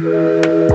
Música 0.00 0.69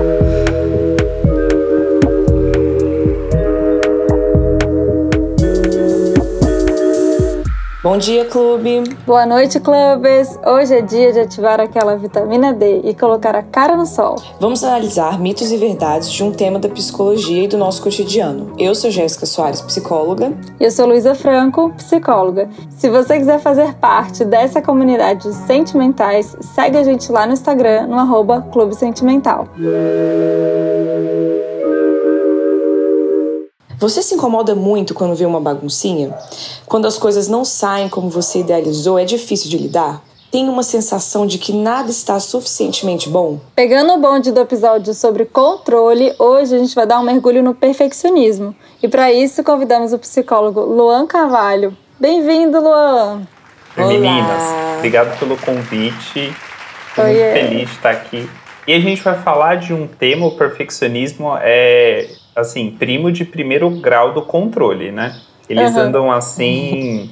Bom 7.86 7.98
dia, 7.98 8.24
clube! 8.24 8.82
Boa 9.06 9.24
noite, 9.24 9.60
clubes! 9.60 10.36
Hoje 10.44 10.74
é 10.74 10.82
dia 10.82 11.12
de 11.12 11.20
ativar 11.20 11.60
aquela 11.60 11.96
vitamina 11.96 12.52
D 12.52 12.80
e 12.82 12.92
colocar 12.92 13.36
a 13.36 13.44
cara 13.44 13.76
no 13.76 13.86
sol. 13.86 14.16
Vamos 14.40 14.64
analisar 14.64 15.20
mitos 15.20 15.52
e 15.52 15.56
verdades 15.56 16.10
de 16.10 16.24
um 16.24 16.32
tema 16.32 16.58
da 16.58 16.68
psicologia 16.68 17.44
e 17.44 17.46
do 17.46 17.56
nosso 17.56 17.80
cotidiano. 17.80 18.52
Eu 18.58 18.74
sou 18.74 18.90
Jéssica 18.90 19.24
Soares, 19.24 19.60
psicóloga. 19.60 20.32
E 20.58 20.64
eu 20.64 20.70
sou 20.72 20.84
Luísa 20.84 21.14
Franco, 21.14 21.72
psicóloga. 21.76 22.50
Se 22.70 22.90
você 22.90 23.18
quiser 23.18 23.38
fazer 23.38 23.74
parte 23.74 24.24
dessa 24.24 24.60
comunidade 24.60 25.22
de 25.22 25.34
sentimentais, 25.46 26.36
segue 26.40 26.76
a 26.76 26.82
gente 26.82 27.12
lá 27.12 27.24
no 27.24 27.34
Instagram, 27.34 27.86
no 27.86 28.00
arroba 28.00 28.48
Clube 28.50 28.74
Sentimental. 28.74 29.46
Você 33.78 34.00
se 34.00 34.14
incomoda 34.14 34.54
muito 34.54 34.94
quando 34.94 35.14
vê 35.14 35.26
uma 35.26 35.38
baguncinha? 35.38 36.16
Quando 36.64 36.86
as 36.86 36.96
coisas 36.96 37.28
não 37.28 37.44
saem 37.44 37.90
como 37.90 38.08
você 38.08 38.40
idealizou, 38.40 38.98
é 38.98 39.04
difícil 39.04 39.50
de 39.50 39.58
lidar? 39.58 40.02
Tem 40.32 40.48
uma 40.48 40.62
sensação 40.62 41.26
de 41.26 41.36
que 41.36 41.52
nada 41.52 41.90
está 41.90 42.18
suficientemente 42.18 43.10
bom? 43.10 43.38
Pegando 43.54 43.92
o 43.92 43.98
bonde 43.98 44.32
do 44.32 44.40
episódio 44.40 44.94
sobre 44.94 45.26
controle, 45.26 46.14
hoje 46.18 46.56
a 46.56 46.58
gente 46.58 46.74
vai 46.74 46.86
dar 46.86 46.98
um 46.98 47.02
mergulho 47.02 47.42
no 47.42 47.54
perfeccionismo. 47.54 48.56
E 48.82 48.88
para 48.88 49.12
isso 49.12 49.44
convidamos 49.44 49.92
o 49.92 49.98
psicólogo 49.98 50.60
Luan 50.60 51.06
Carvalho. 51.06 51.76
Bem-vindo, 52.00 52.58
Luan! 52.58 53.28
Oi, 53.76 53.98
meninas. 53.98 54.42
Obrigado 54.78 55.18
pelo 55.18 55.36
convite. 55.36 56.34
Estou 56.88 57.04
muito 57.04 57.18
feliz 57.18 57.68
de 57.68 57.76
estar 57.76 57.90
aqui. 57.90 58.26
E 58.66 58.72
a 58.72 58.80
gente 58.80 59.02
vai 59.02 59.20
falar 59.20 59.56
de 59.56 59.74
um 59.74 59.86
tema, 59.86 60.26
o 60.26 60.34
perfeccionismo 60.34 61.36
é 61.42 62.08
assim, 62.36 62.70
primo 62.70 63.10
de 63.10 63.24
primeiro 63.24 63.70
grau 63.70 64.12
do 64.12 64.20
controle, 64.20 64.92
né? 64.92 65.18
Eles 65.48 65.74
uhum. 65.74 65.80
andam 65.80 66.12
assim, 66.12 67.10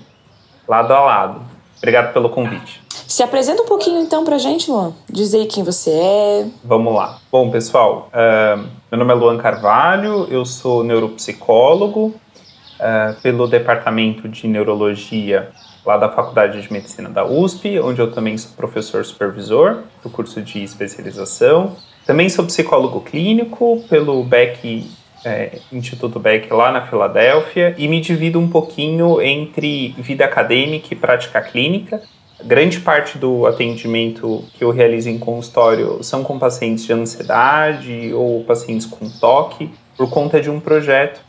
lado 0.69 0.93
a 0.93 1.01
lado. 1.01 1.41
Obrigado 1.79 2.13
pelo 2.13 2.29
convite. 2.29 2.83
Se 3.09 3.23
apresenta 3.23 3.63
um 3.63 3.67
pouquinho 3.67 4.01
então 4.01 4.25
pra 4.25 4.39
gente, 4.39 4.71
Luan. 4.71 4.93
Diz 5.09 5.35
aí 5.35 5.47
quem 5.47 5.63
você 5.63 5.91
é. 5.91 6.47
Vamos 6.65 6.95
lá. 6.95 7.19
Bom, 7.31 7.51
pessoal, 7.51 8.11
uh, 8.13 8.67
meu 8.91 8.99
nome 8.99 9.13
é 9.13 9.15
Luan 9.15 9.39
Carvalho, 9.39 10.27
eu 10.31 10.45
sou 10.45 10.83
neuropsicólogo 10.83 12.07
uh, 12.07 13.21
pelo 13.23 13.47
Departamento 13.47 14.29
de 14.29 14.47
Neurologia 14.47 15.51
lá 15.85 15.97
da 15.99 16.09
Faculdade 16.09 16.63
de 16.63 16.73
Medicina 16.73 17.11
da 17.11 17.25
USP, 17.25 17.79
onde 17.79 18.01
eu 18.01 18.11
também 18.11 18.37
sou 18.39 18.53
professor 18.57 19.05
supervisor 19.05 19.83
do 20.03 20.09
curso 20.09 20.41
de 20.41 20.63
especialização. 20.63 21.77
Também 22.07 22.29
sou 22.29 22.45
psicólogo 22.47 23.01
clínico 23.03 23.85
pelo 23.89 24.25
BEC 24.25 24.87
é, 25.25 25.59
Instituto 25.73 26.19
Beck 26.19 26.53
lá 26.53 26.71
na 26.71 26.87
Filadélfia 26.87 27.75
e 27.79 27.89
me 27.89 28.01
divido 28.01 28.39
um 28.39 28.49
pouquinho 28.49 29.21
entre 29.23 29.95
vida 29.99 30.25
acadêmica 30.25 30.89
e 30.91 30.97
prática 30.97 31.41
clínica. 31.41 32.03
Grande 32.43 32.81
parte 32.81 33.17
do 33.17 33.47
atendimento 33.47 34.45
que 34.55 34.65
eu 34.65 34.71
realizo 34.71 35.09
em 35.09 35.19
consultório 35.19 36.03
são 36.03 36.23
com 36.23 36.39
pacientes 36.39 36.85
de 36.85 36.93
ansiedade 36.93 38.13
ou 38.13 38.45
pacientes 38.45 38.87
com 38.87 39.09
toque, 39.09 39.71
por 39.97 40.11
conta 40.11 40.41
de 40.41 40.51
um 40.51 40.61
projeto 40.61 41.21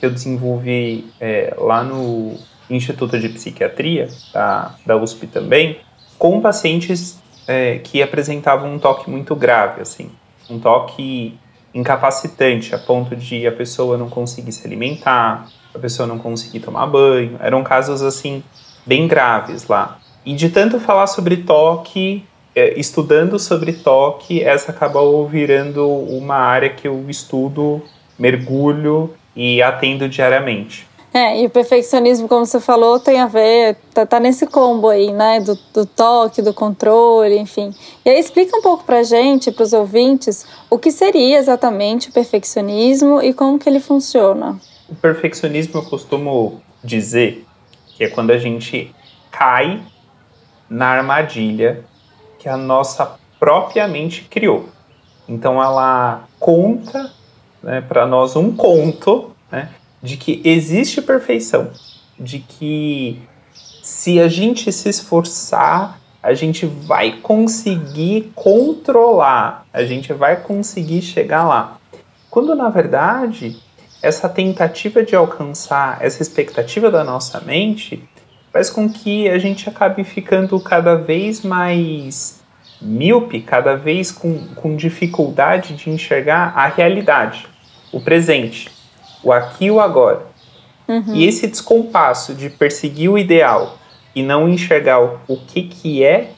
que 0.00 0.06
eu 0.06 0.10
desenvolvi 0.10 1.06
é, 1.20 1.54
lá 1.58 1.84
no 1.84 2.34
Instituto 2.68 3.18
de 3.18 3.28
Psiquiatria 3.28 4.08
da, 4.32 4.74
da 4.84 4.96
USP 4.96 5.26
também, 5.26 5.78
com 6.18 6.40
pacientes 6.40 7.22
é, 7.46 7.78
que 7.78 8.02
apresentavam 8.02 8.74
um 8.74 8.78
toque 8.78 9.10
muito 9.10 9.36
grave, 9.36 9.82
assim, 9.82 10.10
um 10.48 10.58
toque 10.58 11.38
incapacitante, 11.74 12.74
a 12.74 12.78
ponto 12.78 13.16
de 13.16 13.46
a 13.46 13.52
pessoa 13.52 13.98
não 13.98 14.08
conseguir 14.08 14.52
se 14.52 14.66
alimentar, 14.66 15.48
a 15.74 15.78
pessoa 15.78 16.06
não 16.06 16.18
conseguir 16.18 16.60
tomar 16.60 16.86
banho. 16.86 17.36
Eram 17.40 17.64
casos 17.64 18.00
assim 18.02 18.42
bem 18.86 19.08
graves 19.08 19.66
lá. 19.66 19.98
E 20.24 20.34
de 20.34 20.48
tanto 20.48 20.78
falar 20.78 21.06
sobre 21.06 21.38
toque, 21.38 22.24
é, 22.54 22.78
estudando 22.78 23.38
sobre 23.38 23.72
toque, 23.72 24.42
essa 24.42 24.70
acabou 24.70 25.26
virando 25.28 25.86
uma 25.86 26.36
área 26.36 26.70
que 26.70 26.86
eu 26.86 27.04
estudo, 27.08 27.82
mergulho 28.18 29.12
e 29.34 29.60
atendo 29.60 30.08
diariamente. 30.08 30.86
É, 31.16 31.40
e 31.40 31.46
o 31.46 31.50
perfeccionismo, 31.50 32.26
como 32.26 32.44
você 32.44 32.58
falou, 32.58 32.98
tem 32.98 33.20
a 33.20 33.28
ver, 33.28 33.76
tá, 33.94 34.04
tá 34.04 34.18
nesse 34.18 34.48
combo 34.48 34.88
aí, 34.88 35.12
né? 35.12 35.38
Do, 35.38 35.56
do, 35.72 35.86
toque, 35.86 36.42
do 36.42 36.52
controle, 36.52 37.38
enfim. 37.38 37.72
E 38.04 38.10
aí 38.10 38.18
explica 38.18 38.56
um 38.56 38.60
pouco 38.60 38.82
pra 38.82 39.04
gente, 39.04 39.52
pros 39.52 39.72
ouvintes, 39.72 40.44
o 40.68 40.76
que 40.76 40.90
seria 40.90 41.38
exatamente 41.38 42.08
o 42.08 42.12
perfeccionismo 42.12 43.22
e 43.22 43.32
como 43.32 43.60
que 43.60 43.68
ele 43.68 43.78
funciona. 43.78 44.58
O 44.88 44.96
perfeccionismo 44.96 45.78
eu 45.78 45.84
costumo 45.84 46.60
dizer 46.82 47.46
que 47.86 48.02
é 48.02 48.08
quando 48.08 48.32
a 48.32 48.38
gente 48.38 48.92
cai 49.30 49.80
na 50.68 50.88
armadilha 50.88 51.84
que 52.40 52.48
a 52.48 52.56
nossa 52.56 53.14
própria 53.38 53.86
mente 53.86 54.22
criou. 54.22 54.68
Então 55.28 55.62
ela 55.62 56.24
conta 56.40 57.12
né, 57.62 57.80
para 57.80 58.04
nós 58.04 58.34
um 58.34 58.54
conto 58.54 59.30
né, 59.50 59.70
de 60.04 60.18
que 60.18 60.42
existe 60.44 61.00
perfeição, 61.00 61.70
de 62.20 62.38
que 62.38 63.22
se 63.82 64.20
a 64.20 64.28
gente 64.28 64.70
se 64.70 64.90
esforçar, 64.90 65.98
a 66.22 66.34
gente 66.34 66.66
vai 66.66 67.20
conseguir 67.22 68.30
controlar, 68.34 69.66
a 69.72 69.82
gente 69.82 70.12
vai 70.12 70.36
conseguir 70.36 71.00
chegar 71.00 71.44
lá. 71.44 71.78
Quando 72.30 72.54
na 72.54 72.68
verdade, 72.68 73.56
essa 74.02 74.28
tentativa 74.28 75.02
de 75.02 75.16
alcançar 75.16 75.96
essa 76.02 76.20
expectativa 76.20 76.90
da 76.90 77.02
nossa 77.02 77.40
mente 77.40 78.06
faz 78.52 78.68
com 78.68 78.86
que 78.86 79.26
a 79.30 79.38
gente 79.38 79.70
acabe 79.70 80.04
ficando 80.04 80.60
cada 80.60 80.96
vez 80.96 81.40
mais 81.40 82.42
míope, 82.78 83.40
cada 83.40 83.74
vez 83.74 84.12
com, 84.12 84.48
com 84.48 84.76
dificuldade 84.76 85.74
de 85.74 85.88
enxergar 85.88 86.52
a 86.54 86.66
realidade, 86.66 87.46
o 87.90 88.02
presente 88.02 88.73
o 89.24 89.32
aqui 89.32 89.66
e 89.66 89.70
o 89.70 89.80
agora. 89.80 90.26
Uhum. 90.86 91.14
E 91.14 91.24
esse 91.24 91.46
descompasso 91.46 92.34
de 92.34 92.50
perseguir 92.50 93.10
o 93.10 93.18
ideal 93.18 93.78
e 94.14 94.22
não 94.22 94.48
enxergar 94.48 95.00
o, 95.00 95.18
o 95.26 95.36
que, 95.36 95.62
que 95.62 96.04
é 96.04 96.30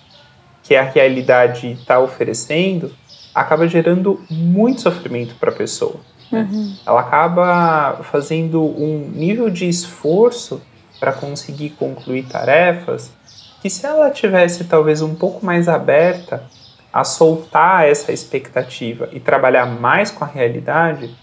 que 0.63 0.75
a 0.75 0.83
realidade 0.83 1.73
está 1.73 2.01
oferecendo, 2.01 2.93
acaba 3.35 3.69
gerando 3.69 4.21
muito 4.31 4.81
sofrimento 4.81 5.35
para 5.37 5.51
a 5.51 5.55
pessoa. 5.55 5.97
Né? 6.31 6.49
Uhum. 6.51 6.77
Ela 6.87 7.01
acaba 7.01 8.01
fazendo 8.05 8.63
um 8.63 9.11
nível 9.15 9.51
de 9.51 9.69
esforço 9.69 10.61
para 10.99 11.13
conseguir 11.13 11.71
concluir 11.71 12.25
tarefas 12.25 13.13
que 13.61 13.71
se 13.71 13.87
ela 13.87 14.11
tivesse 14.11 14.65
talvez 14.65 15.03
um 15.03 15.15
pouco 15.15 15.45
mais 15.45 15.69
aberta 15.69 16.45
a 16.93 17.05
soltar 17.05 17.87
essa 17.87 18.13
expectativa 18.13 19.09
e 19.13 19.21
trabalhar 19.21 19.67
mais 19.67 20.11
com 20.11 20.25
a 20.25 20.27
realidade, 20.27 21.15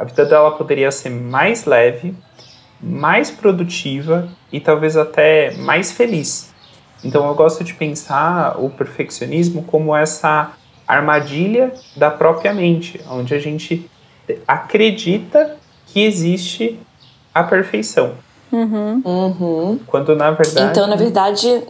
a 0.00 0.04
vida 0.04 0.24
dela 0.24 0.52
poderia 0.52 0.90
ser 0.90 1.10
mais 1.10 1.66
leve, 1.66 2.14
mais 2.80 3.30
produtiva 3.30 4.26
e 4.50 4.58
talvez 4.58 4.96
até 4.96 5.54
mais 5.58 5.92
feliz. 5.92 6.54
Então 7.04 7.28
eu 7.28 7.34
gosto 7.34 7.62
de 7.62 7.74
pensar 7.74 8.58
o 8.58 8.70
perfeccionismo 8.70 9.62
como 9.64 9.94
essa 9.94 10.52
armadilha 10.88 11.74
da 11.94 12.10
própria 12.10 12.54
mente, 12.54 12.98
onde 13.10 13.34
a 13.34 13.38
gente 13.38 13.90
acredita 14.48 15.58
que 15.86 16.02
existe 16.02 16.80
a 17.34 17.42
perfeição. 17.42 18.14
Uhum. 18.50 19.02
Uhum. 19.04 19.80
Quando 19.86 20.16
na 20.16 20.30
verdade. 20.30 20.70
Então, 20.70 20.86
na 20.86 20.96
verdade, 20.96 21.62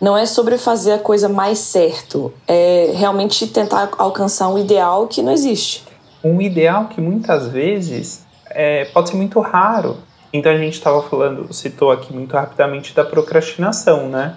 não 0.00 0.16
é 0.16 0.24
sobre 0.24 0.56
fazer 0.56 0.92
a 0.92 0.98
coisa 0.98 1.28
mais 1.28 1.58
certo, 1.58 2.32
é 2.48 2.90
realmente 2.94 3.46
tentar 3.48 3.90
alcançar 3.98 4.48
um 4.48 4.58
ideal 4.58 5.06
que 5.06 5.20
não 5.20 5.30
existe 5.30 5.89
um 6.22 6.40
ideal 6.40 6.86
que 6.86 7.00
muitas 7.00 7.48
vezes 7.48 8.26
é, 8.46 8.86
pode 8.86 9.10
ser 9.10 9.16
muito 9.16 9.40
raro. 9.40 9.98
Então 10.32 10.52
a 10.52 10.56
gente 10.56 10.74
estava 10.74 11.02
falando, 11.02 11.52
citou 11.52 11.90
aqui 11.90 12.12
muito 12.12 12.34
rapidamente 12.34 12.94
da 12.94 13.04
procrastinação, 13.04 14.08
né? 14.08 14.36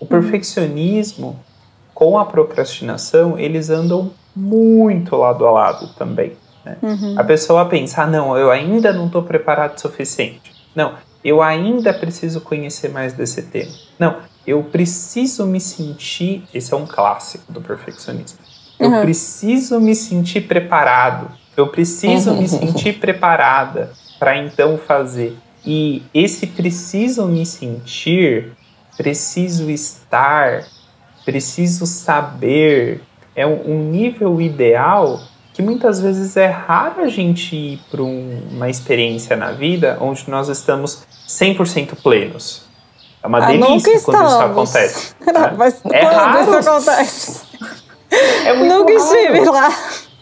O 0.00 0.04
uhum. 0.04 0.08
perfeccionismo 0.08 1.38
com 1.94 2.18
a 2.18 2.24
procrastinação, 2.24 3.38
eles 3.38 3.70
andam 3.70 4.10
muito 4.34 5.14
lado 5.14 5.46
a 5.46 5.50
lado 5.50 5.88
também. 5.94 6.36
Né? 6.64 6.76
Uhum. 6.82 7.14
A 7.18 7.24
pessoa 7.24 7.64
pensa, 7.66 8.02
ah, 8.02 8.06
não, 8.06 8.36
eu 8.36 8.50
ainda 8.50 8.92
não 8.92 9.06
estou 9.06 9.22
preparado 9.22 9.76
o 9.76 9.80
suficiente. 9.80 10.52
Não, 10.74 10.94
eu 11.24 11.42
ainda 11.42 11.92
preciso 11.92 12.40
conhecer 12.40 12.88
mais 12.88 13.12
desse 13.12 13.42
tema. 13.42 13.72
Não, 13.98 14.16
eu 14.46 14.62
preciso 14.64 15.46
me 15.46 15.60
sentir. 15.60 16.44
Esse 16.52 16.72
é 16.74 16.76
um 16.76 16.86
clássico 16.86 17.52
do 17.52 17.60
perfeccionismo. 17.60 18.38
Eu 18.82 18.90
uhum. 18.90 19.00
preciso 19.02 19.80
me 19.80 19.94
sentir 19.94 20.42
preparado. 20.42 21.30
Eu 21.56 21.68
preciso 21.68 22.34
me 22.34 22.48
sentir 22.48 22.94
preparada 22.94 23.92
para 24.18 24.36
então 24.36 24.76
fazer. 24.76 25.36
E 25.64 26.02
esse 26.12 26.46
preciso 26.48 27.26
me 27.26 27.46
sentir, 27.46 28.52
preciso 28.96 29.70
estar, 29.70 30.64
preciso 31.24 31.86
saber, 31.86 33.02
é 33.36 33.46
um 33.46 33.90
nível 33.90 34.40
ideal 34.40 35.20
que 35.54 35.62
muitas 35.62 36.00
vezes 36.00 36.36
é 36.36 36.46
raro 36.46 37.02
a 37.02 37.08
gente 37.08 37.54
ir 37.54 37.80
para 37.90 38.02
um, 38.02 38.40
uma 38.50 38.68
experiência 38.70 39.36
na 39.36 39.52
vida 39.52 39.98
onde 40.00 40.28
nós 40.28 40.48
estamos 40.48 41.04
100% 41.28 41.94
plenos. 42.02 42.64
É 43.22 43.26
uma 43.26 43.38
ah, 43.38 43.46
delícia 43.46 44.00
quando 44.00 44.26
isso 44.26 44.40
acontece. 44.40 45.14
Não, 45.24 45.40
né? 45.40 45.54
Mas 45.56 45.80
é 45.84 46.00
quando 46.00 46.14
raro. 46.14 46.40
isso 46.42 46.70
acontece? 46.70 47.51
É 48.44 48.52
muito 48.54 48.74
nunca 48.74 48.92
raro. 48.92 49.14
estive 49.16 49.44
lá. 49.50 49.72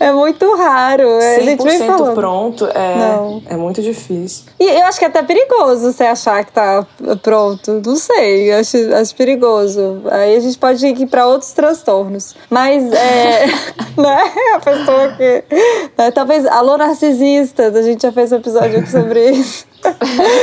É 0.00 0.12
muito 0.12 0.54
raro. 0.56 1.02
100% 1.02 1.36
a 1.36 1.40
gente 1.40 1.64
vem 1.64 1.78
falando. 1.86 2.14
pronto 2.14 2.66
é, 2.66 2.96
Não. 2.96 3.42
é 3.46 3.56
muito 3.56 3.82
difícil. 3.82 4.44
E 4.60 4.64
eu 4.64 4.86
acho 4.86 4.98
que 4.98 5.04
é 5.04 5.08
até 5.08 5.22
perigoso 5.22 5.92
você 5.92 6.04
achar 6.04 6.44
que 6.44 6.52
tá 6.52 6.86
pronto. 7.22 7.82
Não 7.84 7.96
sei, 7.96 8.52
acho, 8.52 8.76
acho 8.94 9.14
perigoso. 9.16 10.02
Aí 10.10 10.36
a 10.36 10.40
gente 10.40 10.56
pode 10.58 10.86
ir 10.86 11.06
para 11.06 11.26
outros 11.26 11.50
transtornos. 11.52 12.36
Mas, 12.48 12.92
é, 12.92 13.46
né? 13.98 14.32
A 14.54 14.60
pessoa 14.60 15.08
que... 15.16 15.44
Né? 15.96 16.10
Talvez, 16.12 16.46
alô 16.46 16.76
narcisistas, 16.76 17.74
a 17.74 17.82
gente 17.82 18.02
já 18.02 18.12
fez 18.12 18.30
um 18.30 18.36
episódio 18.36 18.86
sobre 18.88 19.30
isso. 19.30 19.66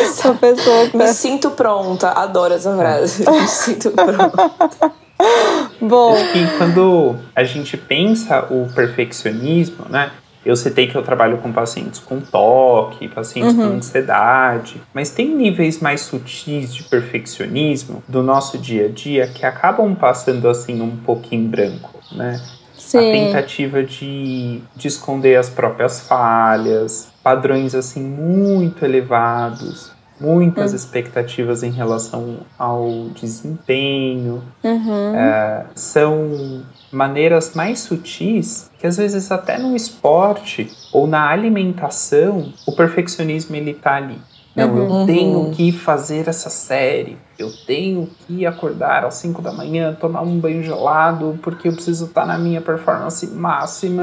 Essa 0.03 0.33
pessoa 0.33 0.85
que 0.87 0.97
tá... 0.97 1.05
Me 1.05 1.13
sinto 1.13 1.51
pronta. 1.51 2.09
Adoro 2.09 2.53
essa 2.53 2.75
frase. 2.75 3.29
Me 3.29 3.47
sinto 3.47 3.91
pronta. 3.91 4.91
Bom. 5.81 6.15
Que 6.31 6.57
quando 6.57 7.15
a 7.35 7.43
gente 7.43 7.77
pensa 7.77 8.45
o 8.49 8.67
perfeccionismo, 8.73 9.85
né? 9.89 10.11
Eu 10.45 10.55
citei 10.55 10.85
que 10.85 10.95
eu 10.95 11.01
trabalho 11.01 11.39
com 11.39 11.51
pacientes 11.51 11.99
com 11.99 12.19
toque, 12.21 13.07
pacientes 13.07 13.55
uhum. 13.55 13.71
com 13.71 13.77
ansiedade, 13.77 14.79
mas 14.93 15.09
tem 15.09 15.35
níveis 15.35 15.79
mais 15.79 16.01
sutis 16.01 16.71
de 16.71 16.83
perfeccionismo 16.83 18.03
do 18.07 18.21
nosso 18.21 18.59
dia 18.59 18.85
a 18.85 18.89
dia 18.89 19.25
que 19.25 19.43
acabam 19.43 19.95
passando 19.95 20.47
assim 20.47 20.81
um 20.81 20.95
pouquinho 20.97 21.49
branco, 21.49 21.99
né? 22.11 22.39
Sim. 22.77 22.97
A 22.99 23.25
tentativa 23.25 23.81
de, 23.81 24.61
de 24.75 24.87
esconder 24.87 25.35
as 25.37 25.49
próprias 25.49 26.01
falhas, 26.01 27.11
padrões 27.23 27.73
assim 27.73 28.03
muito 28.03 28.85
elevados, 28.85 29.94
muitas 30.19 30.71
uhum. 30.71 30.77
expectativas 30.77 31.63
em 31.63 31.71
relação 31.71 32.37
ao 32.57 33.09
desempenho. 33.13 34.41
Uhum. 34.63 35.15
É, 35.15 35.65
são 35.75 36.63
maneiras 36.91 37.53
mais 37.53 37.79
sutis 37.79 38.69
que 38.79 38.87
às 38.87 38.97
vezes 38.97 39.31
até 39.31 39.57
no 39.57 39.75
esporte 39.75 40.71
ou 40.93 41.07
na 41.07 41.29
alimentação 41.29 42.53
o 42.65 42.71
perfeccionismo 42.73 43.55
ele 43.55 43.73
tá 43.73 43.95
ali. 43.95 44.19
Não, 44.55 44.73
uhum. 44.73 45.01
eu 45.01 45.05
tenho 45.05 45.51
que 45.51 45.71
fazer 45.73 46.29
essa 46.29 46.49
série. 46.49 47.17
Eu 47.37 47.51
tenho 47.67 48.09
que 48.25 48.45
acordar 48.45 49.03
às 49.03 49.15
5 49.15 49.41
da 49.41 49.51
manhã, 49.51 49.93
tomar 49.93 50.21
um 50.21 50.39
banho 50.39 50.63
gelado, 50.63 51.37
porque 51.43 51.67
eu 51.67 51.73
preciso 51.73 52.05
estar 52.05 52.21
tá 52.21 52.27
na 52.27 52.37
minha 52.37 52.61
performance 52.61 53.27
máxima. 53.27 54.01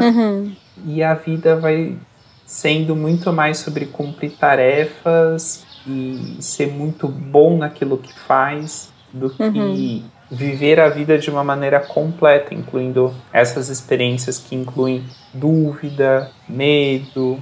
Uhum. 0.00 0.52
E 0.86 1.02
a 1.02 1.14
vida 1.14 1.56
vai 1.56 1.96
sendo 2.50 2.96
muito 2.96 3.32
mais 3.32 3.58
sobre 3.58 3.86
cumprir 3.86 4.32
tarefas 4.32 5.64
e 5.86 6.36
ser 6.40 6.66
muito 6.66 7.06
bom 7.06 7.56
naquilo 7.56 7.96
que 7.96 8.12
faz 8.12 8.88
do 9.12 9.30
que 9.30 9.40
uhum. 9.40 10.02
viver 10.28 10.80
a 10.80 10.88
vida 10.88 11.16
de 11.16 11.30
uma 11.30 11.44
maneira 11.44 11.78
completa, 11.78 12.52
incluindo 12.52 13.14
essas 13.32 13.68
experiências 13.68 14.36
que 14.38 14.56
incluem 14.56 15.04
dúvida, 15.32 16.28
medo, 16.48 17.38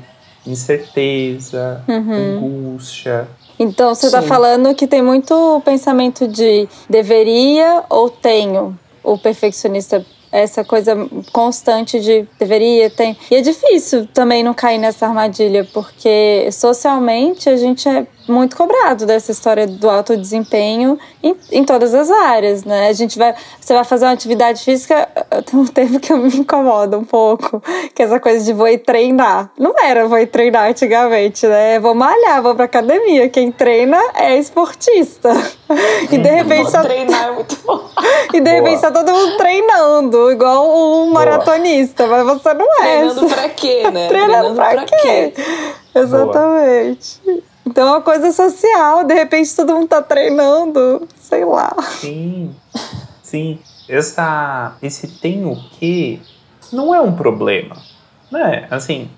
incerteza, 0.47 1.83
uhum. 1.89 2.75
angústia. 2.75 3.27
Então 3.59 3.95
você 3.95 4.07
está 4.07 4.21
falando 4.21 4.75
que 4.75 4.87
tem 4.87 5.01
muito 5.01 5.63
pensamento 5.65 6.29
de 6.29 6.69
deveria 6.89 7.83
ou 7.89 8.11
tenho. 8.11 8.79
O 9.03 9.17
perfeccionista 9.17 10.05
essa 10.31 10.65
coisa 10.65 10.95
constante 11.33 12.01
de 12.01 12.27
deveria, 12.39 12.91
tem. 12.91 13.17
E 13.31 13.37
é 13.37 13.41
difícil 13.41 14.07
também 14.07 14.43
não 14.43 14.55
cair 14.55 14.79
nessa 14.79 15.07
armadilha, 15.07 15.67
porque 15.73 16.49
socialmente 16.53 17.49
a 17.49 17.57
gente 17.57 17.89
é 17.89 18.07
muito 18.31 18.57
cobrado 18.57 19.07
dessa 19.07 19.33
história 19.33 19.67
do 19.67 19.89
alto 19.89 20.17
desempenho 20.17 20.99
em, 21.23 21.37
em 21.53 21.65
todas 21.65 21.95
as 21.95 22.11
áreas, 22.11 22.65
né? 22.65 22.89
A 22.89 22.93
gente 22.93 23.19
vai, 23.19 23.35
você 23.61 23.75
vai 23.75 23.85
fazer 23.85 24.05
uma 24.05 24.13
atividade 24.13 24.63
física, 24.63 25.09
tem 25.45 25.59
um 25.59 25.67
termo 25.67 26.01
que 26.01 26.13
me 26.15 26.29
incomoda 26.37 26.99
um 26.99 27.05
pouco, 27.05 27.63
que 27.95 28.03
é 28.03 28.05
essa 28.05 28.21
coisa 28.21 28.45
de 28.45 28.53
vou 28.53 28.69
ir 28.69 28.79
treinar. 28.79 29.51
Não 29.59 29.75
era 29.79 30.07
vou 30.07 30.19
ir 30.19 30.27
treinar 30.27 30.71
antigamente, 30.71 31.47
né? 31.47 31.79
Vou 31.79 31.95
malhar, 31.95 32.43
vou 32.43 32.55
pra 32.55 32.65
academia. 32.65 33.29
Quem 33.29 33.51
treina 33.51 33.99
é 34.15 34.39
esportista. 34.39 35.31
E 36.11 36.17
de 36.17 36.29
repente. 36.31 36.71
Só... 36.71 36.81
treinar 36.81 37.29
é 37.29 37.31
muito 37.33 37.57
bom. 37.65 37.89
E 38.33 38.41
de 38.41 38.51
repente 38.51 38.81
tá 38.81 38.91
todo 38.91 39.13
mundo 39.13 39.37
treinando, 39.37 40.31
igual 40.31 40.67
um 40.67 41.11
maratonista, 41.11 42.07
mas 42.07 42.25
você 42.25 42.55
não 42.55 42.83
é. 42.83 43.01
Treinando 43.01 43.27
pra 43.27 43.49
quê, 43.51 43.91
né? 43.91 44.09
Treinando, 44.09 44.55
treinando 44.55 44.55
pra, 44.55 44.71
pra 44.71 44.85
quê? 44.85 45.33
quê? 45.35 45.45
Exatamente. 45.95 47.21
Boa. 47.25 47.48
Então 47.69 47.87
é 47.87 47.91
uma 47.91 48.00
coisa 48.00 48.32
social, 48.32 49.05
de 49.05 49.12
repente 49.12 49.55
todo 49.55 49.75
mundo 49.75 49.88
tá 49.88 50.00
treinando, 50.00 51.06
sei 51.20 51.44
lá. 51.44 51.76
Sim, 52.00 52.56
sim. 53.23 53.59
Essa, 53.87 54.75
esse 54.82 55.06
tem 55.06 55.44
o 55.44 55.55
que 55.73 56.20
não 56.73 56.94
é 56.94 57.00
um 57.03 57.15
problema, 57.15 57.76
né? 58.32 58.67
Assim, 58.70 59.11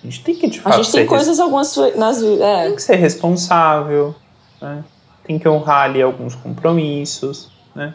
a 0.00 0.06
gente 0.06 0.22
tem 0.22 0.36
que 0.36 0.46
de 0.46 0.60
fato 0.60 0.74
A 0.74 0.76
gente 0.76 0.92
tem 0.92 1.06
coisas 1.06 1.40
algumas 1.40 1.76
nas 1.96 2.20
vidas. 2.20 2.40
É. 2.40 2.66
Tem 2.66 2.76
que 2.76 2.82
ser 2.82 2.96
responsável, 2.96 4.14
né? 4.62 4.84
Tem 5.24 5.36
que 5.36 5.48
honrar 5.48 5.86
ali 5.86 6.00
alguns 6.00 6.36
compromissos, 6.36 7.50
né? 7.74 7.94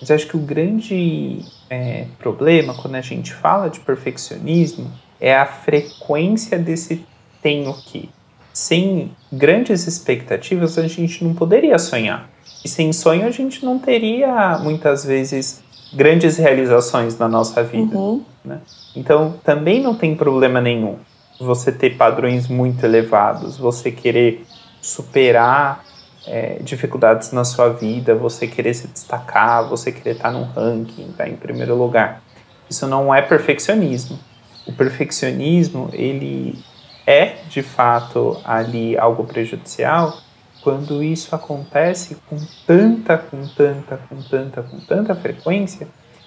Mas 0.00 0.08
acho 0.08 0.28
que 0.28 0.36
o 0.36 0.40
grande 0.40 1.44
é, 1.68 2.06
problema 2.20 2.74
quando 2.74 2.94
a 2.94 3.00
gente 3.00 3.34
fala 3.34 3.68
de 3.68 3.80
perfeccionismo 3.80 4.88
é 5.20 5.36
a 5.36 5.46
frequência 5.46 6.56
desse 6.58 7.04
tenho 7.42 7.74
que 7.74 8.08
sem 8.56 9.10
grandes 9.30 9.86
expectativas, 9.86 10.78
a 10.78 10.88
gente 10.88 11.22
não 11.22 11.34
poderia 11.34 11.78
sonhar. 11.78 12.30
E 12.64 12.68
sem 12.70 12.90
sonho, 12.90 13.26
a 13.26 13.30
gente 13.30 13.62
não 13.62 13.78
teria, 13.78 14.58
muitas 14.62 15.04
vezes, 15.04 15.62
grandes 15.92 16.38
realizações 16.38 17.18
na 17.18 17.28
nossa 17.28 17.62
vida. 17.62 17.94
Uhum. 17.94 18.24
Né? 18.42 18.60
Então, 18.96 19.34
também 19.44 19.82
não 19.82 19.94
tem 19.94 20.16
problema 20.16 20.58
nenhum 20.58 20.96
você 21.38 21.70
ter 21.70 21.98
padrões 21.98 22.48
muito 22.48 22.82
elevados, 22.82 23.58
você 23.58 23.92
querer 23.92 24.46
superar 24.80 25.84
é, 26.26 26.58
dificuldades 26.62 27.32
na 27.32 27.44
sua 27.44 27.68
vida, 27.68 28.14
você 28.14 28.46
querer 28.46 28.72
se 28.72 28.88
destacar, 28.88 29.68
você 29.68 29.92
querer 29.92 30.16
estar 30.16 30.30
no 30.30 30.44
ranking, 30.44 31.10
estar 31.10 31.28
em 31.28 31.36
primeiro 31.36 31.76
lugar. 31.76 32.22
Isso 32.70 32.86
não 32.86 33.14
é 33.14 33.20
perfeccionismo. 33.20 34.18
O 34.66 34.72
perfeccionismo, 34.72 35.90
ele 35.92 36.58
é 37.06 37.36
de 37.48 37.62
fato 37.62 38.40
ali 38.44 38.98
algo 38.98 39.24
prejudicial? 39.24 40.18
Quando 40.62 41.02
isso 41.02 41.34
acontece 41.34 42.16
com 42.28 42.36
tanta, 42.66 43.16
com 43.16 43.46
tanta, 43.46 43.96
com 44.08 44.20
tanta, 44.22 44.62
com 44.62 44.80
tanta 44.80 45.14
frequência 45.14 45.86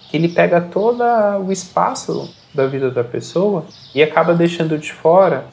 que 0.09 0.15
ele 0.15 0.29
pega 0.29 0.61
todo 0.61 1.03
o 1.45 1.51
espaço 1.51 2.33
da 2.53 2.65
vida 2.65 2.89
da 2.89 3.03
pessoa 3.03 3.65
e 3.93 4.01
acaba 4.01 4.33
deixando 4.33 4.77
de 4.77 4.91
fora 4.93 5.45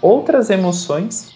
outras 0.00 0.50
emoções 0.50 1.34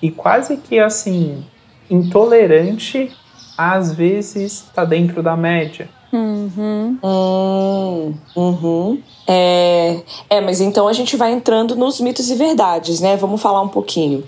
e 0.00 0.10
quase 0.10 0.56
que 0.56 0.78
assim 0.78 1.44
intolerante 1.90 3.14
às 3.58 3.92
vezes 3.92 4.64
está 4.64 4.84
dentro 4.84 5.22
da 5.22 5.36
média 5.36 5.88
Uhum. 6.16 6.98
Hum, 7.04 8.14
uhum. 8.34 9.02
É, 9.26 10.00
é, 10.30 10.40
mas 10.40 10.62
então 10.62 10.88
a 10.88 10.92
gente 10.94 11.14
vai 11.14 11.32
entrando 11.32 11.76
nos 11.76 12.00
mitos 12.00 12.30
e 12.30 12.34
verdades, 12.34 13.00
né? 13.00 13.16
Vamos 13.16 13.42
falar 13.42 13.60
um 13.60 13.68
pouquinho. 13.68 14.24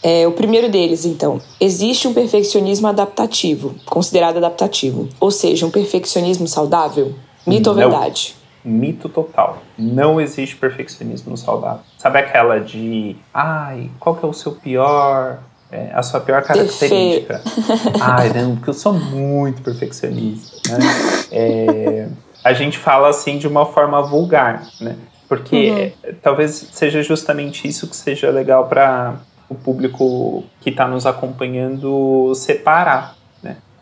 É, 0.00 0.26
o 0.26 0.32
primeiro 0.32 0.68
deles, 0.68 1.04
então, 1.04 1.40
existe 1.60 2.06
um 2.06 2.14
perfeccionismo 2.14 2.86
adaptativo, 2.86 3.74
considerado 3.86 4.36
adaptativo, 4.36 5.08
ou 5.18 5.30
seja, 5.30 5.66
um 5.66 5.70
perfeccionismo 5.70 6.46
saudável? 6.46 7.14
Mito 7.46 7.72
Não. 7.72 7.82
ou 7.82 7.90
verdade? 7.90 8.36
Mito 8.64 9.08
total. 9.08 9.58
Não 9.76 10.20
existe 10.20 10.54
perfeccionismo 10.54 11.36
saudável. 11.36 11.82
Sabe 11.98 12.18
aquela 12.18 12.60
de, 12.60 13.16
ai, 13.34 13.90
qual 13.98 14.14
que 14.14 14.24
é 14.24 14.28
o 14.28 14.32
seu 14.32 14.52
pior 14.52 15.40
é, 15.72 15.90
a 15.94 16.02
sua 16.02 16.20
pior 16.20 16.42
característica. 16.42 17.40
Ai, 17.98 18.30
não, 18.34 18.56
porque 18.56 18.70
eu 18.70 18.74
sou 18.74 18.92
muito 18.92 19.62
perfeccionista. 19.62 20.78
Né? 20.78 20.84
É, 21.34 22.08
a 22.44 22.52
gente 22.52 22.76
fala 22.76 23.08
assim 23.08 23.38
de 23.38 23.48
uma 23.48 23.64
forma 23.64 24.02
vulgar, 24.02 24.66
né? 24.78 24.96
Porque 25.26 25.94
uhum. 26.04 26.14
talvez 26.20 26.68
seja 26.72 27.02
justamente 27.02 27.66
isso 27.66 27.88
que 27.88 27.96
seja 27.96 28.28
legal 28.28 28.66
para 28.66 29.14
o 29.48 29.54
público 29.54 30.44
que 30.60 30.68
está 30.68 30.86
nos 30.86 31.06
acompanhando 31.06 32.34
separar 32.34 33.16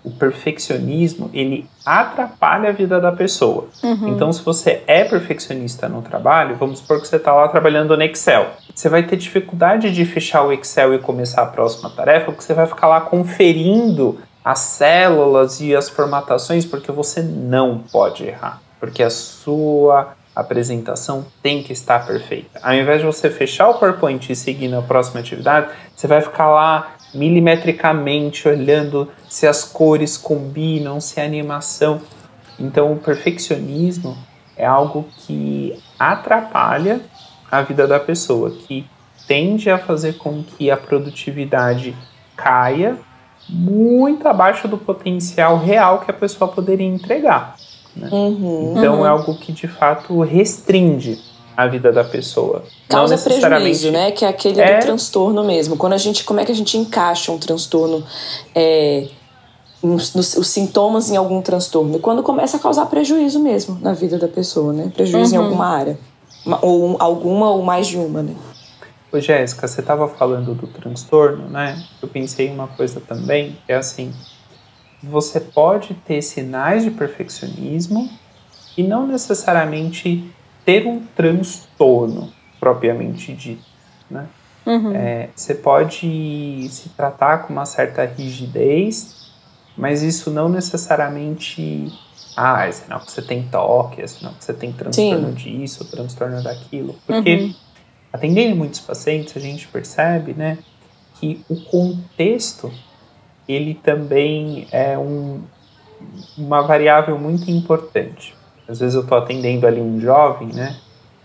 o 0.02 0.10
perfeccionismo 0.10 1.30
ele 1.32 1.68
atrapalha 1.84 2.70
a 2.70 2.72
vida 2.72 3.00
da 3.00 3.12
pessoa. 3.12 3.68
Uhum. 3.82 4.08
Então, 4.08 4.32
se 4.32 4.42
você 4.42 4.82
é 4.86 5.04
perfeccionista 5.04 5.88
no 5.88 6.02
trabalho, 6.02 6.56
vamos 6.56 6.78
supor 6.78 7.00
que 7.00 7.08
você 7.08 7.16
está 7.16 7.32
lá 7.32 7.46
trabalhando 7.48 7.96
no 7.96 8.02
Excel. 8.02 8.48
Você 8.74 8.88
vai 8.88 9.02
ter 9.02 9.16
dificuldade 9.16 9.92
de 9.92 10.04
fechar 10.04 10.42
o 10.42 10.52
Excel 10.52 10.94
e 10.94 10.98
começar 10.98 11.42
a 11.42 11.46
próxima 11.46 11.90
tarefa, 11.90 12.26
porque 12.26 12.42
você 12.42 12.54
vai 12.54 12.66
ficar 12.66 12.86
lá 12.86 13.00
conferindo 13.00 14.18
as 14.44 14.60
células 14.60 15.60
e 15.60 15.76
as 15.76 15.88
formatações, 15.88 16.64
porque 16.64 16.90
você 16.90 17.20
não 17.22 17.78
pode 17.92 18.24
errar, 18.24 18.60
porque 18.78 19.02
a 19.02 19.10
sua 19.10 20.14
apresentação 20.34 21.26
tem 21.42 21.62
que 21.62 21.72
estar 21.72 22.06
perfeita. 22.06 22.58
Ao 22.62 22.72
invés 22.72 23.00
de 23.00 23.06
você 23.06 23.28
fechar 23.28 23.68
o 23.68 23.74
PowerPoint 23.74 24.32
e 24.32 24.36
seguir 24.36 24.68
na 24.68 24.80
próxima 24.80 25.20
atividade, 25.20 25.68
você 25.94 26.06
vai 26.06 26.20
ficar 26.20 26.48
lá 26.48 26.94
milimetricamente 27.14 28.48
olhando 28.48 29.08
se 29.28 29.46
as 29.46 29.64
cores 29.64 30.16
combinam, 30.16 31.00
se 31.00 31.20
a 31.20 31.24
animação. 31.24 32.00
Então, 32.58 32.92
o 32.92 32.96
perfeccionismo 32.96 34.16
é 34.56 34.66
algo 34.66 35.06
que 35.18 35.78
atrapalha 35.98 37.00
a 37.50 37.62
vida 37.62 37.86
da 37.86 37.98
pessoa, 37.98 38.50
que 38.50 38.86
tende 39.26 39.70
a 39.70 39.78
fazer 39.78 40.14
com 40.14 40.42
que 40.42 40.70
a 40.70 40.76
produtividade 40.76 41.96
caia 42.36 42.96
muito 43.48 44.28
abaixo 44.28 44.68
do 44.68 44.78
potencial 44.78 45.58
real 45.58 46.00
que 46.00 46.10
a 46.10 46.14
pessoa 46.14 46.50
poderia 46.50 46.86
entregar. 46.86 47.56
Né? 47.96 48.08
Uhum, 48.12 48.74
então 48.76 49.00
uhum. 49.00 49.06
é 49.06 49.08
algo 49.08 49.36
que 49.36 49.52
de 49.52 49.66
fato 49.66 50.20
restringe 50.20 51.18
a 51.60 51.66
vida 51.66 51.92
da 51.92 52.02
pessoa. 52.02 52.64
Causa 52.88 53.18
prejuízo, 53.18 53.90
né? 53.90 54.10
Que 54.10 54.24
é 54.24 54.28
aquele 54.28 54.60
é... 54.60 54.78
do 54.78 54.86
transtorno 54.86 55.44
mesmo. 55.44 55.76
Quando 55.76 55.92
a 55.92 55.98
gente, 55.98 56.24
como 56.24 56.40
é 56.40 56.44
que 56.44 56.52
a 56.52 56.54
gente 56.54 56.78
encaixa 56.78 57.30
um 57.30 57.38
transtorno, 57.38 58.02
é, 58.54 59.08
nos, 59.82 60.14
nos, 60.14 60.36
os 60.36 60.48
sintomas 60.48 61.10
em 61.10 61.16
algum 61.16 61.42
transtorno? 61.42 61.98
Quando 61.98 62.22
começa 62.22 62.56
a 62.56 62.60
causar 62.60 62.86
prejuízo 62.86 63.38
mesmo 63.40 63.78
na 63.82 63.92
vida 63.92 64.18
da 64.18 64.26
pessoa, 64.26 64.72
né? 64.72 64.90
Prejuízo 64.94 65.34
uhum. 65.34 65.42
em 65.42 65.44
alguma 65.44 65.66
área, 65.66 65.98
ou 66.62 66.96
alguma 66.98 67.50
ou 67.50 67.62
mais 67.62 67.86
de 67.86 67.98
uma, 67.98 68.22
né? 68.22 68.34
Ô 69.12 69.20
Jéssica, 69.20 69.68
você 69.68 69.80
estava 69.80 70.08
falando 70.08 70.54
do 70.54 70.66
transtorno, 70.66 71.48
né? 71.48 71.82
Eu 72.00 72.08
pensei 72.08 72.48
em 72.48 72.54
uma 72.54 72.68
coisa 72.68 73.00
também, 73.00 73.58
que 73.66 73.72
é 73.72 73.76
assim, 73.76 74.14
você 75.02 75.40
pode 75.40 75.92
ter 76.06 76.22
sinais 76.22 76.84
de 76.84 76.90
perfeccionismo 76.90 78.08
e 78.78 78.82
não 78.82 79.06
necessariamente 79.06 80.32
ter 80.70 80.86
um 80.86 81.00
transtorno 81.16 82.32
propriamente 82.60 83.32
dito, 83.32 83.64
né? 84.08 84.28
Uhum. 84.64 84.94
É, 84.94 85.30
você 85.34 85.52
pode 85.52 86.68
se 86.70 86.90
tratar 86.90 87.38
com 87.38 87.52
uma 87.52 87.66
certa 87.66 88.04
rigidez, 88.04 89.32
mas 89.76 90.02
isso 90.02 90.30
não 90.30 90.48
necessariamente 90.48 91.92
ah, 92.36 92.68
é 92.68 92.70
sinal 92.70 93.00
que 93.00 93.10
você 93.10 93.20
tem 93.20 93.42
toque, 93.50 94.00
é 94.00 94.06
sinal 94.06 94.32
que 94.34 94.44
você 94.44 94.54
tem 94.54 94.72
transtorno 94.72 95.28
Sim. 95.28 95.34
disso, 95.34 95.84
transtorno 95.90 96.40
daquilo, 96.40 96.94
porque 97.04 97.34
uhum. 97.34 97.54
atendendo 98.12 98.54
muitos 98.54 98.78
pacientes 98.78 99.36
a 99.36 99.40
gente 99.40 99.66
percebe, 99.66 100.34
né, 100.34 100.58
que 101.14 101.44
o 101.48 101.60
contexto 101.62 102.70
ele 103.48 103.74
também 103.74 104.68
é 104.70 104.96
um, 104.96 105.42
uma 106.38 106.62
variável 106.62 107.18
muito 107.18 107.50
importante. 107.50 108.38
Às 108.70 108.78
vezes 108.78 108.94
eu 108.94 109.00
estou 109.02 109.18
atendendo 109.18 109.66
ali 109.66 109.80
um 109.80 110.00
jovem, 110.00 110.48
né? 110.48 110.76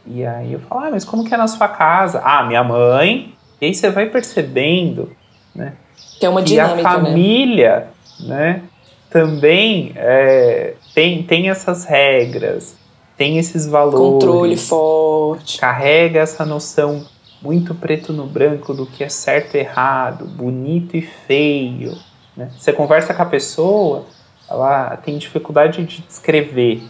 E 0.07 0.25
aí 0.25 0.53
eu 0.53 0.59
falo, 0.59 0.85
ah, 0.85 0.91
mas 0.91 1.05
como 1.05 1.23
que 1.23 1.33
é 1.33 1.37
na 1.37 1.47
sua 1.47 1.67
casa? 1.67 2.21
Ah, 2.23 2.43
minha 2.43 2.63
mãe. 2.63 3.33
E 3.61 3.65
aí 3.65 3.73
você 3.73 3.89
vai 3.89 4.07
percebendo, 4.07 5.11
né? 5.53 5.73
Que 6.19 6.25
é 6.25 6.29
uma 6.29 6.41
dinâmica, 6.41 6.81
E 6.81 6.85
a 6.85 6.97
né? 6.97 7.05
família, 7.05 7.87
né? 8.19 8.53
né 8.53 8.61
também 9.09 9.93
é, 9.95 10.73
tem, 10.93 11.23
tem 11.23 11.49
essas 11.49 11.85
regras, 11.85 12.75
tem 13.15 13.37
esses 13.37 13.65
valores. 13.65 13.99
Controle 13.99 14.57
forte. 14.57 15.59
Carrega 15.59 16.19
essa 16.19 16.45
noção 16.45 17.05
muito 17.41 17.73
preto 17.75 18.11
no 18.11 18.25
branco 18.25 18.73
do 18.73 18.85
que 18.85 19.03
é 19.03 19.09
certo 19.09 19.55
e 19.55 19.59
errado, 19.59 20.25
bonito 20.25 20.97
e 20.97 21.01
feio, 21.01 21.95
né? 22.35 22.49
Você 22.57 22.73
conversa 22.73 23.13
com 23.13 23.21
a 23.21 23.25
pessoa, 23.25 24.05
ela 24.49 24.97
tem 24.97 25.17
dificuldade 25.17 25.85
de 25.85 26.01
descrever, 26.01 26.83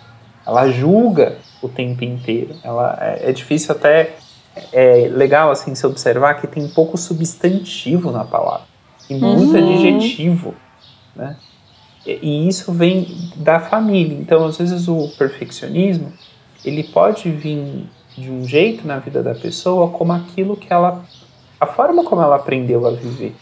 ela 0.46 0.70
julga 0.70 1.38
o 1.62 1.68
tempo 1.68 2.04
inteiro. 2.04 2.56
Ela, 2.64 2.98
é, 3.02 3.30
é 3.30 3.32
difícil 3.32 3.74
até, 3.74 4.16
é 4.72 5.10
legal 5.12 5.52
assim 5.52 5.74
se 5.76 5.86
observar 5.86 6.36
que 6.36 6.48
tem 6.48 6.68
pouco 6.68 6.98
substantivo 6.98 8.12
na 8.12 8.24
palavra 8.24 8.68
e 9.10 9.16
muito 9.16 9.58
uhum. 9.58 9.76
adjetivo, 9.76 10.56
né? 11.16 11.36
E, 12.06 12.48
isso 12.48 12.72
vem 12.72 13.32
da 13.36 13.60
família. 13.60 14.18
Então, 14.18 14.46
às 14.46 14.58
vezes 14.58 14.88
o 14.88 15.10
perfeccionismo 15.18 16.14
ele 16.64 16.84
pode 16.84 17.30
vir 17.30 17.88
de 18.18 18.32
um 18.32 18.48
jeito 18.48 18.88
na 18.88 18.98
vida 18.98 19.22
da 19.22 19.36
pessoa 19.36 19.90
como 19.90 20.14
aquilo 20.14 20.56
que 20.56 20.72
ela 20.72 21.04
a 21.60 21.66
forma 21.66 22.04
como 22.04 22.22
ela 22.22 22.36
aprendeu 22.36 22.86
a 22.86 22.92
viver. 22.92 23.36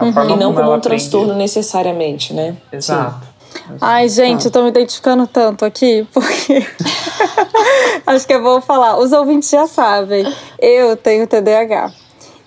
Uhum. 0.00 0.08
e 0.08 0.36
não 0.36 0.52
como 0.52 0.74
um 0.74 0.80
transtorno 0.80 1.34
necessariamente, 1.34 2.34
né? 2.34 2.56
Exato. 2.70 3.26
Ai, 3.80 4.08
gente, 4.08 4.46
eu 4.46 4.50
tô 4.50 4.62
me 4.62 4.68
identificando 4.68 5.26
tanto 5.26 5.64
aqui, 5.64 6.06
porque 6.12 6.66
acho 8.06 8.26
que 8.26 8.32
é 8.32 8.40
bom 8.40 8.60
falar. 8.60 8.98
Os 8.98 9.12
ouvintes 9.12 9.50
já 9.50 9.66
sabem, 9.66 10.24
eu 10.58 10.96
tenho 10.96 11.26
TDAH. 11.26 11.92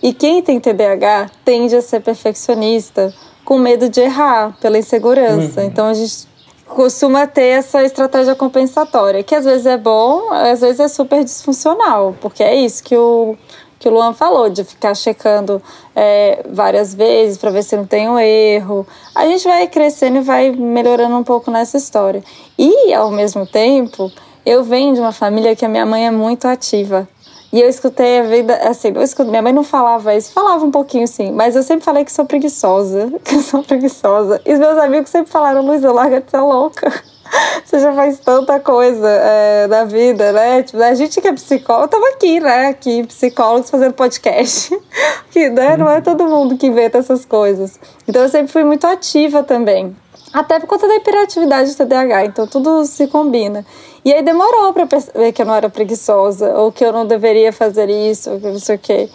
E 0.01 0.13
quem 0.13 0.42
tem 0.42 0.60
TDAH 0.60 1.30
tende 1.44 1.75
a 1.75 1.82
ser 1.82 2.00
perfeccionista 2.01 3.13
com 3.44 3.58
medo 3.58 3.89
de 3.89 4.00
errar, 4.00 4.56
pela 4.62 4.78
insegurança. 4.78 5.62
Uhum. 5.62 5.68
Então 5.68 5.88
a 5.88 5.94
gente 5.94 6.28
costuma 6.68 7.25
ter 7.25 7.48
essa 7.48 7.84
estratégia 7.84 8.36
compensatória, 8.36 9.24
que 9.24 9.34
às 9.34 9.44
vezes 9.44 9.66
é 9.66 9.78
bom, 9.78 10.32
às 10.32 10.62
vezes 10.62 10.80
é 10.80 10.88
super 10.88 11.24
disfuncional, 11.24 12.16
porque 12.22 12.44
é 12.44 12.56
isso 12.56 12.84
que 12.84 12.96
o 12.96 13.36
que 13.79 13.88
o 13.88 13.91
Luan 13.91 14.13
falou, 14.13 14.50
de 14.50 14.63
ficar 14.63 14.93
checando 14.93 15.62
é, 15.95 16.43
várias 16.51 16.93
vezes 16.93 17.38
para 17.38 17.50
ver 17.50 17.63
se 17.63 17.77
não 17.77 17.86
tem 17.86 18.09
um 18.09 18.19
erro. 18.19 18.86
A 19.15 19.25
gente 19.25 19.45
vai 19.45 19.67
crescendo 19.67 20.17
e 20.17 20.21
vai 20.21 20.51
melhorando 20.51 21.15
um 21.15 21.24
pouco 21.24 21.50
nessa 21.50 21.77
história. 21.77 22.21
E, 22.57 22.93
ao 22.93 23.09
mesmo 23.09 23.48
tempo, 23.48 24.12
eu 24.45 24.63
venho 24.63 24.93
de 24.93 25.00
uma 25.00 25.13
família 25.13 25.55
que 25.55 25.63
a 25.63 25.69
minha 25.69 25.86
mãe 25.86 26.05
é 26.05 26.12
muito 26.12 26.45
ativa. 26.45 27.07
E 27.51 27.59
eu 27.59 27.67
escutei 27.67 28.19
a 28.19 28.24
vida, 28.24 28.55
assim, 28.69 28.91
eu 28.93 29.01
escutei, 29.01 29.31
minha 29.31 29.41
mãe 29.41 29.51
não 29.51 29.63
falava 29.63 30.13
isso, 30.13 30.31
falava 30.31 30.63
um 30.63 30.69
pouquinho 30.69 31.07
sim, 31.07 31.31
mas 31.31 31.55
eu 31.55 31.63
sempre 31.63 31.83
falei 31.83 32.05
que 32.05 32.12
sou 32.12 32.24
preguiçosa, 32.24 33.12
que 33.25 33.36
eu 33.36 33.41
sou 33.41 33.63
preguiçosa. 33.63 34.39
E 34.45 34.53
os 34.53 34.59
meus 34.59 34.77
amigos 34.77 35.09
sempre 35.09 35.31
falaram, 35.31 35.65
Luísa, 35.65 35.91
larga 35.91 36.21
de 36.21 36.29
ser 36.29 36.41
louca. 36.41 36.93
Você 37.63 37.79
já 37.79 37.93
faz 37.93 38.19
tanta 38.19 38.59
coisa 38.59 39.07
é, 39.07 39.67
na 39.67 39.83
vida, 39.86 40.31
né? 40.31 40.63
Tipo, 40.63 40.81
a 40.81 40.93
gente 40.93 41.21
que 41.21 41.27
é 41.27 41.33
psicólogo, 41.33 41.86
eu 41.86 41.88
tava 41.88 42.07
aqui, 42.09 42.39
né? 42.39 42.67
Aqui, 42.67 43.05
psicólogos 43.05 43.69
fazendo 43.69 43.93
podcast. 43.93 44.77
que, 45.31 45.50
né? 45.50 45.77
Não 45.77 45.89
é 45.89 46.01
todo 46.01 46.25
mundo 46.25 46.57
que 46.57 46.67
inventa 46.67 46.98
essas 46.98 47.25
coisas. 47.25 47.79
Então 48.07 48.21
eu 48.24 48.29
sempre 48.29 48.51
fui 48.51 48.63
muito 48.63 48.86
ativa 48.86 49.43
também. 49.43 49.95
Até 50.31 50.59
por 50.59 50.67
conta 50.67 50.88
da 50.88 50.95
hiperatividade 50.95 51.71
do 51.71 51.77
TDAH, 51.77 52.25
então 52.25 52.45
tudo 52.45 52.86
se 52.86 53.07
combina. 53.07 53.65
E 54.05 54.13
aí 54.13 54.21
demorou 54.21 54.71
para 54.74 54.86
perceber 54.86 55.31
que 55.31 55.41
eu 55.41 55.45
não 55.45 55.55
era 55.55 55.69
preguiçosa, 55.69 56.53
ou 56.55 56.71
que 56.71 56.86
eu 56.86 56.93
não 56.93 57.05
deveria 57.05 57.51
fazer 57.51 57.89
isso, 57.89 58.31
ou 58.31 58.39
que 58.39 58.48
não 58.48 58.59
sei 58.59 58.75
o 58.75 58.79
quê. 58.79 59.09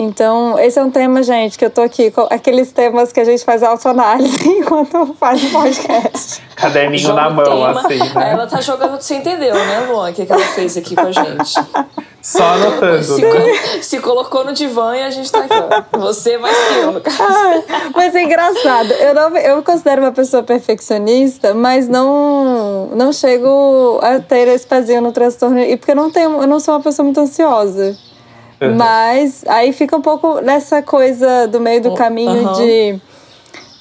Então, 0.00 0.56
esse 0.60 0.78
é 0.78 0.82
um 0.84 0.92
tema, 0.92 1.24
gente, 1.24 1.58
que 1.58 1.64
eu 1.64 1.70
tô 1.70 1.80
aqui 1.80 2.12
com 2.12 2.20
aqueles 2.30 2.70
temas 2.70 3.10
que 3.10 3.18
a 3.18 3.24
gente 3.24 3.44
faz 3.44 3.64
autoanálise 3.64 4.46
enquanto 4.48 5.12
faz 5.18 5.42
o 5.42 5.50
podcast. 5.50 6.40
Caderninho 6.54 7.02
Joga 7.02 7.22
na 7.22 7.30
mão, 7.30 7.44
tema. 7.44 7.80
assim, 7.80 7.98
né? 8.14 8.30
Ela 8.30 8.46
tá 8.46 8.60
jogando, 8.60 9.00
você 9.00 9.16
entendeu, 9.16 9.52
né, 9.56 9.88
Luan, 9.90 10.10
o 10.10 10.14
que, 10.14 10.24
que 10.24 10.32
ela 10.32 10.46
fez 10.54 10.76
aqui 10.76 10.94
com 10.94 11.00
a 11.00 11.10
gente. 11.10 11.52
Só 12.22 12.44
anotando. 12.44 13.02
Se, 13.02 13.22
né? 13.22 13.82
se, 13.82 13.98
colocou 13.98 14.44
no 14.44 14.52
divã 14.52 14.96
e 14.96 15.02
a 15.02 15.10
gente 15.10 15.32
tá 15.32 15.40
aqui, 15.40 15.54
ó. 15.54 15.98
Você 15.98 16.38
mais 16.38 16.56
que 16.56 16.78
eu, 16.78 16.92
no 16.92 17.00
caso. 17.00 17.18
Ai, 17.20 17.64
mas 17.92 18.14
é 18.14 18.22
engraçado. 18.22 18.92
Eu, 18.92 19.14
não, 19.14 19.36
eu 19.36 19.56
me 19.56 19.62
considero 19.62 20.02
uma 20.02 20.12
pessoa 20.12 20.44
perfeccionista, 20.44 21.54
mas 21.54 21.88
não, 21.88 22.86
não 22.94 23.12
chego 23.12 23.98
a 24.00 24.20
ter 24.20 24.46
esse 24.46 24.64
pezinho 24.66 25.00
no 25.00 25.10
transtorno. 25.10 25.58
E 25.58 25.76
porque 25.76 25.90
eu 25.90 25.96
não, 25.96 26.08
tenho, 26.08 26.40
eu 26.40 26.46
não 26.46 26.60
sou 26.60 26.74
uma 26.74 26.80
pessoa 26.80 27.02
muito 27.02 27.18
ansiosa. 27.18 27.96
Mas 28.76 29.44
aí 29.46 29.72
fica 29.72 29.96
um 29.96 30.02
pouco 30.02 30.40
nessa 30.40 30.82
coisa 30.82 31.46
do 31.46 31.60
meio 31.60 31.80
do 31.80 31.94
caminho 31.94 32.48
uhum. 32.48 32.52
de. 32.54 33.00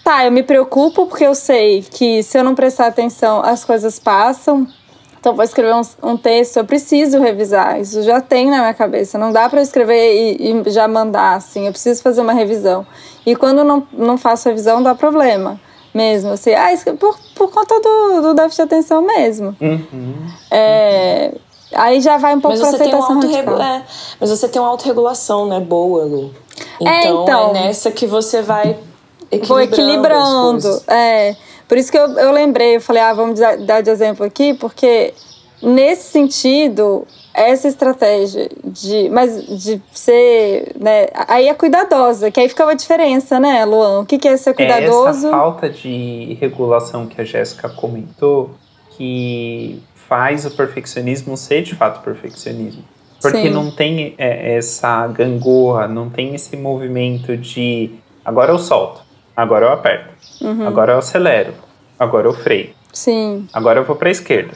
Tá, 0.04 0.26
eu 0.26 0.32
me 0.32 0.44
preocupo 0.44 1.08
porque 1.08 1.26
eu 1.26 1.36
sei 1.36 1.82
que 1.82 2.24
se 2.24 2.38
eu 2.38 2.44
não 2.44 2.56
prestar 2.56 2.88
atenção, 2.88 3.42
as 3.44 3.66
coisas 3.66 4.00
passam. 4.00 4.68
Então, 5.20 5.36
vou 5.36 5.44
escrever 5.44 5.74
um, 5.74 5.82
um 6.12 6.16
texto, 6.16 6.58
eu 6.58 6.64
preciso 6.64 7.20
revisar. 7.20 7.82
Isso 7.82 8.02
já 8.04 8.22
tem 8.22 8.50
na 8.50 8.60
minha 8.60 8.74
cabeça. 8.74 9.18
Não 9.18 9.32
dá 9.32 9.50
para 9.50 9.62
escrever 9.62 10.38
e, 10.40 10.52
e, 10.52 10.70
já 10.70 10.88
mandar, 10.88 11.36
assim. 11.36 11.66
Eu 11.66 11.72
preciso 11.72 12.02
fazer 12.02 12.22
uma 12.22 12.34
revisão. 12.34 12.86
E 13.26 13.36
quando 13.36 13.64
não, 13.64 13.86
não 13.92 14.18
faço 14.18 14.48
revisão, 14.48 14.82
dá 14.82 14.96
problema 14.96 15.60
mesmo. 15.94 16.32
Assim, 16.32 16.54
ah, 16.54 16.70
por, 17.00 17.18
por 17.36 17.52
conta 17.52 17.80
do, 17.82 18.22
do 18.22 18.34
déficit 18.36 18.58
de 18.58 18.62
atenção 18.62 19.02
mesmo. 19.02 19.56
Uhum. 19.60 20.28
É, 20.52 21.34
Aí 21.74 22.00
já 22.00 22.18
vai 22.18 22.36
um 22.36 22.40
pouco 22.40 22.58
mas 22.58 22.68
você 22.68 22.78
tem 22.78 22.96
uma 22.96 23.64
é, 23.64 23.84
Mas 24.20 24.30
você 24.30 24.48
tem 24.48 24.62
uma 24.62 24.70
autorregulação, 24.70 25.48
né? 25.48 25.60
Boa, 25.60 26.04
Lu. 26.06 26.32
Então, 26.80 26.94
é, 26.94 27.08
então, 27.08 27.50
é 27.50 27.54
nessa 27.54 27.92
que 27.92 28.08
você 28.08 28.42
vai 28.42 28.78
equilibrando. 29.32 29.48
Vou 29.48 29.62
equilibrando. 29.62 30.84
É. 30.88 31.36
Por 31.68 31.78
isso 31.78 31.92
que 31.92 31.98
eu, 31.98 32.08
eu 32.14 32.32
lembrei, 32.32 32.78
eu 32.78 32.82
falei, 32.82 33.02
ah, 33.02 33.14
vamos 33.14 33.40
dar 33.40 33.82
de 33.82 33.90
exemplo 33.90 34.26
aqui, 34.26 34.54
porque 34.54 35.14
nesse 35.62 36.12
sentido, 36.12 37.06
essa 37.34 37.68
estratégia 37.68 38.50
de, 38.64 39.10
mas 39.10 39.46
de 39.62 39.82
ser, 39.92 40.76
né, 40.80 41.08
aí 41.28 41.50
é 41.50 41.54
cuidadosa, 41.54 42.32
que 42.32 42.40
aí 42.40 42.48
fica 42.48 42.64
uma 42.64 42.76
diferença, 42.76 43.38
né, 43.40 43.66
Luan? 43.66 44.00
O 44.00 44.06
que, 44.06 44.18
que 44.18 44.30
é 44.30 44.38
ser 44.38 44.54
cuidadoso? 44.54 45.28
É 45.28 45.30
essa 45.30 45.30
falta 45.30 45.70
de 45.70 46.38
regulação 46.40 47.06
que 47.06 47.20
a 47.20 47.26
Jéssica 47.26 47.68
comentou, 47.68 48.52
que 48.92 49.84
faz 50.08 50.46
o 50.46 50.52
perfeccionismo 50.52 51.36
ser 51.38 51.64
de 51.64 51.76
fato 51.76 52.02
perfeccionismo. 52.04 52.84
Porque 53.22 53.44
Sim. 53.44 53.50
não 53.50 53.72
tem 53.72 54.14
é, 54.18 54.56
essa 54.56 55.08
gangorra, 55.08 55.88
não 55.88 56.10
tem 56.10 56.36
esse 56.36 56.56
movimento 56.56 57.36
de 57.36 57.92
agora 58.24 58.52
eu 58.52 58.60
solto, 58.60 59.02
agora 59.36 59.66
eu 59.66 59.72
aperto, 59.72 60.10
uhum. 60.42 60.68
agora 60.68 60.94
eu 60.94 61.00
acelero, 61.00 61.54
agora 62.00 62.28
eu 62.28 62.34
freio. 62.34 62.70
Sim. 62.94 63.48
Agora 63.52 63.80
eu 63.80 63.84
vou 63.84 63.96
para 63.96 64.10
a 64.10 64.12
esquerda, 64.12 64.56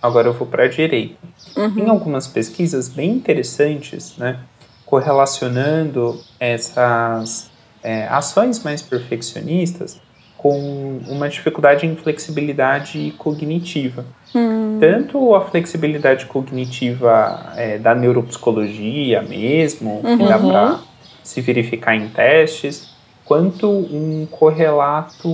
agora 0.00 0.28
eu 0.28 0.32
vou 0.32 0.46
para 0.46 0.64
a 0.64 0.68
direita. 0.68 1.16
Uhum. 1.56 1.78
Em 1.78 1.88
algumas 1.88 2.26
pesquisas 2.26 2.88
bem 2.88 3.10
interessantes, 3.10 4.16
né, 4.18 4.38
correlacionando 4.84 6.20
essas 6.38 7.50
é, 7.82 8.06
ações 8.08 8.62
mais 8.62 8.82
perfeccionistas 8.82 10.00
com 10.36 10.98
uma 11.06 11.28
dificuldade 11.28 11.86
em 11.86 11.94
flexibilidade 11.94 13.14
cognitiva. 13.16 14.04
Hum. 14.34 14.61
Tanto 14.82 15.32
a 15.36 15.42
flexibilidade 15.42 16.26
cognitiva 16.26 17.52
é, 17.54 17.78
da 17.78 17.94
neuropsicologia 17.94 19.22
mesmo, 19.22 20.00
uhum. 20.02 20.18
que 20.18 20.24
dá 20.26 20.36
para 20.36 20.80
se 21.22 21.40
verificar 21.40 21.94
em 21.94 22.08
testes, 22.08 22.92
quanto 23.24 23.70
um 23.70 24.26
correlato 24.28 25.28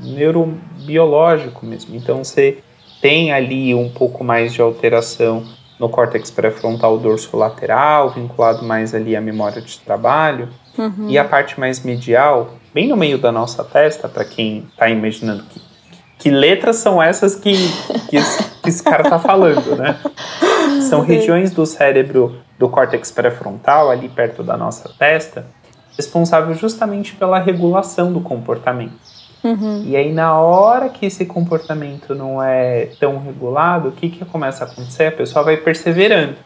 neurobiológico 0.00 1.66
mesmo. 1.66 1.96
Então 1.96 2.22
você 2.22 2.58
tem 3.02 3.32
ali 3.32 3.74
um 3.74 3.88
pouco 3.88 4.22
mais 4.22 4.52
de 4.52 4.62
alteração 4.62 5.42
no 5.76 5.88
córtex 5.88 6.30
pré-frontal 6.30 6.96
dorsolateral, 6.96 8.10
vinculado 8.10 8.64
mais 8.64 8.94
ali 8.94 9.16
à 9.16 9.20
memória 9.20 9.60
de 9.60 9.80
trabalho, 9.80 10.48
uhum. 10.78 11.08
e 11.08 11.18
a 11.18 11.24
parte 11.24 11.58
mais 11.58 11.82
medial, 11.82 12.54
bem 12.72 12.86
no 12.86 12.96
meio 12.96 13.18
da 13.18 13.32
nossa 13.32 13.64
testa, 13.64 14.08
para 14.08 14.24
quem 14.24 14.68
está 14.70 14.88
imaginando 14.88 15.42
que, 15.42 15.60
que 16.20 16.30
letras 16.30 16.76
são 16.76 17.02
essas 17.02 17.34
que, 17.34 17.54
que, 18.08 18.16
esse, 18.16 18.44
que 18.62 18.68
esse 18.68 18.82
cara 18.82 19.02
está 19.02 19.18
falando, 19.18 19.74
né? 19.74 19.98
São 20.88 21.00
regiões 21.00 21.50
do 21.50 21.64
cérebro 21.64 22.36
do 22.58 22.68
córtex 22.68 23.10
pré-frontal, 23.10 23.90
ali 23.90 24.08
perto 24.08 24.42
da 24.42 24.56
nossa 24.56 24.90
testa, 24.98 25.46
responsável 25.96 26.54
justamente 26.54 27.14
pela 27.14 27.38
regulação 27.38 28.12
do 28.12 28.20
comportamento. 28.20 28.92
Uhum. 29.42 29.82
E 29.86 29.96
aí, 29.96 30.12
na 30.12 30.38
hora 30.38 30.90
que 30.90 31.06
esse 31.06 31.24
comportamento 31.24 32.14
não 32.14 32.42
é 32.42 32.90
tão 33.00 33.18
regulado, 33.18 33.88
o 33.88 33.92
que, 33.92 34.10
que 34.10 34.24
começa 34.26 34.64
a 34.64 34.66
acontecer? 34.68 35.06
A 35.06 35.12
pessoa 35.12 35.42
vai 35.42 35.56
perseverando, 35.56 36.36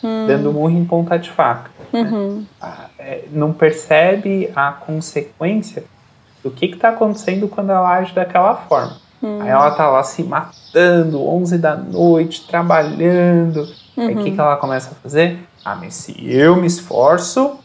uhum. 0.00 0.26
dando 0.28 0.52
murro 0.52 0.70
em 0.70 0.84
ponta 0.84 1.18
de 1.18 1.30
faca. 1.30 1.70
Uhum. 1.92 2.38
Né? 2.38 2.44
Ah, 2.60 2.86
é, 2.98 3.24
não 3.32 3.52
percebe 3.52 4.48
a 4.54 4.70
consequência 4.70 5.84
do 6.42 6.52
que 6.52 6.66
está 6.66 6.90
acontecendo 6.90 7.48
quando 7.48 7.70
ela 7.70 7.96
age 7.96 8.14
daquela 8.14 8.54
forma. 8.54 9.03
Uhum. 9.24 9.40
Aí 9.40 9.48
ela 9.48 9.70
tá 9.70 9.88
lá 9.88 10.02
se 10.02 10.22
matando, 10.22 11.26
11 11.26 11.56
da 11.56 11.74
noite, 11.74 12.46
trabalhando. 12.46 13.66
Aí 13.96 14.14
o 14.14 14.18
que, 14.18 14.28
uhum. 14.28 14.34
que 14.34 14.40
ela 14.40 14.56
começa 14.58 14.90
a 14.90 14.94
fazer? 14.96 15.38
Ah, 15.64 15.74
mas 15.74 15.94
se 15.94 16.14
eu 16.30 16.56
me 16.56 16.66
esforço, 16.66 17.58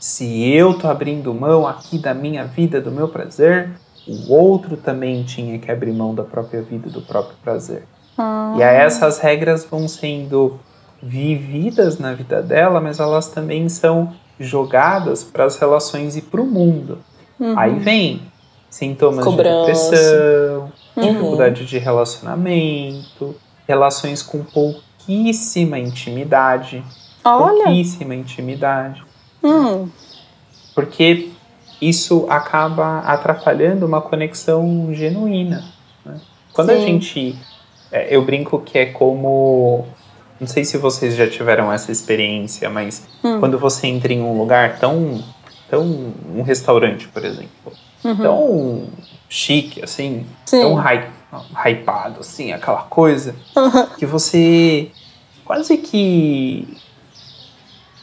se 0.00 0.50
eu 0.54 0.72
tô 0.78 0.88
abrindo 0.88 1.34
mão 1.34 1.66
aqui 1.66 1.98
da 1.98 2.14
minha 2.14 2.44
vida, 2.44 2.80
do 2.80 2.90
meu 2.90 3.08
prazer, 3.08 3.68
o 4.08 4.32
outro 4.32 4.74
também 4.74 5.22
tinha 5.22 5.58
que 5.58 5.70
abrir 5.70 5.92
mão 5.92 6.14
da 6.14 6.22
própria 6.22 6.62
vida, 6.62 6.88
do 6.88 7.02
próprio 7.02 7.36
prazer. 7.44 7.84
Ah. 8.16 8.54
E 8.56 8.62
aí 8.62 8.76
essas 8.76 9.18
regras 9.18 9.66
vão 9.66 9.86
sendo 9.86 10.58
vividas 11.02 11.98
na 11.98 12.14
vida 12.14 12.40
dela, 12.40 12.80
mas 12.80 13.00
elas 13.00 13.28
também 13.28 13.68
são 13.68 14.14
jogadas 14.40 15.22
para 15.22 15.44
as 15.44 15.58
relações 15.58 16.16
e 16.16 16.22
para 16.22 16.40
o 16.40 16.46
mundo. 16.46 16.98
Uhum. 17.38 17.58
Aí 17.58 17.78
vem 17.78 18.22
sintomas 18.70 19.22
Cobrança. 19.22 19.50
de 19.50 19.90
depressão, 19.90 20.72
Uhum. 20.96 21.08
dificuldade 21.08 21.64
de 21.66 21.78
relacionamento, 21.78 23.34
relações 23.66 24.22
com 24.22 24.42
pouquíssima 24.44 25.78
intimidade. 25.78 26.82
Olha. 27.24 27.64
Pouquíssima 27.64 28.14
intimidade. 28.14 29.02
Hum. 29.42 29.88
Porque 30.74 31.30
isso 31.80 32.26
acaba 32.28 33.00
atrapalhando 33.00 33.86
uma 33.86 34.00
conexão 34.00 34.88
genuína. 34.92 35.64
né? 36.04 36.20
Quando 36.52 36.70
a 36.70 36.74
Sim. 36.76 36.82
gente. 37.00 37.36
é, 37.90 38.14
eu 38.14 38.22
brinco 38.24 38.58
que 38.60 38.78
é 38.78 38.86
como. 38.86 39.86
Não 40.40 40.46
sei 40.48 40.64
se 40.64 40.76
vocês 40.76 41.14
já 41.14 41.28
tiveram 41.28 41.72
essa 41.72 41.92
experiência, 41.92 42.68
mas 42.68 43.06
Hum. 43.22 43.38
quando 43.38 43.58
você 43.58 43.86
entra 43.86 44.12
em 44.12 44.20
um 44.22 44.36
lugar 44.38 44.78
tão. 44.78 45.22
tão 45.70 46.12
um 46.34 46.42
restaurante, 46.42 47.08
por 47.08 47.24
exemplo. 47.24 47.72
Tão 48.02 48.86
chique, 49.28 49.82
assim, 49.82 50.18
Uhum. 50.18 50.24
Sim. 50.44 50.60
tão 50.60 50.74
hy- 50.74 51.08
hypado, 51.66 52.20
assim, 52.20 52.52
aquela 52.52 52.82
coisa, 52.82 53.34
que 53.98 54.04
você 54.04 54.90
quase 55.44 55.76
que 55.78 56.76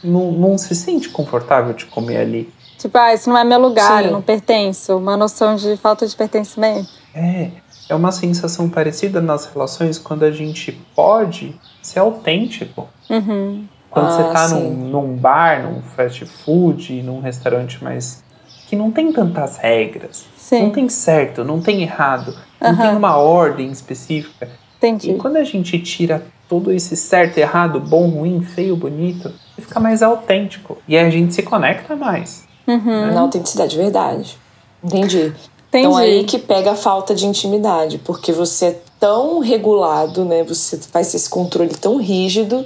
não, 0.02 0.32
não 0.32 0.58
se 0.58 0.74
sente 0.74 1.08
confortável 1.08 1.72
de 1.74 1.86
comer 1.86 2.16
ali. 2.18 2.52
Tipo, 2.78 2.96
ah, 2.98 3.12
esse 3.12 3.28
não 3.28 3.36
é 3.36 3.44
meu 3.44 3.60
lugar, 3.60 4.00
Sim. 4.00 4.06
eu 4.08 4.12
não 4.12 4.22
pertenço. 4.22 4.96
Uma 4.96 5.16
noção 5.16 5.54
de 5.54 5.76
falta 5.76 6.06
de 6.06 6.16
pertencimento. 6.16 6.88
É, 7.14 7.50
é 7.88 7.94
uma 7.94 8.10
sensação 8.10 8.68
parecida 8.70 9.20
nas 9.20 9.44
relações 9.46 9.98
quando 9.98 10.22
a 10.24 10.30
gente 10.30 10.72
pode 10.96 11.54
ser 11.82 11.98
autêntico. 11.98 12.88
Uhum. 13.10 13.66
Quando 13.90 14.06
Ah, 14.06 14.10
você 14.10 14.32
tá 14.32 14.48
num, 14.48 14.70
num 14.70 15.16
bar, 15.16 15.62
num 15.64 15.82
fast 15.82 16.24
food, 16.24 17.02
num 17.02 17.20
restaurante 17.20 17.82
mais. 17.84 18.22
Que 18.70 18.76
não 18.76 18.92
tem 18.92 19.12
tantas 19.12 19.56
regras. 19.56 20.24
Sim. 20.36 20.62
Não 20.62 20.70
tem 20.70 20.88
certo, 20.88 21.42
não 21.44 21.60
tem 21.60 21.82
errado, 21.82 22.36
não 22.60 22.70
Aham. 22.70 22.86
tem 22.86 22.96
uma 22.96 23.16
ordem 23.16 23.68
específica. 23.68 24.48
Entendi. 24.78 25.10
E 25.10 25.14
quando 25.16 25.38
a 25.38 25.42
gente 25.42 25.76
tira 25.80 26.24
todo 26.48 26.70
esse 26.70 26.96
certo, 26.96 27.36
errado, 27.38 27.80
bom, 27.80 28.08
ruim, 28.08 28.40
feio, 28.42 28.76
bonito, 28.76 29.32
fica 29.58 29.80
mais 29.80 30.04
autêntico. 30.04 30.78
E 30.86 30.96
aí 30.96 31.04
a 31.04 31.10
gente 31.10 31.34
se 31.34 31.42
conecta 31.42 31.96
mais. 31.96 32.44
Uhum. 32.64 33.12
Na 33.12 33.22
autenticidade, 33.22 33.76
verdade. 33.76 34.38
Entendi. 34.84 35.16
Entendi. 35.16 35.34
Então 35.72 35.96
aí 35.96 36.22
que 36.22 36.38
pega 36.38 36.70
a 36.70 36.76
falta 36.76 37.12
de 37.12 37.26
intimidade, 37.26 37.98
porque 37.98 38.30
você 38.30 38.66
é 38.66 38.80
tão 39.00 39.40
regulado, 39.40 40.24
né? 40.24 40.44
Você 40.44 40.76
faz 40.78 41.12
esse 41.12 41.28
controle 41.28 41.74
tão 41.74 41.96
rígido 41.96 42.64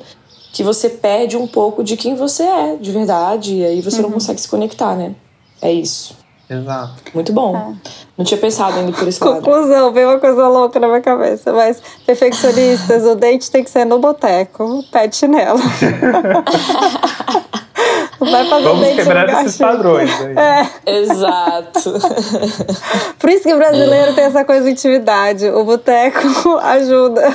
que 0.52 0.62
você 0.62 0.90
perde 0.90 1.36
um 1.36 1.46
pouco 1.46 1.82
de 1.82 1.96
quem 1.96 2.14
você 2.14 2.42
é, 2.42 2.76
de 2.76 2.92
verdade, 2.92 3.56
e 3.56 3.64
aí 3.64 3.80
você 3.80 4.02
não 4.02 4.10
consegue 4.10 4.40
se 4.40 4.48
conectar, 4.48 4.94
né? 4.94 5.14
É 5.64 5.72
isso. 5.72 6.14
Exato. 6.48 7.02
Muito 7.14 7.32
bom. 7.32 7.74
Não 8.18 8.24
tinha 8.24 8.38
pensado 8.38 8.78
ainda 8.78 8.92
por 8.92 9.04
lado. 9.04 9.18
Conclusão, 9.18 9.92
veio 9.92 10.10
uma 10.10 10.20
coisa 10.20 10.46
louca 10.46 10.78
na 10.78 10.86
minha 10.86 11.00
cabeça. 11.00 11.52
Mas, 11.54 11.82
perfeccionistas, 12.04 13.04
o 13.04 13.14
date 13.14 13.50
tem 13.50 13.64
que 13.64 13.70
ser 13.70 13.86
no 13.86 13.98
boteco, 13.98 14.84
chinelo. 15.10 15.58
Não 18.20 18.30
vai 18.30 18.46
fazer 18.46 18.64
Vamos 18.64 18.86
em 18.88 18.96
quebrar 18.96 19.28
esses 19.28 19.56
padrões 19.56 20.10
aí. 20.20 20.36
É, 20.36 21.00
Exato. 21.00 21.92
por 23.18 23.30
isso 23.30 23.44
que 23.44 23.54
o 23.54 23.56
brasileiro 23.56 24.14
tem 24.14 24.24
essa 24.24 24.44
coisa 24.44 24.66
de 24.66 24.72
intimidade. 24.72 25.48
O 25.48 25.64
boteco 25.64 26.58
ajuda. 26.62 27.34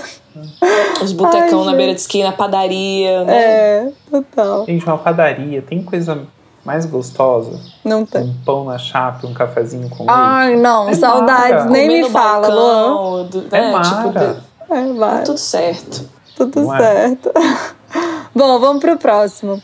Os 1.01 1.11
botecão 1.13 1.61
Ai, 1.61 1.65
na 1.65 1.73
beira 1.73 1.95
de 1.95 1.99
esquina, 1.99 2.31
padaria, 2.31 3.23
né? 3.25 3.35
É, 3.35 3.91
total. 4.09 4.65
Gente, 4.67 4.85
uma 4.85 4.99
padaria, 4.99 5.63
tem 5.63 5.81
coisa 5.81 6.27
mais 6.65 6.85
gostosa? 6.85 7.59
Não 7.83 8.05
tem. 8.05 8.23
Um 8.23 8.33
pão 8.45 8.65
na 8.65 8.77
chapa, 8.77 9.25
um 9.27 9.33
cafezinho 9.33 9.89
com 9.89 9.99
leite. 10.03 10.11
Ai, 10.11 10.55
não, 10.55 10.89
É 10.89 10.93
saudades, 10.93 11.51
mara. 11.51 11.69
nem 11.69 11.87
Comer 11.87 12.03
me 12.03 12.09
fala, 12.09 12.47
Luan. 12.47 13.29
É 13.51 13.71
né? 13.71 13.81
Tipo, 13.83 14.13
mara. 14.13 14.33
de- 14.33 14.73
É, 14.73 14.93
vai. 14.93 15.17
tá 15.19 15.23
tudo 15.25 15.37
certo. 15.39 16.09
Tudo 16.35 16.61
Não 16.61 16.75
é? 16.75 16.79
certo. 16.79 17.31
Bom, 18.35 18.59
vamos 18.59 18.79
pro 18.81 18.97
próximo. 18.97 19.61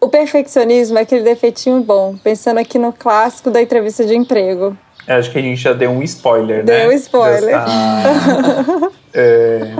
O 0.00 0.08
perfeccionismo 0.08 0.98
é 0.98 1.02
aquele 1.02 1.22
defeitinho 1.22 1.80
bom, 1.82 2.14
pensando 2.22 2.58
aqui 2.58 2.78
no 2.78 2.92
clássico 2.92 3.50
da 3.50 3.62
entrevista 3.62 4.04
de 4.04 4.14
emprego. 4.14 4.76
Eu 5.06 5.16
acho 5.16 5.30
que 5.30 5.38
a 5.38 5.42
gente 5.42 5.56
já 5.60 5.72
deu 5.72 5.90
um 5.90 6.02
spoiler, 6.02 6.58
né? 6.58 6.62
Deu 6.80 6.92
spoiler. 6.92 7.40
Dessa- 7.46 8.90
É, 9.16 9.76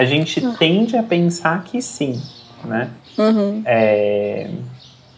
a 0.00 0.04
gente 0.04 0.40
tende 0.56 0.96
a 0.96 1.02
pensar 1.02 1.62
que 1.64 1.82
sim, 1.82 2.20
né? 2.64 2.90
Uhum. 3.18 3.62
É, 3.66 4.48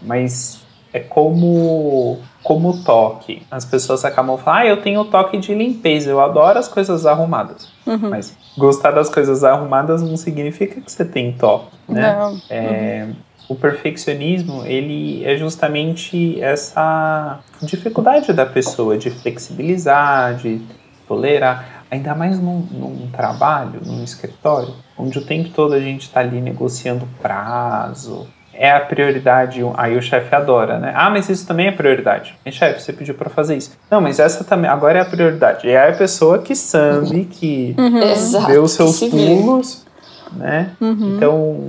mas 0.02 0.60
é 0.92 0.98
como 0.98 2.18
como 2.42 2.82
toque. 2.82 3.42
As 3.48 3.64
pessoas 3.64 4.04
acabam 4.04 4.36
falando, 4.36 4.58
ah, 4.62 4.66
eu 4.66 4.82
tenho 4.82 5.04
toque 5.04 5.38
de 5.38 5.54
limpeza, 5.54 6.10
eu 6.10 6.20
adoro 6.20 6.58
as 6.58 6.66
coisas 6.66 7.06
arrumadas. 7.06 7.68
Uhum. 7.86 8.10
Mas 8.10 8.36
gostar 8.58 8.90
das 8.90 9.08
coisas 9.08 9.44
arrumadas 9.44 10.02
não 10.02 10.16
significa 10.16 10.80
que 10.80 10.90
você 10.90 11.04
tem 11.04 11.32
toque, 11.32 11.70
né? 11.88 12.12
Não. 12.12 12.40
É, 12.50 13.08
O 13.48 13.54
perfeccionismo, 13.54 14.64
ele 14.64 15.24
é 15.24 15.36
justamente 15.36 16.40
essa 16.42 17.38
dificuldade 17.62 18.32
da 18.32 18.46
pessoa 18.46 18.98
de 18.98 19.10
flexibilizar, 19.10 20.34
de 20.34 20.60
tolerar, 21.06 21.81
ainda 21.92 22.14
mais 22.14 22.40
num, 22.40 22.66
num 22.70 23.10
trabalho, 23.12 23.82
num 23.84 24.02
escritório, 24.02 24.74
onde 24.98 25.18
o 25.18 25.24
tempo 25.24 25.50
todo 25.50 25.74
a 25.74 25.80
gente 25.80 26.02
está 26.02 26.20
ali 26.20 26.40
negociando 26.40 27.06
prazo, 27.20 28.26
é 28.54 28.70
a 28.70 28.80
prioridade. 28.80 29.60
Aí 29.76 29.96
o 29.96 30.00
chefe 30.00 30.34
adora, 30.34 30.78
né? 30.78 30.94
Ah, 30.96 31.10
mas 31.10 31.28
isso 31.28 31.46
também 31.46 31.66
é 31.66 31.72
prioridade. 31.72 32.34
Chefe, 32.50 32.80
você 32.80 32.94
pediu 32.94 33.14
para 33.14 33.28
fazer 33.28 33.58
isso. 33.58 33.72
Não, 33.90 34.00
mas 34.00 34.18
essa 34.18 34.42
também 34.42 34.70
agora 34.70 35.00
é 35.00 35.02
a 35.02 35.04
prioridade. 35.04 35.66
E 35.66 35.76
aí 35.76 35.90
a 35.92 35.94
pessoa 35.94 36.38
que 36.38 36.56
sabe, 36.56 37.26
que 37.26 37.74
uhum. 37.76 38.46
vê 38.46 38.58
os 38.58 38.72
seus 38.72 38.98
pulos, 39.00 39.84
né? 40.32 40.70
Uhum. 40.80 41.16
Então, 41.16 41.68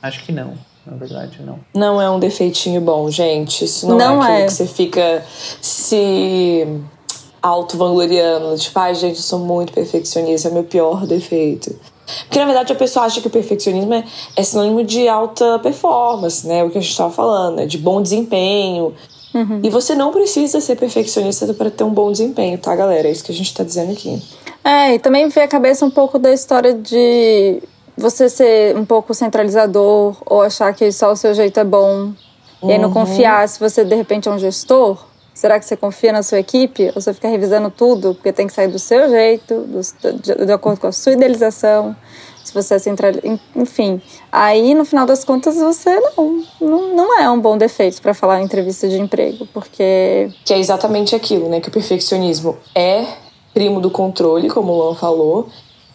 acho 0.00 0.22
que 0.24 0.30
não. 0.30 0.54
Na 0.86 0.96
verdade, 0.96 1.40
não. 1.44 1.58
Não 1.74 2.00
é 2.00 2.08
um 2.08 2.20
defeitinho 2.20 2.80
bom, 2.80 3.10
gente. 3.10 3.64
Isso 3.64 3.88
não, 3.88 3.98
não 3.98 4.22
é 4.22 4.26
aquilo 4.26 4.42
é. 4.42 4.46
que 4.46 4.52
você 4.52 4.66
fica 4.66 5.22
se 5.60 6.80
auto-vangloriando. 7.46 8.56
Tipo, 8.58 8.78
ai, 8.78 8.94
gente, 8.94 9.16
eu 9.16 9.22
sou 9.22 9.38
muito 9.38 9.72
perfeccionista, 9.72 10.48
é 10.48 10.50
meu 10.50 10.64
pior 10.64 11.06
defeito. 11.06 11.74
Porque, 12.24 12.38
na 12.38 12.44
verdade, 12.44 12.72
a 12.72 12.76
pessoa 12.76 13.06
acha 13.06 13.20
que 13.20 13.26
o 13.26 13.30
perfeccionismo 13.30 13.94
é, 13.94 14.04
é 14.36 14.42
sinônimo 14.42 14.84
de 14.84 15.08
alta 15.08 15.58
performance, 15.58 16.46
né? 16.46 16.62
O 16.62 16.70
que 16.70 16.78
a 16.78 16.80
gente 16.80 16.90
estava 16.90 17.12
falando, 17.12 17.56
né? 17.56 17.66
de 17.66 17.78
bom 17.78 18.00
desempenho. 18.00 18.94
Uhum. 19.34 19.60
E 19.62 19.70
você 19.70 19.94
não 19.94 20.12
precisa 20.12 20.60
ser 20.60 20.76
perfeccionista 20.76 21.52
para 21.52 21.70
ter 21.70 21.84
um 21.84 21.90
bom 21.90 22.10
desempenho, 22.10 22.56
tá, 22.58 22.74
galera? 22.74 23.08
É 23.08 23.10
isso 23.10 23.24
que 23.24 23.32
a 23.32 23.34
gente 23.34 23.48
está 23.48 23.64
dizendo 23.64 23.92
aqui. 23.92 24.22
É, 24.64 24.94
e 24.94 24.98
também 24.98 25.28
vem 25.28 25.44
a 25.44 25.48
cabeça 25.48 25.84
um 25.84 25.90
pouco 25.90 26.18
da 26.18 26.32
história 26.32 26.74
de 26.74 27.62
você 27.96 28.28
ser 28.28 28.76
um 28.76 28.84
pouco 28.84 29.12
centralizador 29.14 30.16
ou 30.24 30.42
achar 30.42 30.72
que 30.74 30.90
só 30.92 31.12
o 31.12 31.16
seu 31.16 31.34
jeito 31.34 31.58
é 31.58 31.64
bom. 31.64 32.12
Uhum. 32.62 32.70
E 32.70 32.72
aí 32.72 32.78
não 32.78 32.88
uhum. 32.88 32.94
confiar 32.94 33.46
se 33.48 33.60
você 33.60 33.84
de 33.84 33.94
repente 33.94 34.28
é 34.28 34.30
um 34.30 34.38
gestor 34.38 34.98
Será 35.36 35.60
que 35.60 35.66
você 35.66 35.76
confia 35.76 36.12
na 36.12 36.22
sua 36.22 36.38
equipe? 36.38 36.86
Ou 36.86 36.92
você 36.94 37.12
fica 37.12 37.28
revisando 37.28 37.70
tudo 37.70 38.14
porque 38.14 38.32
tem 38.32 38.46
que 38.46 38.54
sair 38.54 38.68
do 38.68 38.78
seu 38.78 39.10
jeito, 39.10 39.54
do, 39.64 39.80
de, 40.18 40.46
de 40.46 40.50
acordo 40.50 40.80
com 40.80 40.86
a 40.86 40.92
sua 40.92 41.12
idealização? 41.12 41.94
Se 42.42 42.54
você 42.54 42.76
é 42.76 42.78
central, 42.78 43.12
enfim. 43.54 44.00
Aí, 44.32 44.74
no 44.74 44.86
final 44.86 45.04
das 45.04 45.24
contas, 45.24 45.56
você 45.56 46.00
não, 46.00 46.42
não, 46.58 46.96
não 46.96 47.20
é 47.20 47.28
um 47.28 47.38
bom 47.38 47.58
defeito 47.58 48.00
para 48.00 48.14
falar 48.14 48.40
em 48.40 48.46
entrevista 48.46 48.88
de 48.88 48.98
emprego, 48.98 49.46
porque. 49.52 50.30
Que 50.42 50.54
é 50.54 50.58
exatamente 50.58 51.14
aquilo, 51.14 51.50
né? 51.50 51.60
Que 51.60 51.68
o 51.68 51.72
perfeccionismo 51.72 52.56
é 52.74 53.04
primo 53.52 53.78
do 53.78 53.90
controle, 53.90 54.48
como 54.48 54.72
o 54.72 54.76
Luan 54.76 54.94
falou, 54.94 55.48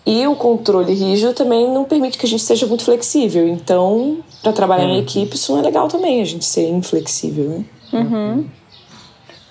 e 0.05 0.27
o 0.27 0.35
controle 0.35 0.93
rígido 0.93 1.33
também 1.33 1.67
não 1.73 1.83
permite 1.83 2.15
que 2.15 2.27
a 2.27 2.29
gente 2.29 2.43
seja 2.43 2.67
muito 2.67 2.83
flexível. 2.83 3.47
Então, 3.47 4.19
para 4.43 4.53
trabalhar 4.53 4.85
uhum. 4.85 4.97
em 4.97 4.99
equipe, 4.99 5.35
isso 5.35 5.51
não 5.51 5.61
é 5.61 5.63
legal 5.63 5.87
também, 5.87 6.21
a 6.21 6.25
gente 6.25 6.45
ser 6.45 6.69
inflexível, 6.69 7.49
né? 7.49 7.65
Uhum. 7.91 8.45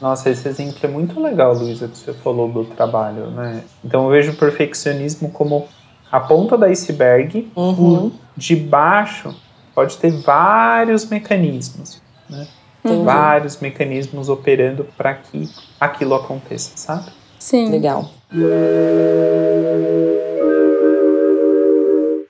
Nossa, 0.00 0.30
esse 0.30 0.48
exemplo 0.48 0.78
é 0.82 0.88
muito 0.88 1.20
legal, 1.20 1.52
Luísa, 1.52 1.86
que 1.86 1.98
você 1.98 2.12
falou 2.12 2.48
do 2.48 2.64
trabalho, 2.64 3.30
né? 3.30 3.62
Então 3.84 4.04
eu 4.04 4.10
vejo 4.10 4.32
o 4.32 4.36
perfeccionismo 4.36 5.30
como 5.30 5.68
a 6.10 6.18
ponta 6.18 6.56
do 6.56 6.64
iceberg, 6.64 7.50
uhum. 7.54 8.10
de 8.36 8.56
baixo 8.56 9.34
pode 9.74 9.98
ter 9.98 10.10
vários 10.10 11.04
mecanismos, 11.04 12.00
né? 12.28 12.46
Tem 12.82 12.92
uhum. 12.92 13.04
vários 13.04 13.60
mecanismos 13.60 14.30
operando 14.30 14.86
para 14.96 15.14
que 15.14 15.48
aquilo 15.78 16.14
aconteça, 16.14 16.72
sabe? 16.76 17.10
Sim. 17.38 17.70
Legal. 17.70 18.10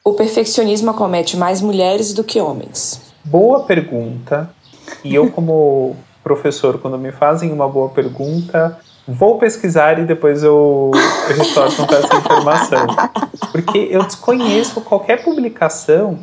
O 0.05 0.13
perfeccionismo 0.15 0.91
acomete 0.91 1.37
mais 1.37 1.61
mulheres 1.61 2.13
do 2.13 2.25
que 2.25 2.41
homens? 2.41 3.01
Boa 3.25 3.63
pergunta. 3.63 4.51
E 5.05 5.15
eu, 5.15 5.31
como 5.31 5.97
professor, 6.31 6.79
quando 6.79 6.97
me 6.97 7.11
fazem 7.11 7.51
uma 7.53 7.69
boa 7.69 7.88
pergunta, 7.88 8.79
vou 9.07 9.37
pesquisar 9.37 9.99
e 9.99 10.05
depois 10.05 10.45
eu, 10.45 10.93
eu 11.29 11.37
retorno 11.37 11.87
com 11.87 11.95
essa 11.95 12.14
informação. 12.14 12.87
Porque 13.51 13.88
eu 13.90 14.05
desconheço 14.05 14.81
qualquer 14.83 15.25
publicação 15.25 16.21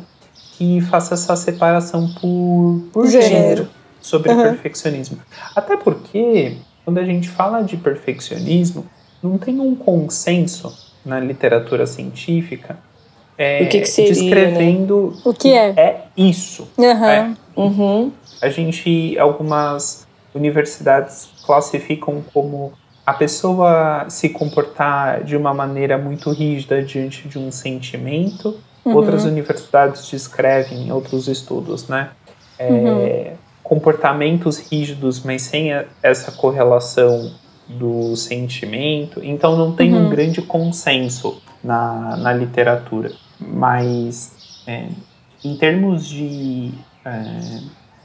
que 0.56 0.80
faça 0.80 1.12
essa 1.12 1.36
separação 1.36 2.08
por, 2.20 2.82
por 2.90 3.06
gênero. 3.06 3.28
gênero 3.28 3.68
sobre 4.00 4.32
uhum. 4.32 4.42
perfeccionismo. 4.42 5.18
Até 5.54 5.76
porque, 5.76 6.56
quando 6.86 6.98
a 6.98 7.04
gente 7.04 7.28
fala 7.28 7.60
de 7.60 7.76
perfeccionismo, 7.76 8.86
não 9.22 9.36
tem 9.36 9.60
um 9.60 9.74
consenso 9.74 10.74
na 11.04 11.20
literatura 11.20 11.86
científica 11.86 12.78
é, 13.36 13.62
o 13.62 13.68
que, 13.68 13.80
que 13.80 13.86
seria, 13.86 14.12
descrevendo 14.12 15.12
né? 15.14 15.22
o 15.24 15.32
que 15.32 15.52
é, 15.52 15.68
é 15.76 16.04
isso. 16.16 16.66
Uhum. 16.76 17.04
É. 17.04 17.34
Uhum 17.54 18.12
a 18.40 18.48
gente, 18.48 19.18
algumas 19.18 20.06
universidades 20.34 21.30
classificam 21.44 22.22
como 22.32 22.72
a 23.04 23.14
pessoa 23.14 24.04
se 24.08 24.28
comportar 24.28 25.24
de 25.24 25.36
uma 25.36 25.54
maneira 25.54 25.96
muito 25.96 26.30
rígida 26.30 26.82
diante 26.82 27.26
de 27.26 27.38
um 27.38 27.50
sentimento. 27.50 28.58
Uhum. 28.84 28.94
Outras 28.94 29.24
universidades 29.24 30.06
descrevem, 30.10 30.92
outros 30.92 31.26
estudos, 31.26 31.88
né? 31.88 32.10
É, 32.58 32.70
uhum. 32.70 33.36
Comportamentos 33.62 34.58
rígidos, 34.58 35.22
mas 35.22 35.42
sem 35.42 35.72
a, 35.72 35.86
essa 36.02 36.32
correlação 36.32 37.32
do 37.66 38.14
sentimento. 38.14 39.24
Então 39.24 39.56
não 39.56 39.72
tem 39.72 39.94
uhum. 39.94 40.06
um 40.06 40.10
grande 40.10 40.42
consenso 40.42 41.40
na, 41.64 42.16
na 42.16 42.32
literatura. 42.32 43.10
Mas 43.40 44.62
é, 44.66 44.86
em 45.42 45.56
termos 45.56 46.06
de 46.06 46.72
é, 47.04 47.60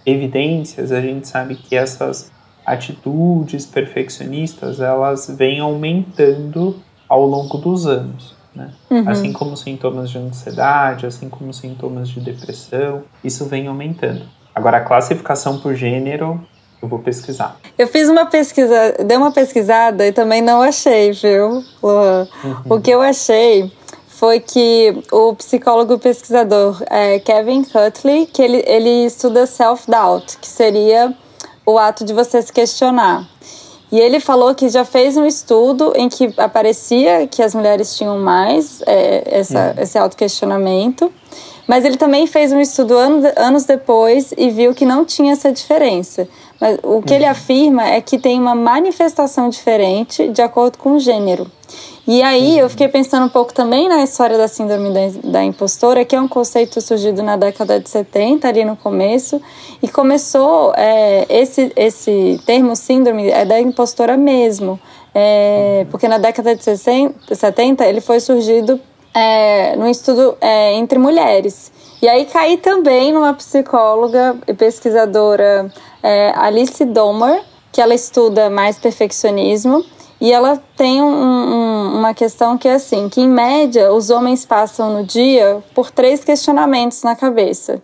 evidências, 0.05 0.91
a 0.91 1.01
gente 1.01 1.27
sabe 1.27 1.55
que 1.55 1.75
essas 1.75 2.31
atitudes 2.65 3.65
perfeccionistas 3.65 4.79
elas 4.79 5.29
vêm 5.29 5.59
aumentando 5.59 6.79
ao 7.07 7.25
longo 7.25 7.57
dos 7.57 7.85
anos. 7.85 8.35
Né? 8.55 8.69
Uhum. 8.89 9.09
Assim 9.09 9.33
como 9.33 9.57
sintomas 9.57 10.09
de 10.09 10.17
ansiedade, 10.17 11.05
assim 11.05 11.27
como 11.27 11.53
sintomas 11.53 12.07
de 12.07 12.19
depressão, 12.19 13.03
isso 13.23 13.45
vem 13.45 13.67
aumentando. 13.67 14.23
Agora, 14.53 14.77
a 14.77 14.81
classificação 14.81 15.59
por 15.59 15.73
gênero, 15.73 16.39
eu 16.81 16.87
vou 16.87 16.99
pesquisar. 16.99 17.57
Eu 17.77 17.87
fiz 17.87 18.07
uma 18.07 18.27
pesquisa, 18.27 18.97
dei 19.03 19.17
uma 19.17 19.31
pesquisada 19.31 20.05
e 20.05 20.11
também 20.11 20.41
não 20.41 20.61
achei, 20.61 21.11
viu, 21.11 21.63
Luan? 21.81 22.27
Uhum. 22.43 22.75
O 22.75 22.81
que 22.81 22.91
eu 22.91 23.01
achei 23.01 23.71
foi 24.23 24.39
que 24.39 25.03
o 25.11 25.35
psicólogo 25.35 25.99
pesquisador 25.99 26.81
é, 26.89 27.19
Kevin 27.19 27.65
Cutley, 27.65 28.25
que 28.25 28.41
ele, 28.41 28.63
ele 28.65 29.05
estuda 29.05 29.45
self-doubt, 29.45 30.37
que 30.37 30.47
seria 30.47 31.13
o 31.65 31.77
ato 31.77 32.05
de 32.05 32.13
você 32.13 32.41
se 32.41 32.53
questionar. 32.53 33.27
E 33.91 33.99
ele 33.99 34.21
falou 34.21 34.55
que 34.55 34.69
já 34.69 34.85
fez 34.85 35.17
um 35.17 35.25
estudo 35.25 35.91
em 35.97 36.07
que 36.07 36.33
aparecia 36.37 37.27
que 37.27 37.43
as 37.43 37.53
mulheres 37.53 37.97
tinham 37.97 38.17
mais 38.17 38.81
é, 38.87 39.23
essa, 39.25 39.73
uhum. 39.75 39.83
esse 39.83 39.97
autoquestionamento, 39.97 41.11
mas 41.67 41.83
ele 41.83 41.97
também 41.97 42.25
fez 42.25 42.53
um 42.53 42.61
estudo 42.61 42.95
anos 43.35 43.65
depois 43.65 44.33
e 44.37 44.49
viu 44.49 44.73
que 44.73 44.85
não 44.85 45.03
tinha 45.03 45.33
essa 45.33 45.51
diferença. 45.51 46.29
Mas 46.63 46.79
o 46.81 47.01
que 47.01 47.11
uhum. 47.11 47.17
ele 47.17 47.25
afirma 47.25 47.85
é 47.89 47.99
que 47.99 48.17
tem 48.17 48.39
uma 48.39 48.55
manifestação 48.55 49.49
diferente 49.49 50.29
de 50.29 50.41
acordo 50.41 50.77
com 50.77 50.93
o 50.93 50.99
gênero. 50.99 51.45
E 52.07 52.23
aí 52.23 52.57
eu 52.57 52.69
fiquei 52.69 52.87
pensando 52.87 53.25
um 53.25 53.29
pouco 53.29 53.53
também 53.53 53.89
na 53.89 54.01
história 54.01 54.37
da 54.37 54.47
síndrome 54.47 54.89
da, 55.25 55.43
impostora, 55.43 56.05
que 56.05 56.15
é 56.15 56.21
um 56.21 56.27
conceito 56.27 56.79
surgido 56.79 57.21
na 57.21 57.35
década 57.35 57.81
de 57.81 57.89
70, 57.89 58.47
ali 58.47 58.63
no 58.63 58.77
começo, 58.77 59.41
e 59.81 59.89
começou, 59.89 60.73
é, 60.77 61.25
esse, 61.27 61.69
esse 61.75 62.39
termo 62.45 62.77
síndrome 62.77 63.29
é 63.29 63.43
da 63.43 63.59
impostora 63.59 64.15
mesmo, 64.15 64.79
é, 65.13 65.85
porque 65.91 66.07
na 66.07 66.17
década 66.17 66.55
de 66.55 66.63
60, 66.63 67.35
70 67.35 67.85
ele 67.85 67.99
foi 67.99 68.21
surgido 68.21 68.79
é, 69.13 69.75
num 69.75 69.89
estudo 69.89 70.37
é, 70.39 70.75
entre 70.75 70.97
mulheres. 70.97 71.73
E 72.03 72.09
aí 72.09 72.25
caí 72.25 72.57
também 72.57 73.13
numa 73.13 73.33
psicóloga 73.33 74.35
e 74.45 74.53
pesquisadora, 74.53 75.71
é, 76.03 76.33
Alice 76.35 76.83
Domer, 76.83 77.41
que 77.71 77.81
ela 77.81 77.95
estuda 77.95 78.49
mais 78.49 78.77
perfeccionismo, 78.77 79.85
e 80.19 80.29
ela 80.29 80.61
tem 80.75 81.01
um, 81.01 81.07
um, 81.07 81.99
uma 81.99 82.13
questão 82.13 82.57
que 82.57 82.67
é 82.67 82.73
assim, 82.73 83.07
que 83.07 83.21
em 83.21 83.29
média 83.29 83.93
os 83.93 84.09
homens 84.09 84.43
passam 84.45 84.93
no 84.93 85.05
dia 85.05 85.63
por 85.73 85.91
três 85.91 86.25
questionamentos 86.25 87.03
na 87.03 87.15
cabeça. 87.15 87.81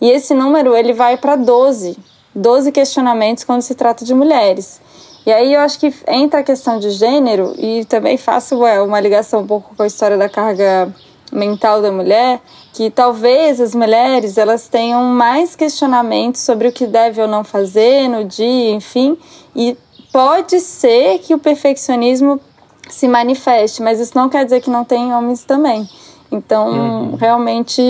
E 0.00 0.10
esse 0.10 0.34
número 0.34 0.74
ele 0.74 0.92
vai 0.92 1.16
para 1.16 1.36
12. 1.36 1.96
12 2.34 2.72
questionamentos 2.72 3.44
quando 3.44 3.62
se 3.62 3.76
trata 3.76 4.04
de 4.04 4.12
mulheres. 4.12 4.80
E 5.24 5.32
aí 5.32 5.54
eu 5.54 5.60
acho 5.60 5.78
que 5.78 5.94
entra 6.08 6.40
a 6.40 6.42
questão 6.42 6.80
de 6.80 6.90
gênero 6.90 7.54
e 7.56 7.84
também 7.84 8.16
faço 8.16 8.58
ué, 8.58 8.82
uma 8.82 8.98
ligação 8.98 9.42
um 9.42 9.46
pouco 9.46 9.76
com 9.76 9.82
a 9.84 9.86
história 9.86 10.18
da 10.18 10.28
carga 10.28 10.92
mental 11.32 11.82
da 11.82 11.90
mulher, 11.90 12.40
que 12.72 12.90
talvez 12.90 13.60
as 13.60 13.74
mulheres 13.74 14.38
elas 14.38 14.68
tenham 14.68 15.02
mais 15.04 15.54
questionamentos 15.54 16.40
sobre 16.40 16.68
o 16.68 16.72
que 16.72 16.86
deve 16.86 17.20
ou 17.20 17.28
não 17.28 17.44
fazer 17.44 18.08
no 18.08 18.24
dia, 18.24 18.70
enfim, 18.72 19.16
e 19.54 19.76
pode 20.12 20.60
ser 20.60 21.18
que 21.18 21.34
o 21.34 21.38
perfeccionismo 21.38 22.40
se 22.88 23.06
manifeste, 23.06 23.82
mas 23.82 24.00
isso 24.00 24.16
não 24.16 24.28
quer 24.28 24.44
dizer 24.44 24.60
que 24.60 24.70
não 24.70 24.84
tem 24.84 25.14
homens 25.14 25.44
também. 25.44 25.88
Então, 26.32 26.68
uhum. 26.68 27.16
realmente, 27.16 27.82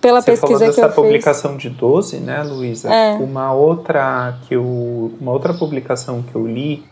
pela 0.00 0.20
Você 0.20 0.32
pesquisa 0.32 0.58
falou 0.58 0.74
dessa 0.74 0.88
publicação 0.88 1.56
de 1.56 1.70
12, 1.70 2.18
né, 2.18 2.42
Luísa? 2.42 2.92
É. 2.92 3.14
Uma 3.14 3.52
outra 3.52 4.36
que 4.42 4.54
eu, 4.56 5.12
uma 5.20 5.30
outra 5.30 5.54
publicação 5.54 6.22
que 6.22 6.34
eu 6.34 6.44
li 6.44 6.84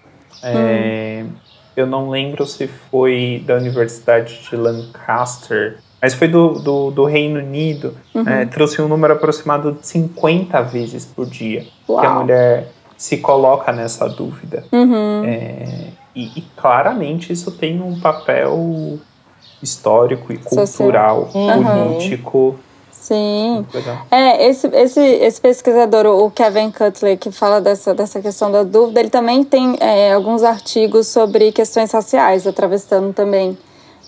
é, 0.42 1.24
hum. 1.24 1.30
eu 1.76 1.86
não 1.86 2.08
lembro 2.08 2.46
se 2.46 2.68
foi 2.68 3.42
da 3.44 3.56
Universidade 3.56 4.40
de 4.48 4.56
Lancaster, 4.56 5.78
mas 6.02 6.14
foi 6.14 6.26
do, 6.26 6.54
do, 6.58 6.90
do 6.90 7.04
Reino 7.04 7.38
Unido, 7.38 7.94
uhum. 8.12 8.28
é, 8.28 8.44
trouxe 8.44 8.82
um 8.82 8.88
número 8.88 9.12
aproximado 9.12 9.70
de 9.70 9.86
50 9.86 10.60
vezes 10.62 11.06
por 11.06 11.26
dia 11.26 11.64
Uau. 11.88 12.00
que 12.00 12.06
a 12.06 12.10
mulher 12.10 12.68
se 12.96 13.18
coloca 13.18 13.70
nessa 13.70 14.08
dúvida. 14.08 14.64
Uhum. 14.72 15.24
É, 15.24 15.90
e, 16.14 16.40
e, 16.40 16.44
claramente 16.56 17.32
isso 17.32 17.52
tem 17.52 17.80
um 17.80 18.00
papel 18.00 18.98
histórico 19.62 20.32
e 20.32 20.38
cultural, 20.38 21.30
uhum. 21.32 21.94
político. 21.94 22.56
Sim. 22.90 23.64
É, 24.10 24.48
esse, 24.48 24.66
esse, 24.68 25.00
esse 25.00 25.40
pesquisador, 25.40 26.06
o 26.06 26.30
Kevin 26.32 26.72
Cutler, 26.72 27.16
que 27.16 27.30
fala 27.30 27.60
dessa, 27.60 27.94
dessa 27.94 28.20
questão 28.20 28.50
da 28.50 28.64
dúvida, 28.64 29.00
ele 29.00 29.10
também 29.10 29.44
tem 29.44 29.76
é, 29.80 30.12
alguns 30.12 30.42
artigos 30.42 31.06
sobre 31.06 31.52
questões 31.52 31.92
raciais, 31.92 32.46
atravessando 32.46 33.12
também 33.12 33.56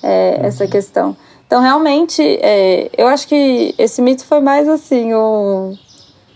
é, 0.02 0.38
uhum. 0.38 0.46
essa 0.46 0.66
questão. 0.66 1.16
Então, 1.54 1.62
realmente, 1.62 2.20
é, 2.42 2.90
eu 2.98 3.06
acho 3.06 3.28
que 3.28 3.76
esse 3.78 4.02
mito 4.02 4.24
foi 4.24 4.40
mais 4.40 4.68
assim, 4.68 5.14
um, 5.14 5.78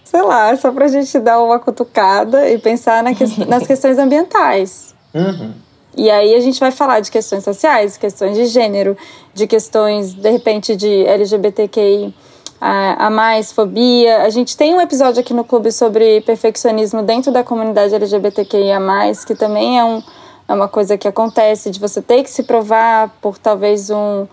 sei 0.04 0.22
lá, 0.22 0.57
só 0.57 0.70
pra 0.70 0.87
gente 0.87 1.18
dar 1.18 1.42
uma 1.42 1.59
cutucada 1.59 2.48
e 2.48 2.57
pensar 2.57 3.02
na 3.02 3.12
que, 3.12 3.24
nas 3.44 3.66
questões 3.66 3.98
ambientais. 3.98 4.94
Uhum. 5.12 5.54
E 5.96 6.09
aí 6.09 6.37
a 6.37 6.40
gente 6.40 6.61
vai 6.61 6.70
falar 6.70 7.00
de 7.00 7.11
questões 7.11 7.42
sociais, 7.42 7.96
questões 7.96 8.37
de 8.37 8.46
gênero, 8.46 8.96
de 9.35 9.48
questões, 9.48 10.14
de 10.14 10.31
repente, 10.31 10.76
de 10.76 11.04
LGBTQI 11.04 12.14
a, 12.61 13.07
a 13.07 13.11
mais 13.11 13.50
fobia. 13.50 14.22
A 14.22 14.31
gente 14.31 14.57
tem 14.57 14.72
um 14.72 14.81
episódio 14.81 15.18
aqui 15.20 15.35
no 15.35 15.42
clube 15.42 15.72
sobre 15.72 16.20
perfeccionismo 16.20 17.02
dentro 17.02 17.33
da 17.33 17.42
comunidade 17.42 17.92
LGBTQIA, 17.92 18.78
que 19.26 19.35
também 19.35 19.81
é, 19.81 19.85
um, 19.85 20.00
é 20.46 20.54
uma 20.54 20.68
coisa 20.68 20.96
que 20.96 21.09
acontece, 21.09 21.72
de 21.72 21.81
você 21.81 22.00
ter 22.00 22.22
que 22.22 22.31
se 22.31 22.44
provar 22.44 23.12
por 23.20 23.37
talvez 23.37 23.90
um, 23.90 24.28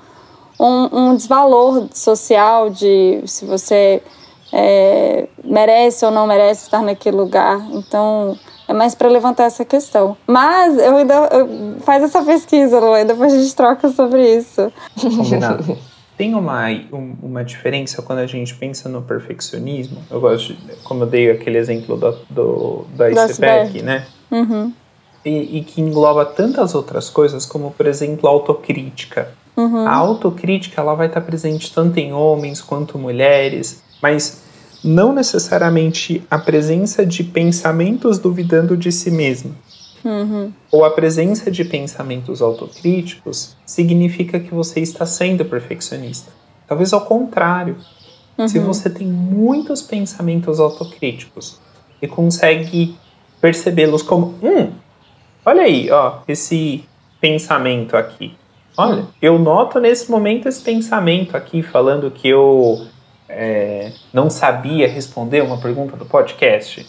um, 0.59 1.09
um 1.09 1.15
desvalor 1.15 1.87
social 1.93 2.69
de 2.69 3.21
se 3.25 3.45
você 3.45 4.01
é, 4.51 5.27
merece 5.43 6.05
ou 6.05 6.11
não 6.11 6.25
merece 6.25 6.63
estar 6.63 6.81
naquele 6.81 7.17
lugar. 7.17 7.59
Então, 7.73 8.37
é 8.67 8.73
mais 8.73 8.95
para 8.95 9.09
levantar 9.09 9.45
essa 9.45 9.65
questão. 9.65 10.17
Mas 10.25 10.77
eu 10.77 10.97
ainda 10.97 11.13
eu, 11.31 11.77
faz 11.81 12.03
essa 12.03 12.23
pesquisa, 12.23 12.79
Lu, 12.79 12.95
e 12.97 13.05
depois 13.05 13.33
a 13.33 13.37
gente 13.37 13.55
troca 13.55 13.89
sobre 13.89 14.35
isso. 14.35 14.71
Combinado. 14.99 15.77
Tem 16.17 16.33
uma, 16.33 16.67
uma 17.21 17.43
diferença 17.43 18.01
quando 18.01 18.19
a 18.19 18.25
gente 18.25 18.55
pensa 18.55 18.87
no 18.87 19.01
perfeccionismo. 19.01 19.97
Eu 20.09 20.21
gosto, 20.21 20.53
de, 20.53 20.75
como 20.77 21.03
eu 21.03 21.07
dei 21.07 21.29
aquele 21.29 21.57
exemplo 21.57 21.97
do, 21.97 22.17
do, 22.29 22.85
da 22.95 23.11
ICPEC, 23.11 23.81
né? 23.81 24.07
Uhum. 24.31 24.71
E, 25.25 25.57
e, 25.57 25.63
que 25.65 25.81
engloba 25.81 26.23
tantas 26.23 26.73
outras 26.73 27.09
coisas, 27.09 27.45
como, 27.45 27.71
por 27.71 27.85
exemplo, 27.85 28.29
a 28.29 28.31
autocrítica. 28.31 29.29
Uhum. 29.55 29.87
A 29.87 29.93
autocrítica 29.93 30.81
ela 30.81 30.95
vai 30.95 31.07
estar 31.07 31.21
presente 31.21 31.73
tanto 31.73 31.97
em 31.97 32.13
homens 32.13 32.61
quanto 32.61 32.99
mulheres, 32.99 33.81
mas 34.01 34.43
não 34.83 35.13
necessariamente 35.13 36.23
a 36.29 36.37
presença 36.37 37.05
de 37.05 37.23
pensamentos 37.23 38.19
duvidando 38.19 38.75
de 38.75 38.91
si 38.91 39.09
mesmo. 39.09 39.55
Uhum. 40.03 40.51
Ou 40.71 40.85
a 40.85 40.91
presença 40.91 41.49
de 41.49 41.65
pensamentos 41.65 42.41
autocríticos 42.41 43.55
significa 43.65 44.39
que 44.39 44.53
você 44.53 44.79
está 44.79 45.05
sendo 45.05 45.43
perfeccionista. 45.43 46.31
Talvez 46.67 46.93
ao 46.93 47.01
contrário. 47.01 47.77
Uhum. 48.37 48.47
Se 48.47 48.59
você 48.59 48.89
tem 48.89 49.07
muitos 49.07 49.81
pensamentos 49.81 50.59
autocríticos 50.59 51.59
e 52.01 52.07
consegue 52.07 52.95
percebê-los 53.41 54.03
como, 54.03 54.35
hum, 54.43 54.71
olha 55.45 55.63
aí, 55.63 55.89
ó, 55.89 56.19
esse 56.27 56.83
pensamento 57.19 57.95
aqui. 57.97 58.35
Olha, 58.77 59.05
eu 59.21 59.39
noto 59.39 59.79
nesse 59.79 60.11
momento 60.11 60.47
esse 60.47 60.61
pensamento 60.61 61.35
aqui 61.37 61.63
falando 61.63 62.11
que 62.11 62.27
eu 62.27 62.85
é, 63.29 63.91
não 64.13 64.29
sabia 64.29 64.87
responder 64.87 65.41
uma 65.41 65.57
pergunta 65.57 65.95
do 65.95 66.05
podcast. 66.05 66.85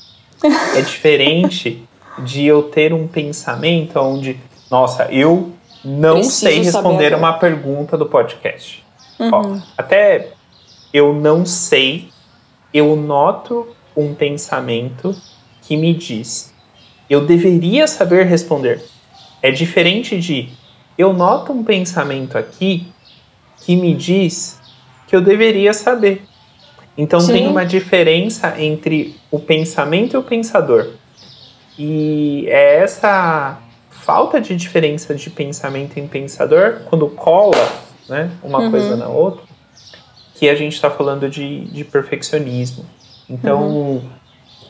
É 0.76 0.80
diferente 0.80 1.86
de 2.24 2.44
eu 2.44 2.64
ter 2.64 2.92
um 2.92 3.06
pensamento 3.06 3.98
onde, 3.98 4.38
nossa, 4.70 5.04
eu 5.12 5.52
não 5.84 6.14
Preciso 6.14 6.36
sei 6.36 6.62
responder 6.62 7.14
uma 7.14 7.34
pergunta 7.34 7.96
do 7.96 8.06
podcast. 8.06 8.84
Uhum. 9.18 9.30
Ó, 9.32 9.56
até 9.78 10.30
eu 10.92 11.14
não 11.14 11.46
sei, 11.46 12.08
eu 12.72 12.96
noto 12.96 13.68
um 13.96 14.14
pensamento 14.14 15.14
que 15.62 15.76
me 15.76 15.94
diz, 15.94 16.52
eu 17.08 17.24
deveria 17.24 17.86
saber 17.86 18.26
responder. 18.26 18.82
É 19.42 19.50
diferente 19.50 20.18
de 20.18 20.50
eu 20.98 21.12
noto 21.12 21.52
um 21.52 21.62
pensamento 21.62 22.38
aqui 22.38 22.86
que 23.60 23.76
me 23.76 23.94
diz 23.94 24.60
que 25.06 25.14
eu 25.14 25.20
deveria 25.20 25.72
saber. 25.72 26.22
Então 26.96 27.20
Sim. 27.20 27.32
tem 27.32 27.48
uma 27.48 27.64
diferença 27.64 28.60
entre 28.60 29.16
o 29.30 29.38
pensamento 29.38 30.14
e 30.14 30.16
o 30.16 30.22
pensador. 30.22 30.92
E 31.78 32.46
é 32.48 32.82
essa 32.82 33.58
falta 33.90 34.40
de 34.40 34.56
diferença 34.56 35.14
de 35.14 35.28
pensamento 35.28 35.98
em 35.98 36.06
pensador, 36.06 36.82
quando 36.86 37.08
cola 37.08 37.68
né, 38.08 38.30
uma 38.42 38.60
uhum. 38.60 38.70
coisa 38.70 38.96
na 38.96 39.08
outra, 39.08 39.44
que 40.34 40.48
a 40.48 40.54
gente 40.54 40.74
está 40.74 40.90
falando 40.90 41.28
de, 41.28 41.64
de 41.66 41.84
perfeccionismo. 41.84 42.86
Então, 43.28 43.68
uhum. 43.68 44.02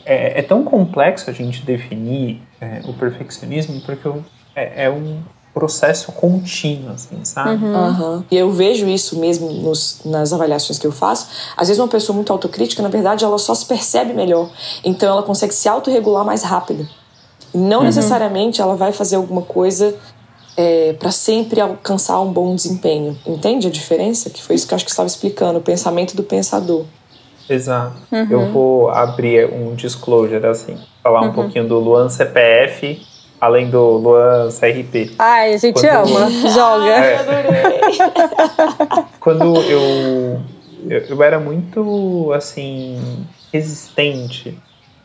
é, 0.05 0.39
é, 0.39 0.41
tão 0.41 0.63
complexo 0.63 1.29
a 1.29 1.33
gente 1.33 1.63
definir 1.63 2.41
é, 2.59 2.81
o 2.85 2.93
perfeccionismo, 2.93 3.79
porque 3.81 4.09
é, 4.55 4.85
é 4.85 4.89
um 4.89 5.21
processo 5.57 6.11
contínuo, 6.11 6.91
assim, 6.91 7.23
sabe? 7.23 7.63
Uhum. 7.63 7.75
Uhum. 7.75 8.23
E 8.29 8.37
eu 8.37 8.51
vejo 8.51 8.87
isso 8.87 9.19
mesmo 9.19 9.51
nos, 9.51 10.01
nas 10.05 10.31
avaliações 10.31 10.77
que 10.77 10.85
eu 10.85 10.91
faço. 10.91 11.27
Às 11.57 11.67
vezes 11.67 11.81
uma 11.81 11.87
pessoa 11.87 12.15
muito 12.15 12.31
autocrítica, 12.31 12.83
na 12.83 12.89
verdade, 12.89 13.25
ela 13.25 13.39
só 13.39 13.55
se 13.55 13.65
percebe 13.65 14.13
melhor. 14.13 14.49
Então 14.83 15.09
ela 15.09 15.23
consegue 15.23 15.53
se 15.53 15.67
autorregular 15.67 16.23
mais 16.23 16.43
rápido. 16.43 16.87
Não 17.53 17.79
uhum. 17.79 17.85
necessariamente 17.85 18.61
ela 18.61 18.75
vai 18.75 18.91
fazer 18.91 19.15
alguma 19.15 19.41
coisa 19.41 19.95
é, 20.55 20.93
para 20.93 21.11
sempre 21.11 21.59
alcançar 21.59 22.19
um 22.21 22.31
bom 22.31 22.53
desempenho. 22.53 23.17
Entende 23.25 23.67
a 23.67 23.71
diferença? 23.71 24.29
Que 24.29 24.41
foi 24.41 24.55
isso 24.55 24.67
que 24.67 24.73
eu 24.73 24.75
acho 24.75 24.85
que 24.85 24.91
estava 24.91 25.07
explicando, 25.07 25.57
o 25.57 25.61
pensamento 25.61 26.15
do 26.15 26.23
pensador. 26.23 26.85
Exato. 27.49 27.95
Uhum. 28.11 28.27
Eu 28.29 28.51
vou 28.51 28.89
abrir 28.89 29.51
um 29.51 29.73
disclosure, 29.73 30.45
assim, 30.45 30.77
falar 31.01 31.21
um 31.21 31.27
uhum. 31.27 31.33
pouquinho 31.33 31.67
do 31.67 31.79
Luan 31.79 32.09
CPF 32.09 33.01
além 33.39 33.69
do 33.69 33.97
Luan 33.97 34.49
CRP. 34.49 35.11
Ai, 35.19 35.53
a 35.53 35.57
gente 35.57 35.79
quando... 35.79 36.17
ama, 36.17 36.29
joga. 36.51 36.89
É, 36.89 37.17
quando 39.19 39.55
eu, 39.61 40.41
eu, 40.89 40.99
eu 41.09 41.23
era 41.23 41.39
muito 41.39 42.31
assim 42.33 43.25
resistente 43.51 44.57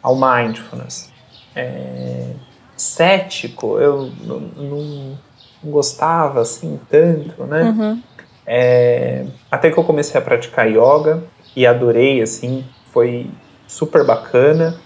ao 0.03 0.17
mindfulness, 0.17 1.13
é, 1.55 2.31
cético, 2.77 3.79
eu 3.79 4.11
não, 4.25 4.41
não, 4.41 5.19
gostava 5.65 6.41
assim 6.41 6.81
tanto, 6.91 7.45
né? 7.45 7.63
Uhum. 7.63 8.03
É, 8.45 9.25
até 9.51 9.71
que 9.71 9.79
eu 9.79 9.85
comecei 9.85 10.21
a 10.21 10.25
praticar 10.25 10.69
yoga 10.69 11.23
e 11.55 11.65
adorei, 11.65 12.21
assim, 12.21 12.65
foi 12.87 13.31
super 13.67 14.05
bacana. 14.05 14.77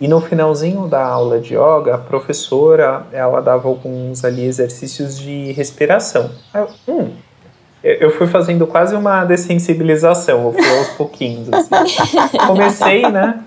E 0.00 0.08
no 0.08 0.20
finalzinho 0.20 0.88
da 0.88 1.04
aula 1.04 1.40
de 1.40 1.54
yoga, 1.54 1.94
a 1.94 1.98
professora, 1.98 3.06
ela 3.12 3.40
dava 3.40 3.68
alguns 3.68 4.24
ali 4.24 4.44
exercícios 4.44 5.18
de 5.18 5.52
respiração. 5.52 6.30
Eu, 6.54 6.68
hum, 6.88 7.10
eu 7.82 8.10
fui 8.10 8.26
fazendo 8.26 8.66
quase 8.66 8.94
uma 8.94 9.24
dessensibilização, 9.24 10.46
eu 10.46 10.52
fui 10.52 10.78
aos 10.78 10.88
pouquinhos, 10.88 11.48
assim. 11.52 11.96
Comecei, 12.46 13.02
né, 13.02 13.42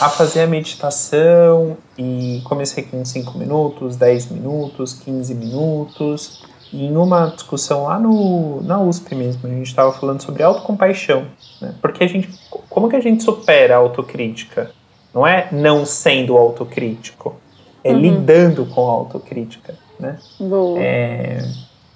a 0.00 0.08
fazer 0.08 0.42
a 0.42 0.46
meditação 0.46 1.76
e 1.98 2.42
comecei 2.44 2.84
com 2.84 3.04
5 3.04 3.38
minutos, 3.38 3.96
10 3.96 4.30
minutos, 4.30 4.94
15 4.94 5.34
minutos. 5.34 6.42
E 6.72 6.86
em 6.86 6.96
uma 6.96 7.28
discussão 7.28 7.84
lá 7.84 7.98
no, 7.98 8.60
na 8.62 8.80
USP 8.80 9.14
mesmo, 9.14 9.42
a 9.44 9.48
gente 9.48 9.66
estava 9.66 9.92
falando 9.92 10.22
sobre 10.22 10.42
autocompaixão. 10.42 11.26
Né? 11.60 11.74
Porque 11.80 12.02
a 12.02 12.06
gente, 12.06 12.28
como 12.68 12.88
que 12.88 12.96
a 12.96 13.00
gente 13.00 13.22
supera 13.22 13.74
a 13.74 13.78
autocrítica? 13.78 14.70
Não 15.16 15.26
é 15.26 15.48
não 15.50 15.86
sendo 15.86 16.36
autocrítico, 16.36 17.36
é 17.82 17.90
uhum. 17.90 18.00
lidando 18.00 18.66
com 18.66 18.86
a 18.86 18.92
autocrítica, 18.92 19.74
né? 19.98 20.18
Boa. 20.38 20.78
É, 20.78 21.38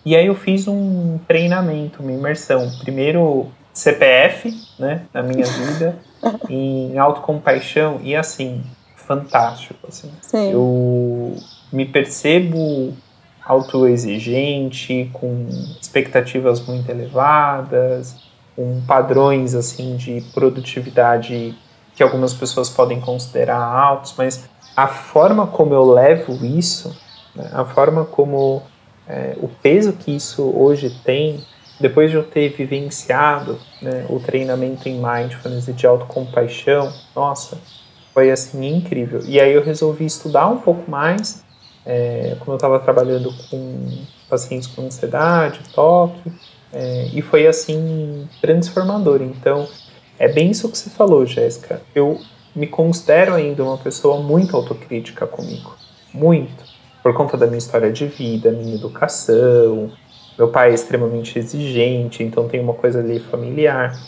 e 0.06 0.16
aí 0.16 0.24
eu 0.24 0.34
fiz 0.34 0.66
um 0.66 1.18
treinamento, 1.28 2.02
uma 2.02 2.12
imersão. 2.12 2.66
Primeiro 2.80 3.48
CPF, 3.74 4.58
né, 4.78 5.02
na 5.12 5.22
minha 5.22 5.44
vida, 5.44 5.98
em 6.48 6.96
autocompaixão 6.96 8.00
e 8.02 8.16
assim, 8.16 8.62
fantástico, 8.96 9.86
assim. 9.86 10.10
Sim. 10.22 10.52
Eu 10.52 11.36
me 11.70 11.84
percebo 11.84 12.94
autoexigente, 13.44 15.10
com 15.12 15.46
expectativas 15.78 16.66
muito 16.66 16.88
elevadas, 16.88 18.16
com 18.56 18.80
padrões 18.86 19.54
assim 19.54 19.96
de 19.96 20.22
produtividade 20.32 21.54
que 22.00 22.02
algumas 22.02 22.32
pessoas 22.32 22.70
podem 22.70 22.98
considerar 22.98 23.60
altos, 23.60 24.14
mas 24.16 24.48
a 24.74 24.88
forma 24.88 25.46
como 25.46 25.74
eu 25.74 25.84
levo 25.84 26.32
isso, 26.46 26.96
né, 27.36 27.50
a 27.52 27.62
forma 27.62 28.06
como 28.06 28.62
é, 29.06 29.36
o 29.36 29.48
peso 29.48 29.92
que 29.92 30.16
isso 30.16 30.50
hoje 30.56 30.98
tem, 31.04 31.44
depois 31.78 32.10
de 32.10 32.16
eu 32.16 32.22
ter 32.22 32.56
vivenciado 32.56 33.58
né, 33.82 34.06
o 34.08 34.18
treinamento 34.18 34.88
em 34.88 34.94
mindfulness 34.94 35.68
e 35.68 35.74
de 35.74 35.86
autocompaixão, 35.86 36.90
nossa, 37.14 37.58
foi 38.14 38.30
assim 38.30 38.76
incrível. 38.76 39.20
E 39.26 39.38
aí 39.38 39.52
eu 39.52 39.62
resolvi 39.62 40.06
estudar 40.06 40.48
um 40.48 40.56
pouco 40.56 40.90
mais, 40.90 41.44
é, 41.84 42.34
como 42.38 42.52
eu 42.52 42.56
estava 42.56 42.78
trabalhando 42.78 43.30
com 43.50 44.06
pacientes 44.26 44.68
com 44.68 44.86
ansiedade, 44.86 45.60
toque, 45.74 46.32
é, 46.72 47.10
e 47.12 47.20
foi 47.20 47.46
assim 47.46 48.26
transformador. 48.40 49.20
Então, 49.20 49.68
é 50.20 50.28
bem 50.28 50.50
isso 50.50 50.68
que 50.68 50.76
você 50.76 50.90
falou, 50.90 51.24
Jéssica. 51.24 51.80
Eu 51.94 52.20
me 52.54 52.66
considero 52.66 53.34
ainda 53.34 53.64
uma 53.64 53.78
pessoa 53.78 54.20
muito 54.20 54.54
autocrítica 54.54 55.26
comigo. 55.26 55.74
Muito. 56.12 56.62
Por 57.02 57.14
conta 57.14 57.38
da 57.38 57.46
minha 57.46 57.56
história 57.56 57.90
de 57.90 58.06
vida, 58.06 58.52
minha 58.52 58.74
educação. 58.74 59.90
Meu 60.36 60.48
pai 60.48 60.72
é 60.72 60.74
extremamente 60.74 61.38
exigente, 61.38 62.22
então 62.22 62.46
tem 62.46 62.60
uma 62.60 62.74
coisa 62.74 62.98
ali 63.00 63.18
familiar. 63.18 63.98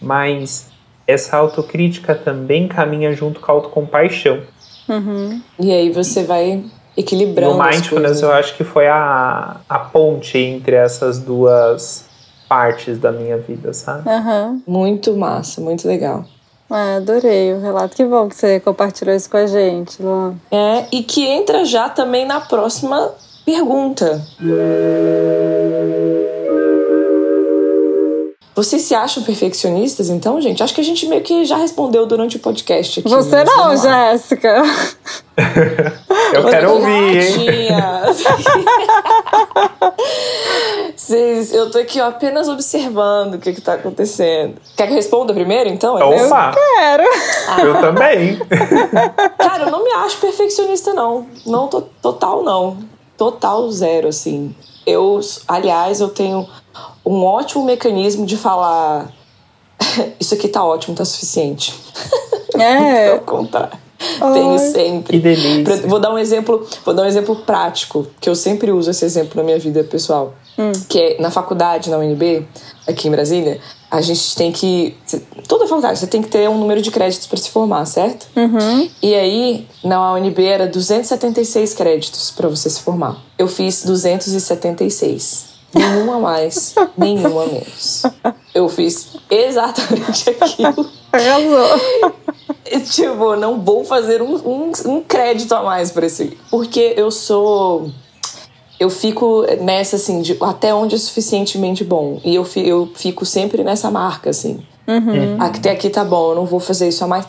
Mas 0.00 0.70
essa 1.06 1.36
autocrítica 1.36 2.14
também 2.14 2.66
caminha 2.66 3.12
junto 3.12 3.38
com 3.38 3.52
a 3.52 3.54
autocompaixão. 3.54 4.40
Uhum. 4.88 5.42
E 5.60 5.70
aí 5.70 5.90
você 5.90 6.24
vai 6.24 6.64
equilibrando. 6.96 7.58
No 7.58 7.62
mindfulness, 7.62 8.22
eu 8.22 8.32
acho 8.32 8.56
que 8.56 8.64
foi 8.64 8.88
a, 8.88 9.60
a 9.68 9.78
ponte 9.78 10.38
entre 10.38 10.76
essas 10.76 11.18
duas 11.18 12.10
partes 12.52 12.98
da 12.98 13.10
minha 13.10 13.38
vida, 13.38 13.72
sabe? 13.72 14.06
Uhum. 14.06 14.62
Muito 14.66 15.16
massa, 15.16 15.58
muito 15.58 15.88
legal. 15.88 16.22
É, 16.70 16.96
adorei 16.96 17.54
o 17.54 17.60
relato. 17.62 17.96
Que 17.96 18.04
bom 18.04 18.28
que 18.28 18.36
você 18.36 18.60
compartilhou 18.60 19.16
isso 19.16 19.30
com 19.30 19.38
a 19.38 19.46
gente, 19.46 20.02
Luan. 20.02 20.34
É, 20.50 20.84
e 20.92 21.02
que 21.02 21.26
entra 21.26 21.64
já 21.64 21.88
também 21.88 22.26
na 22.26 22.42
próxima 22.42 23.10
pergunta. 23.46 24.22
Vocês 28.54 28.82
se 28.82 28.94
acham 28.94 29.22
perfeccionistas, 29.22 30.10
então, 30.10 30.38
gente? 30.38 30.62
Acho 30.62 30.74
que 30.74 30.82
a 30.82 30.84
gente 30.84 31.06
meio 31.06 31.22
que 31.22 31.46
já 31.46 31.56
respondeu 31.56 32.04
durante 32.04 32.36
o 32.36 32.38
podcast 32.38 33.00
aqui. 33.00 33.08
Você 33.08 33.44
não, 33.44 33.74
Jéssica. 33.74 34.62
Eu 36.34 36.44
quero 36.44 36.72
ouvir, 36.74 37.18
hein? 37.18 37.68
Vocês, 40.96 41.52
eu 41.52 41.70
tô 41.70 41.78
aqui 41.78 42.00
ó, 42.00 42.08
apenas 42.08 42.48
observando 42.48 43.34
o 43.34 43.38
que, 43.38 43.52
que 43.52 43.60
tá 43.60 43.74
acontecendo. 43.74 44.56
Quer 44.76 44.86
que 44.86 44.92
eu 44.92 44.96
responda 44.96 45.32
primeiro, 45.32 45.68
então? 45.68 45.96
Opa! 45.96 46.52
Eu 46.52 46.76
quero. 46.76 47.04
Ah. 47.48 47.60
Eu 47.60 47.80
também. 47.80 48.38
Cara, 49.38 49.64
eu 49.64 49.70
não 49.70 49.84
me 49.84 49.92
acho 49.92 50.18
perfeccionista, 50.18 50.94
não. 50.94 51.26
Não, 51.46 51.68
total, 51.68 52.42
não. 52.42 52.78
Total 53.16 53.70
zero, 53.70 54.08
assim. 54.08 54.54
Eu, 54.86 55.20
aliás, 55.46 56.00
eu 56.00 56.08
tenho 56.08 56.48
um 57.04 57.24
ótimo 57.24 57.64
mecanismo 57.64 58.26
de 58.26 58.36
falar 58.36 59.08
isso 60.18 60.34
aqui 60.34 60.48
tá 60.48 60.64
ótimo, 60.64 60.96
tá 60.96 61.04
suficiente. 61.04 61.74
É. 62.54 63.12
Ao 63.12 63.20
contrário. 63.20 63.78
Tenho 64.32 64.58
sempre. 64.58 65.18
Que 65.18 65.22
delícia. 65.22 65.88
Vou 65.88 65.98
dar 65.98 66.12
um 66.12 66.18
exemplo, 66.18 66.66
vou 66.84 66.94
dar 66.94 67.02
um 67.02 67.06
exemplo 67.06 67.36
prático, 67.36 68.06
que 68.20 68.28
eu 68.28 68.34
sempre 68.34 68.70
uso 68.70 68.90
esse 68.90 69.04
exemplo 69.04 69.32
na 69.36 69.42
minha 69.42 69.58
vida 69.58 69.82
pessoal. 69.84 70.34
Hum. 70.58 70.72
Que 70.88 70.98
é 71.00 71.20
na 71.20 71.30
faculdade, 71.30 71.90
na 71.90 71.98
UNB, 71.98 72.46
aqui 72.86 73.08
em 73.08 73.10
Brasília, 73.10 73.60
a 73.90 74.00
gente 74.00 74.34
tem 74.34 74.50
que. 74.50 74.96
Toda 75.46 75.66
faculdade, 75.66 75.98
você 75.98 76.06
tem 76.06 76.22
que 76.22 76.28
ter 76.28 76.48
um 76.48 76.58
número 76.58 76.80
de 76.80 76.90
créditos 76.90 77.26
para 77.26 77.36
se 77.36 77.50
formar, 77.50 77.84
certo? 77.84 78.26
Uhum. 78.34 78.88
E 79.02 79.14
aí, 79.14 79.66
na 79.84 80.14
UNB 80.14 80.44
era 80.44 80.66
276 80.66 81.74
créditos 81.74 82.30
para 82.30 82.48
você 82.48 82.70
se 82.70 82.80
formar. 82.80 83.18
Eu 83.38 83.46
fiz 83.46 83.84
276. 83.84 85.52
Nenhuma 85.74 86.18
mais, 86.18 86.74
nenhuma 86.96 87.46
menos. 87.46 88.02
Eu 88.54 88.68
fiz 88.68 89.16
exatamente 89.30 90.30
aquilo. 90.40 90.86
Arrasou. 91.12 92.12
tipo, 92.90 93.36
não 93.36 93.60
vou 93.60 93.84
fazer 93.84 94.22
um, 94.22 94.34
um, 94.36 94.72
um 94.86 95.00
crédito 95.02 95.52
a 95.54 95.62
mais 95.62 95.90
para 95.90 96.06
esse. 96.06 96.36
Porque 96.50 96.94
eu 96.96 97.10
sou. 97.10 97.90
Eu 98.80 98.90
fico 98.90 99.44
nessa, 99.60 99.96
assim, 99.96 100.22
de 100.22 100.36
até 100.40 100.74
onde 100.74 100.96
é 100.96 100.98
suficientemente 100.98 101.84
bom. 101.84 102.20
E 102.24 102.34
eu, 102.34 102.46
eu 102.56 102.90
fico 102.94 103.24
sempre 103.24 103.62
nessa 103.62 103.90
marca, 103.90 104.30
assim. 104.30 104.60
Uhum. 104.88 105.36
Até 105.38 105.70
aqui 105.70 105.88
tá 105.88 106.04
bom, 106.04 106.30
eu 106.30 106.34
não 106.34 106.46
vou 106.46 106.58
fazer 106.58 106.88
isso 106.88 107.04
a 107.04 107.06
mais. 107.06 107.26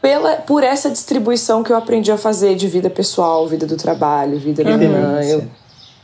Pela, 0.00 0.36
por 0.36 0.62
essa 0.62 0.88
distribuição 0.88 1.62
que 1.62 1.72
eu 1.72 1.76
aprendi 1.76 2.10
a 2.10 2.16
fazer 2.16 2.54
de 2.54 2.68
vida 2.68 2.88
pessoal, 2.88 3.46
vida 3.46 3.66
do 3.66 3.76
trabalho, 3.76 4.38
vida 4.38 4.62
uhum. 4.62 4.78
da 4.78 5.24
eu, 5.24 5.44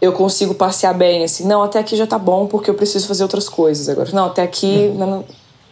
eu 0.03 0.13
consigo 0.13 0.55
passear 0.55 0.93
bem, 0.93 1.25
assim, 1.25 1.47
não, 1.47 1.63
até 1.63 1.79
aqui 1.79 1.97
já 1.97 2.07
tá 2.07 2.19
bom 2.19 2.47
porque 2.47 2.69
eu 2.69 2.75
preciso 2.75 3.07
fazer 3.09 3.23
outras 3.23 3.49
coisas 3.49 3.89
agora. 3.89 4.11
Não, 4.13 4.27
até 4.27 4.43
aqui. 4.43 4.91
Uhum. 4.93 4.99
Não, 4.99 5.25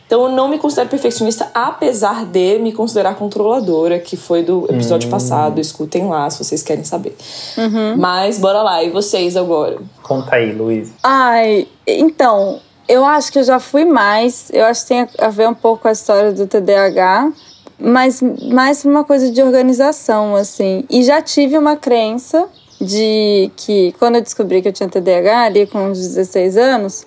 então 0.06 0.24
eu 0.24 0.28
não 0.30 0.48
me 0.48 0.58
considero 0.58 0.88
perfeccionista, 0.88 1.50
apesar 1.54 2.24
de 2.26 2.58
me 2.58 2.72
considerar 2.72 3.14
controladora, 3.14 3.98
que 3.98 4.16
foi 4.16 4.42
do 4.42 4.66
episódio 4.70 5.06
uhum. 5.06 5.12
passado. 5.12 5.60
Escutem 5.60 6.06
lá 6.06 6.28
se 6.28 6.42
vocês 6.42 6.62
querem 6.62 6.84
saber. 6.84 7.16
Uhum. 7.56 7.96
Mas 7.96 8.38
bora 8.38 8.62
lá, 8.62 8.82
e 8.82 8.90
vocês 8.90 9.36
agora? 9.36 9.78
Conta 10.02 10.36
aí, 10.36 10.52
Luiz. 10.52 10.92
Ai, 11.02 11.66
então, 11.86 12.60
eu 12.86 13.04
acho 13.04 13.32
que 13.32 13.38
eu 13.38 13.44
já 13.44 13.58
fui 13.58 13.84
mais. 13.84 14.50
Eu 14.52 14.66
acho 14.66 14.82
que 14.82 14.88
tem 14.88 15.08
a 15.18 15.28
ver 15.28 15.48
um 15.48 15.54
pouco 15.54 15.82
com 15.82 15.88
a 15.88 15.92
história 15.92 16.32
do 16.32 16.46
TDAH 16.46 17.32
mas 17.78 18.22
mais 18.22 18.84
uma 18.84 19.04
coisa 19.04 19.30
de 19.30 19.42
organização, 19.42 20.36
assim. 20.36 20.84
E 20.88 21.02
já 21.02 21.20
tive 21.20 21.58
uma 21.58 21.76
crença 21.76 22.48
de 22.80 23.50
que 23.56 23.94
quando 23.98 24.16
eu 24.16 24.22
descobri 24.22 24.62
que 24.62 24.68
eu 24.68 24.72
tinha 24.72 24.88
TDAH 24.88 25.42
ali 25.42 25.66
com 25.66 25.88
uns 25.88 25.98
16 25.98 26.56
anos, 26.56 27.06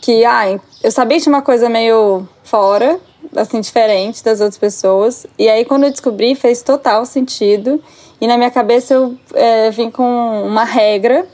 que 0.00 0.24
ah, 0.24 0.58
eu 0.82 0.90
sabia 0.90 1.20
tinha 1.20 1.34
uma 1.34 1.42
coisa 1.42 1.68
meio 1.68 2.26
fora, 2.42 2.98
assim, 3.36 3.60
diferente 3.60 4.24
das 4.24 4.40
outras 4.40 4.58
pessoas. 4.58 5.26
E 5.38 5.48
aí 5.48 5.64
quando 5.64 5.84
eu 5.84 5.90
descobri, 5.90 6.34
fez 6.34 6.62
total 6.62 7.04
sentido. 7.04 7.82
E 8.20 8.26
na 8.26 8.36
minha 8.36 8.50
cabeça 8.50 8.94
eu 8.94 9.16
é, 9.34 9.70
vim 9.70 9.90
com 9.90 10.44
uma 10.44 10.64
regra 10.64 11.26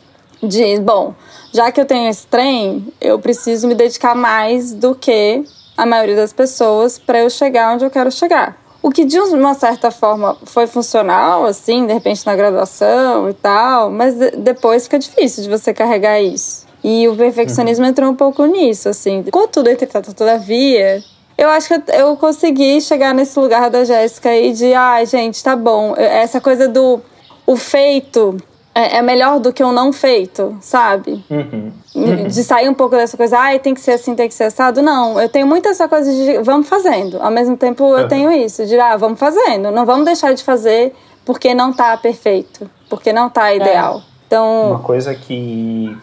de, 0.42 0.79
bom, 0.81 1.14
já 1.52 1.72
que 1.72 1.81
eu 1.81 1.85
tenho 1.85 2.09
esse 2.09 2.26
trem, 2.26 2.92
eu 3.00 3.18
preciso 3.18 3.66
me 3.66 3.74
dedicar 3.74 4.14
mais 4.14 4.72
do 4.72 4.94
que 4.94 5.44
a 5.76 5.87
maioria 5.87 6.16
das 6.16 6.33
pessoas 6.33 6.98
para 6.98 7.20
eu 7.20 7.31
chegar 7.31 7.74
onde 7.74 7.85
eu 7.85 7.90
quero 7.90 8.11
chegar. 8.11 8.57
O 8.83 8.90
que 8.90 9.05
de 9.05 9.18
uma 9.18 9.55
certa 9.55 9.90
forma 9.90 10.37
foi 10.44 10.66
funcional, 10.66 11.44
assim, 11.44 11.87
de 11.87 11.92
repente 11.92 12.24
na 12.24 12.37
graduação 12.37 13.29
e 13.29 13.35
tal, 13.35 13.90
mas 13.90 14.14
depois 14.38 14.85
fica 14.85 14.98
difícil 14.98 15.42
de 15.42 15.48
você 15.48 15.74
carregar 15.74 16.20
isso. 16.20 16.65
E 16.88 17.09
o 17.09 17.16
perfeccionismo 17.16 17.85
uhum. 17.85 17.90
entrou 17.90 18.09
um 18.09 18.14
pouco 18.14 18.46
nisso, 18.46 18.88
assim. 18.88 19.25
Contudo, 19.25 19.68
entretanto, 19.68 20.14
todavia, 20.14 21.03
eu 21.37 21.49
acho 21.49 21.68
que 21.68 21.90
eu 21.90 22.16
consegui 22.16 22.81
chegar 22.81 23.12
nesse 23.12 23.37
lugar 23.40 23.68
da 23.68 23.83
Jéssica 23.83 24.29
aí 24.29 24.53
de, 24.53 24.72
ai, 24.72 25.03
ah, 25.03 25.05
gente, 25.05 25.42
tá 25.42 25.57
bom. 25.57 25.94
Essa 25.96 26.40
coisa 26.40 26.68
do 26.68 27.01
o 27.44 27.57
feito 27.57 28.37
é, 28.72 28.99
é, 28.99 29.03
melhor 29.03 29.40
do 29.40 29.53
que 29.53 29.64
o 29.64 29.72
não 29.72 29.92
feito, 29.92 30.57
sabe? 30.61 31.25
Uhum. 31.29 31.72
Uhum. 31.92 32.29
De 32.29 32.44
sair 32.44 32.68
um 32.68 32.75
pouco 32.75 32.94
dessa 32.94 33.16
coisa, 33.16 33.37
ai, 33.37 33.59
tem 33.59 33.75
que 33.75 33.81
ser 33.81 33.92
assim, 33.92 34.14
tem 34.14 34.29
que 34.29 34.35
ser 34.35 34.44
assado. 34.44 34.81
Não, 34.81 35.20
eu 35.20 35.29
tenho 35.29 35.44
muito 35.46 35.68
essa 35.68 35.88
coisa 35.88 36.09
de 36.09 36.38
vamos 36.38 36.68
fazendo. 36.68 37.20
Ao 37.20 37.33
mesmo 37.33 37.57
tempo, 37.57 37.83
eu 37.83 38.03
uhum. 38.03 38.09
tenho 38.09 38.31
isso, 38.31 38.64
de 38.64 38.79
ah, 38.79 38.96
vamos 38.96 39.18
fazendo. 39.18 39.72
Não 39.72 39.85
vamos 39.85 40.05
deixar 40.05 40.33
de 40.35 40.44
fazer 40.44 40.94
porque 41.25 41.53
não 41.53 41.72
tá 41.72 41.96
perfeito, 41.96 42.70
porque 42.88 43.12
não 43.12 43.29
tá 43.29 43.53
ideal. 43.53 43.99
É. 43.99 44.03
Então. 44.29 44.70
Uma 44.70 44.79
coisa 44.79 45.12
que 45.16 45.96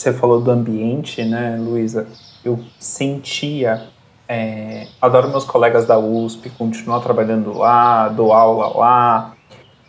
você 0.00 0.12
falou 0.12 0.40
do 0.40 0.50
ambiente, 0.50 1.24
né, 1.24 1.56
Luísa? 1.58 2.06
Eu 2.44 2.60
sentia. 2.78 3.88
É, 4.28 4.86
adoro 5.02 5.28
meus 5.28 5.44
colegas 5.44 5.86
da 5.86 5.98
USP, 5.98 6.50
continuar 6.50 7.00
trabalhando 7.00 7.52
lá, 7.52 8.08
dou 8.08 8.32
aula 8.32 8.78
lá 8.78 9.36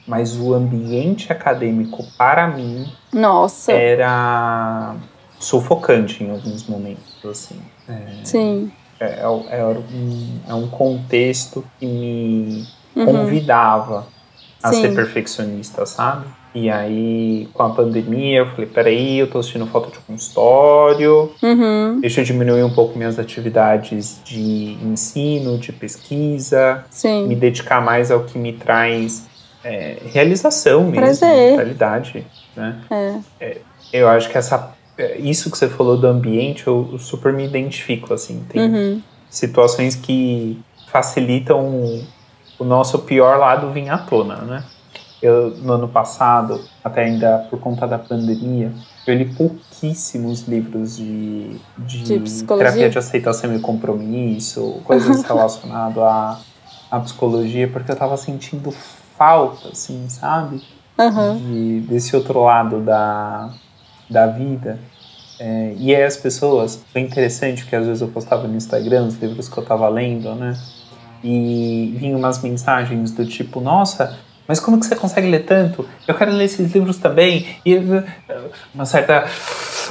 mas 0.07 0.37
o 0.37 0.53
ambiente 0.53 1.31
acadêmico 1.31 2.03
para 2.17 2.47
mim 2.47 2.91
Nossa. 3.13 3.71
era 3.71 4.95
sufocante 5.39 6.23
em 6.23 6.31
alguns 6.31 6.67
momentos 6.67 7.23
assim 7.23 7.61
é, 7.87 8.23
sim 8.23 8.71
é, 8.99 9.05
é, 9.05 9.21
é, 9.21 9.65
um, 9.65 10.39
é 10.47 10.53
um 10.53 10.67
contexto 10.67 11.65
que 11.79 11.85
me 11.85 12.67
uhum. 12.95 13.05
convidava 13.05 14.07
a 14.61 14.73
sim. 14.73 14.81
ser 14.81 14.95
perfeccionista 14.95 15.85
sabe 15.85 16.25
e 16.53 16.69
aí, 16.69 17.47
com 17.53 17.63
a 17.63 17.69
pandemia, 17.69 18.39
eu 18.39 18.45
falei, 18.47 18.65
peraí, 18.65 19.19
eu 19.19 19.27
tô 19.29 19.41
sentindo 19.41 19.65
falta 19.67 19.89
de 19.89 19.99
consultório, 19.99 21.31
uhum. 21.41 21.99
deixa 22.01 22.19
eu 22.19 22.25
diminuir 22.25 22.63
um 22.63 22.73
pouco 22.73 22.97
minhas 22.97 23.17
atividades 23.17 24.19
de 24.25 24.77
ensino, 24.83 25.57
de 25.57 25.71
pesquisa, 25.71 26.83
Sim. 26.89 27.27
me 27.27 27.35
dedicar 27.35 27.81
mais 27.81 28.11
ao 28.11 28.25
que 28.25 28.37
me 28.37 28.51
traz 28.51 29.27
é, 29.63 29.97
realização 30.11 30.83
mesmo, 30.83 30.95
Prazer. 30.95 31.51
vitalidade, 31.51 32.27
né? 32.55 32.81
É. 32.89 33.15
É, 33.39 33.57
eu 33.93 34.09
acho 34.09 34.29
que 34.29 34.37
essa, 34.37 34.75
é, 34.97 35.17
isso 35.19 35.49
que 35.49 35.57
você 35.57 35.69
falou 35.69 35.95
do 35.95 36.05
ambiente, 36.05 36.67
eu, 36.67 36.89
eu 36.91 36.99
super 36.99 37.31
me 37.31 37.45
identifico, 37.45 38.13
assim. 38.13 38.43
Tem 38.49 38.61
uhum. 38.61 39.01
situações 39.29 39.95
que 39.95 40.59
facilitam 40.91 42.03
o 42.59 42.65
nosso 42.65 42.99
pior 42.99 43.39
lado 43.39 43.71
vir 43.71 43.89
à 43.89 43.97
tona, 43.97 44.35
né? 44.41 44.63
Eu, 45.21 45.51
no 45.57 45.73
ano 45.73 45.87
passado, 45.87 46.61
até 46.83 47.03
ainda 47.03 47.45
por 47.49 47.59
conta 47.59 47.87
da 47.87 47.99
pandemia, 47.99 48.71
eu 49.05 49.15
li 49.15 49.25
pouquíssimos 49.25 50.47
livros 50.47 50.97
de, 50.97 51.59
de, 51.77 52.19
de 52.19 52.43
terapia 52.43 52.89
de 52.89 52.97
aceitação 52.97 53.55
e 53.55 53.59
compromisso, 53.59 54.81
coisas 54.83 55.21
relacionadas 55.25 56.03
à, 56.03 56.39
à 56.89 56.99
psicologia, 56.99 57.67
porque 57.67 57.91
eu 57.91 57.95
tava 57.95 58.17
sentindo 58.17 58.71
falta, 59.15 59.69
assim, 59.69 60.09
sabe? 60.09 60.63
Uhum. 60.97 61.37
De, 61.37 61.81
desse 61.81 62.15
outro 62.15 62.43
lado 62.43 62.79
da, 62.81 63.53
da 64.09 64.25
vida. 64.27 64.79
É, 65.39 65.73
e 65.77 65.95
aí 65.95 66.03
as 66.03 66.17
pessoas, 66.17 66.83
foi 66.91 67.01
interessante 67.01 67.65
que 67.65 67.75
às 67.75 67.85
vezes 67.85 68.01
eu 68.01 68.07
postava 68.07 68.47
no 68.47 68.55
Instagram 68.55 69.05
os 69.05 69.15
livros 69.19 69.49
que 69.49 69.57
eu 69.57 69.65
tava 69.65 69.89
lendo, 69.89 70.35
né? 70.35 70.55
E 71.23 71.95
vinham 71.97 72.19
umas 72.19 72.41
mensagens 72.41 73.11
do 73.11 73.25
tipo, 73.25 73.59
nossa, 73.59 74.17
mas 74.47 74.59
como 74.59 74.79
que 74.79 74.85
você 74.85 74.95
consegue 74.95 75.29
ler 75.29 75.45
tanto? 75.45 75.87
Eu 76.07 76.15
quero 76.15 76.31
ler 76.31 76.45
esses 76.45 76.73
livros 76.73 76.97
também. 76.97 77.47
E 77.65 77.79
uma 78.73 78.85
certa 78.85 79.25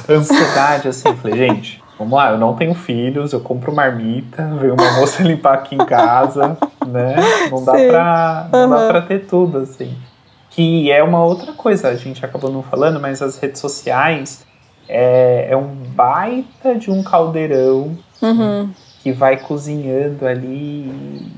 ansiedade, 0.09 0.87
assim. 0.87 1.09
Eu 1.09 1.17
falei, 1.17 1.37
gente, 1.37 1.83
vamos 1.97 2.13
lá, 2.13 2.31
eu 2.31 2.37
não 2.37 2.55
tenho 2.55 2.73
filhos, 2.73 3.33
eu 3.33 3.39
compro 3.39 3.73
marmita, 3.73 4.53
veio 4.59 4.73
uma 4.73 4.91
moça 4.99 5.23
limpar 5.23 5.55
aqui 5.55 5.75
em 5.75 5.85
casa, 5.85 6.57
né? 6.85 7.15
Não 7.49 7.63
dá, 7.63 7.73
pra, 7.73 8.49
não 8.51 8.63
uhum. 8.63 8.69
dá 8.69 8.87
pra 8.87 9.01
ter 9.01 9.25
tudo, 9.25 9.59
assim. 9.59 9.97
Que 10.49 10.91
é 10.91 11.01
uma 11.01 11.23
outra 11.23 11.53
coisa, 11.53 11.87
a 11.87 11.95
gente 11.95 12.23
acabou 12.23 12.51
não 12.51 12.61
falando, 12.61 12.99
mas 12.99 13.21
as 13.21 13.37
redes 13.39 13.61
sociais 13.61 14.45
é, 14.87 15.47
é 15.49 15.57
um 15.57 15.67
baita 15.67 16.75
de 16.75 16.91
um 16.91 17.01
caldeirão. 17.01 17.97
Uhum 18.21 18.69
que 19.01 19.11
vai 19.11 19.37
cozinhando 19.37 20.27
ali 20.27 20.91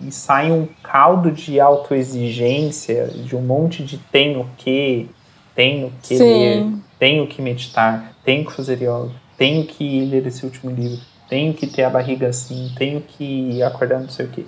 e 0.06 0.12
sai 0.12 0.52
um 0.52 0.68
caldo 0.82 1.32
de 1.32 1.60
autoexigência, 1.60 3.08
de 3.08 3.36
um 3.36 3.42
monte 3.42 3.84
de 3.84 3.98
tenho 3.98 4.50
que, 4.58 5.10
tenho 5.56 5.92
que 6.02 6.18
Sim. 6.18 6.24
ler, 6.24 6.66
tenho 7.00 7.26
que 7.26 7.42
meditar, 7.42 8.16
tenho 8.26 8.46
que 8.46 8.52
fazer 8.52 8.82
yoga, 8.82 9.12
tenho 9.38 9.66
que 9.66 10.06
ler 10.06 10.28
esse 10.28 10.44
último 10.44 10.72
livro, 10.72 11.00
tenho 11.30 11.54
que 11.54 11.66
ter 11.66 11.84
a 11.84 11.90
barriga 11.90 12.28
assim, 12.28 12.70
tenho 12.78 13.02
que 13.02 13.64
acordar 13.64 14.00
não 14.00 14.10
sei 14.10 14.26
o 14.26 14.30
quê. 14.30 14.46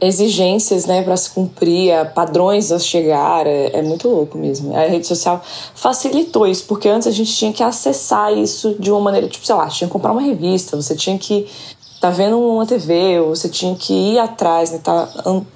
Exigências, 0.00 0.86
né, 0.86 1.02
para 1.02 1.16
se 1.16 1.30
cumprir, 1.30 1.92
padrões 2.14 2.72
a 2.72 2.78
chegar, 2.78 3.46
é, 3.46 3.78
é 3.78 3.82
muito 3.82 4.08
louco 4.08 4.38
mesmo. 4.38 4.74
A 4.74 4.86
rede 4.86 5.06
social 5.06 5.42
facilitou 5.74 6.46
isso, 6.46 6.64
porque 6.66 6.88
antes 6.88 7.06
a 7.06 7.10
gente 7.10 7.32
tinha 7.34 7.52
que 7.52 7.62
acessar 7.62 8.32
isso 8.32 8.74
de 8.78 8.90
uma 8.90 9.00
maneira, 9.00 9.28
tipo, 9.28 9.44
sei 9.46 9.54
lá, 9.54 9.68
tinha 9.68 9.86
que 9.86 9.92
comprar 9.92 10.12
uma 10.12 10.22
revista, 10.22 10.76
você 10.76 10.96
tinha 10.96 11.18
que 11.18 11.46
tá 12.00 12.10
vendo 12.10 12.38
uma 12.38 12.66
TV, 12.66 13.20
ou 13.20 13.34
você 13.34 13.48
tinha 13.48 13.74
que 13.74 13.92
ir 13.92 14.18
atrás, 14.18 14.70
né? 14.70 14.80
Tá, 14.82 15.08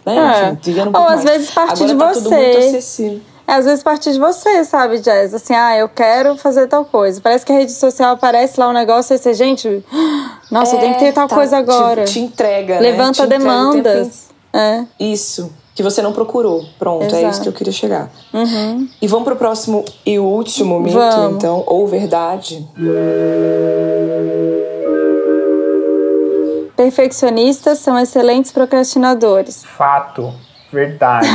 né? 0.07 0.17
É. 0.17 0.53
Enfim, 0.53 0.81
um 0.81 0.89
ou 0.89 1.09
às 1.09 1.25
mais. 1.25 1.25
vezes 1.25 1.51
partir 1.51 1.87
de 1.87 1.95
tá 1.95 2.13
você. 2.13 3.21
É, 3.47 3.55
às 3.55 3.65
vezes 3.65 3.83
partir 3.83 4.13
de 4.13 4.19
você, 4.19 4.65
sabe, 4.65 5.01
Jazz? 5.01 5.35
Assim, 5.35 5.55
ah, 5.55 5.77
eu 5.77 5.89
quero 5.89 6.37
fazer 6.37 6.69
tal 6.69 6.85
coisa. 6.85 7.21
Parece 7.21 7.45
que 7.45 7.51
a 7.51 7.57
rede 7.57 7.73
social 7.73 8.13
aparece 8.13 8.61
lá 8.61 8.69
um 8.69 8.73
negócio 8.73 9.13
e 9.13 9.19
você, 9.19 9.35
gente, 9.35 9.85
nossa, 10.51 10.75
é, 10.75 10.77
eu 10.77 10.81
tenho 10.81 10.95
que 10.95 11.01
ter 11.01 11.13
tal 11.13 11.27
tá, 11.27 11.35
coisa 11.35 11.59
agora. 11.59 12.05
Te, 12.05 12.13
te 12.13 12.21
entrega, 12.21 12.75
né? 12.77 12.81
Levanta 12.81 13.25
te 13.25 13.29
demandas. 13.29 14.29
É. 14.53 14.85
Isso. 14.99 15.53
Que 15.75 15.83
você 15.83 16.03
não 16.03 16.13
procurou. 16.13 16.65
Pronto, 16.79 17.07
Exato. 17.07 17.25
é 17.25 17.29
isso 17.29 17.41
que 17.41 17.49
eu 17.49 17.53
queria 17.53 17.73
chegar. 17.73 18.11
Uhum. 18.33 18.89
E 19.01 19.07
vamos 19.07 19.25
pro 19.25 19.37
próximo 19.37 19.85
e 20.05 20.19
último 20.19 20.79
mito, 20.79 20.99
vamos. 20.99 21.37
então, 21.37 21.65
ou 21.67 21.87
verdade. 21.87 22.69
Perfeccionistas 26.81 27.81
são 27.81 27.99
excelentes 27.99 28.51
procrastinadores. 28.51 29.63
Fato. 29.63 30.33
Verdade. 30.73 31.29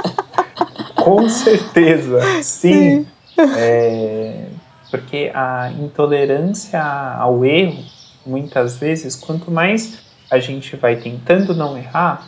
Com 0.96 1.28
certeza. 1.28 2.22
Sim. 2.42 3.04
Sim. 3.04 3.06
É, 3.54 4.46
porque 4.90 5.30
a 5.34 5.70
intolerância 5.78 6.82
ao 6.82 7.44
erro, 7.44 7.84
muitas 8.24 8.78
vezes, 8.78 9.14
quanto 9.14 9.50
mais 9.50 9.98
a 10.30 10.38
gente 10.38 10.74
vai 10.74 10.96
tentando 10.96 11.54
não 11.54 11.76
errar, 11.76 12.26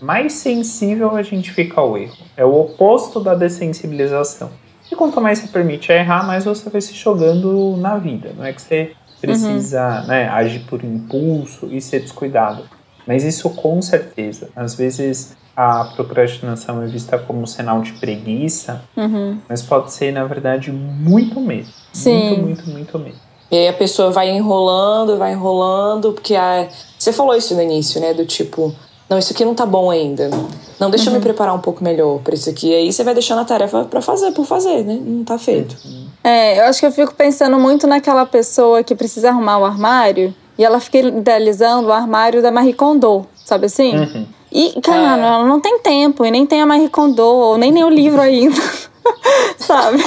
mais 0.00 0.32
sensível 0.32 1.14
a 1.14 1.22
gente 1.22 1.50
fica 1.50 1.78
ao 1.78 1.98
erro. 1.98 2.16
É 2.38 2.44
o 2.46 2.58
oposto 2.58 3.20
da 3.20 3.34
dessensibilização. 3.34 4.50
E 4.90 4.96
quanto 4.96 5.20
mais 5.20 5.40
você 5.40 5.48
permite 5.48 5.92
errar, 5.92 6.26
mais 6.26 6.46
você 6.46 6.70
vai 6.70 6.80
se 6.80 6.94
jogando 6.94 7.76
na 7.76 7.98
vida. 7.98 8.32
Não 8.34 8.46
é 8.46 8.54
que 8.54 8.62
você 8.62 8.92
precisa 9.26 10.00
uhum. 10.00 10.06
né, 10.06 10.28
agir 10.28 10.60
por 10.60 10.84
impulso 10.84 11.68
e 11.70 11.80
ser 11.80 12.00
descuidado. 12.00 12.64
Mas 13.06 13.24
isso 13.24 13.50
com 13.50 13.80
certeza. 13.80 14.48
Às 14.54 14.74
vezes 14.74 15.36
a 15.56 15.84
procrastinação 15.94 16.82
é 16.82 16.86
vista 16.86 17.18
como 17.18 17.46
sinal 17.46 17.80
de 17.80 17.92
preguiça, 17.92 18.82
uhum. 18.96 19.38
mas 19.48 19.62
pode 19.62 19.92
ser, 19.92 20.12
na 20.12 20.24
verdade, 20.24 20.70
muito 20.70 21.40
mesmo. 21.40 21.72
Sim. 21.92 22.28
Muito, 22.28 22.42
muito, 22.42 22.70
muito 22.70 22.98
mesmo. 22.98 23.20
E 23.50 23.56
aí 23.56 23.68
a 23.68 23.72
pessoa 23.72 24.10
vai 24.10 24.30
enrolando, 24.30 25.16
vai 25.16 25.32
enrolando, 25.32 26.12
porque 26.12 26.34
a... 26.34 26.68
você 26.98 27.12
falou 27.12 27.34
isso 27.34 27.54
no 27.54 27.62
início, 27.62 28.00
né? 28.00 28.12
Do 28.12 28.26
tipo, 28.26 28.74
não, 29.08 29.18
isso 29.18 29.32
aqui 29.32 29.44
não 29.44 29.54
tá 29.54 29.64
bom 29.64 29.90
ainda. 29.90 30.28
Não, 30.80 30.90
deixa 30.90 31.04
uhum. 31.04 31.10
eu 31.10 31.12
me 31.12 31.18
uhum. 31.18 31.22
preparar 31.22 31.54
um 31.54 31.60
pouco 31.60 31.82
melhor 31.82 32.18
para 32.20 32.34
isso 32.34 32.50
aqui. 32.50 32.70
E 32.70 32.74
aí 32.74 32.92
você 32.92 33.04
vai 33.04 33.14
deixando 33.14 33.40
a 33.40 33.44
tarefa 33.44 33.84
para 33.84 34.00
fazer, 34.02 34.32
por 34.32 34.44
fazer, 34.44 34.84
né? 34.84 34.98
Não 35.00 35.24
tá 35.24 35.38
feito. 35.38 35.76
É, 36.24 36.58
eu 36.58 36.64
acho 36.64 36.80
que 36.80 36.86
eu 36.86 36.92
fico 36.92 37.14
pensando 37.14 37.58
muito 37.58 37.86
naquela 37.86 38.26
pessoa 38.26 38.82
que 38.82 38.94
precisa 38.94 39.28
arrumar 39.30 39.58
o 39.58 39.64
armário 39.64 40.34
e 40.58 40.64
ela 40.64 40.80
fica 40.80 40.98
idealizando 40.98 41.88
o 41.88 41.92
armário 41.92 42.42
da 42.42 42.50
Marie 42.50 42.72
Kondo, 42.72 43.24
sabe 43.44 43.66
assim? 43.66 43.96
Uhum. 43.96 44.26
E, 44.50 44.80
cara, 44.80 45.16
é. 45.16 45.26
ela 45.26 45.44
não 45.44 45.60
tem 45.60 45.78
tempo 45.78 46.24
e 46.24 46.30
nem 46.30 46.44
tem 46.44 46.60
a 46.60 46.66
Marie 46.66 46.88
Kondo, 46.88 47.22
ou 47.22 47.58
nem 47.58 47.70
nem 47.70 47.84
o 47.84 47.90
livro 47.90 48.20
ainda. 48.20 48.60
sabe? 49.58 50.02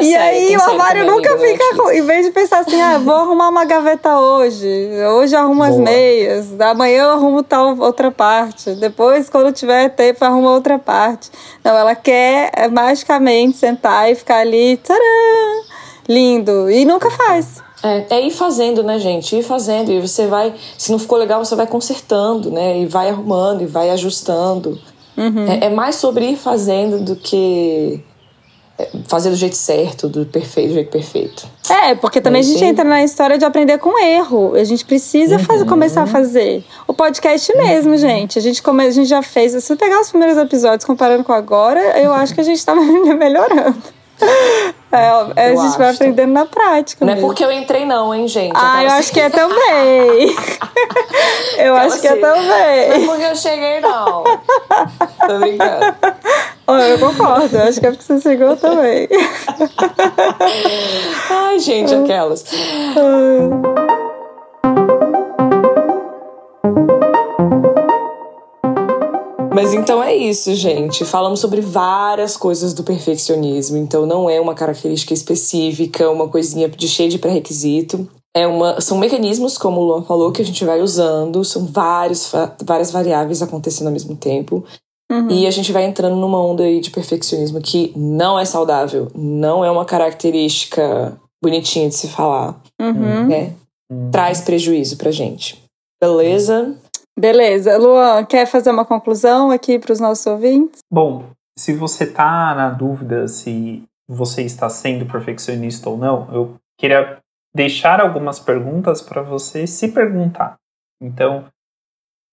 E 0.00 0.16
aí 0.16 0.56
o 0.56 0.62
armário 0.62 1.06
nunca 1.06 1.36
fica 1.38 1.76
com. 1.76 1.90
Em 1.90 2.02
vez 2.02 2.26
de 2.26 2.32
pensar 2.32 2.60
assim, 2.60 2.80
ah, 2.80 2.98
vou 2.98 3.14
arrumar 3.14 3.48
uma 3.48 3.64
gaveta 3.64 4.18
hoje, 4.18 4.66
hoje 5.14 5.34
eu 5.34 5.40
arrumo 5.40 5.56
Boa. 5.56 5.68
as 5.68 5.76
meias, 5.76 6.60
amanhã 6.60 7.04
eu 7.04 7.10
arrumo 7.10 7.42
tal 7.42 7.76
outra 7.78 8.10
parte, 8.10 8.72
depois, 8.72 9.28
quando 9.28 9.52
tiver 9.52 9.90
tempo, 9.90 10.24
arrumo 10.24 10.48
outra 10.48 10.78
parte. 10.78 11.30
Não, 11.64 11.76
ela 11.76 11.94
quer 11.94 12.50
é, 12.54 12.68
magicamente 12.68 13.56
sentar 13.56 14.10
e 14.10 14.14
ficar 14.14 14.38
ali, 14.38 14.76
tcharam, 14.76 15.64
lindo, 16.08 16.70
e 16.70 16.84
nunca 16.84 17.10
faz. 17.10 17.62
É, 17.82 18.16
é 18.16 18.26
ir 18.26 18.30
fazendo, 18.30 18.82
né, 18.82 18.98
gente? 18.98 19.36
Ir 19.36 19.42
fazendo. 19.42 19.90
E 19.90 20.00
você 20.00 20.26
vai. 20.26 20.54
Se 20.76 20.92
não 20.92 20.98
ficou 20.98 21.16
legal, 21.16 21.42
você 21.42 21.54
vai 21.56 21.66
consertando, 21.66 22.50
né? 22.50 22.78
E 22.80 22.86
vai 22.86 23.08
arrumando 23.08 23.62
e 23.62 23.66
vai 23.66 23.88
ajustando. 23.90 24.78
Uhum. 25.20 25.46
É, 25.46 25.66
é, 25.66 25.68
mais 25.68 25.96
sobre 25.96 26.30
ir 26.30 26.36
fazendo 26.36 26.98
do 26.98 27.14
que 27.14 28.02
é, 28.78 28.88
fazer 29.06 29.28
do 29.28 29.36
jeito 29.36 29.54
certo, 29.54 30.08
do 30.08 30.24
perfeito, 30.24 30.68
do 30.68 30.74
jeito 30.74 30.90
perfeito. 30.90 31.46
É, 31.68 31.94
porque 31.94 32.22
também 32.22 32.40
a 32.40 32.42
gente 32.42 32.64
entra 32.64 32.84
na 32.84 33.04
história 33.04 33.36
de 33.36 33.44
aprender 33.44 33.76
com 33.76 34.02
erro. 34.02 34.54
A 34.54 34.64
gente 34.64 34.82
precisa 34.82 35.36
uhum. 35.36 35.44
fazer, 35.44 35.66
começar 35.66 36.02
a 36.04 36.06
fazer. 36.06 36.64
O 36.88 36.94
podcast 36.94 37.54
mesmo, 37.54 37.92
uhum. 37.92 37.98
gente. 37.98 38.38
A 38.38 38.42
gente, 38.42 38.62
como 38.62 38.80
a 38.80 38.90
gente 38.90 39.08
já 39.08 39.20
fez, 39.20 39.52
se 39.52 39.60
você 39.60 39.76
pegar 39.76 40.00
os 40.00 40.08
primeiros 40.08 40.38
episódios 40.38 40.86
comparando 40.86 41.22
com 41.22 41.32
agora, 41.34 42.00
eu 42.00 42.14
acho 42.14 42.34
que 42.34 42.40
a 42.40 42.44
gente 42.44 42.64
tá 42.64 42.74
melhorando. 43.14 43.99
É, 44.92 45.06
é 45.36 45.46
a 45.46 45.50
gente 45.50 45.68
acho. 45.68 45.78
vai 45.78 45.94
aprendendo 45.94 46.32
na 46.32 46.46
prática. 46.46 47.04
Não 47.04 47.14
mesmo. 47.14 47.26
é 47.26 47.28
porque 47.28 47.44
eu 47.44 47.52
entrei, 47.52 47.86
não, 47.86 48.12
hein, 48.12 48.26
gente? 48.26 48.56
Ah, 48.56 48.82
eu 48.82 48.90
acho 48.90 49.12
que 49.12 49.20
é 49.20 49.30
também. 49.30 50.34
eu 51.58 51.76
acho 51.76 51.94
assim, 51.94 52.00
que 52.00 52.08
é 52.08 52.16
também. 52.16 52.88
Não 52.88 52.96
é 52.96 53.06
porque 53.06 53.22
eu 53.22 53.36
cheguei, 53.36 53.78
não. 53.80 54.24
Tô 54.24 55.38
brincando. 55.38 55.94
eu 56.68 56.98
concordo, 56.98 57.56
eu 57.56 57.62
acho 57.62 57.80
que 57.80 57.86
é 57.86 57.92
porque 57.92 58.04
você 58.04 58.20
chegou 58.20 58.56
também. 58.56 59.08
Ai, 61.30 61.60
gente, 61.60 61.94
aquelas. 61.94 62.44
Mas 69.62 69.74
então 69.74 70.02
é 70.02 70.14
isso, 70.14 70.54
gente. 70.54 71.04
Falamos 71.04 71.40
sobre 71.40 71.60
várias 71.60 72.36
coisas 72.36 72.72
do 72.72 72.82
perfeccionismo. 72.82 73.76
Então 73.76 74.06
não 74.06 74.28
é 74.30 74.40
uma 74.40 74.54
característica 74.54 75.12
específica, 75.12 76.10
uma 76.10 76.28
coisinha 76.28 76.68
de 76.68 76.88
cheia 76.88 77.08
de 77.08 77.18
pré-requisito. 77.18 78.08
É 78.34 78.46
uma, 78.46 78.80
são 78.80 78.96
mecanismos, 78.96 79.58
como 79.58 79.80
o 79.80 79.84
Luan 79.84 80.02
falou, 80.02 80.32
que 80.32 80.40
a 80.40 80.44
gente 80.44 80.64
vai 80.64 80.80
usando. 80.80 81.44
São 81.44 81.66
vários, 81.66 82.32
várias 82.64 82.90
variáveis 82.90 83.42
acontecendo 83.42 83.88
ao 83.88 83.92
mesmo 83.92 84.16
tempo. 84.16 84.64
Uhum. 85.10 85.28
E 85.30 85.46
a 85.46 85.50
gente 85.50 85.72
vai 85.72 85.84
entrando 85.84 86.16
numa 86.16 86.42
onda 86.42 86.62
aí 86.62 86.80
de 86.80 86.90
perfeccionismo 86.90 87.60
que 87.60 87.92
não 87.96 88.38
é 88.38 88.44
saudável, 88.44 89.08
não 89.12 89.64
é 89.64 89.70
uma 89.70 89.84
característica 89.84 91.20
bonitinha 91.42 91.88
de 91.88 91.96
se 91.96 92.08
falar. 92.08 92.62
Uhum. 92.80 93.26
Né? 93.26 93.52
Uhum. 93.90 94.10
Traz 94.12 94.40
prejuízo 94.40 94.96
pra 94.96 95.10
gente. 95.10 95.60
Beleza? 96.00 96.76
Beleza. 97.20 97.76
Luan, 97.76 98.24
quer 98.24 98.46
fazer 98.46 98.70
uma 98.70 98.86
conclusão 98.86 99.50
aqui 99.50 99.78
para 99.78 99.92
os 99.92 100.00
nossos 100.00 100.26
ouvintes? 100.26 100.80
Bom, 100.90 101.30
se 101.54 101.74
você 101.74 102.04
está 102.04 102.54
na 102.54 102.70
dúvida 102.70 103.28
se 103.28 103.84
você 104.08 104.42
está 104.42 104.70
sendo 104.70 105.04
perfeccionista 105.04 105.90
ou 105.90 105.98
não, 105.98 106.32
eu 106.32 106.56
queria 106.78 107.18
deixar 107.54 108.00
algumas 108.00 108.40
perguntas 108.40 109.02
para 109.02 109.20
você 109.20 109.66
se 109.66 109.92
perguntar. 109.92 110.56
Então, 110.98 111.46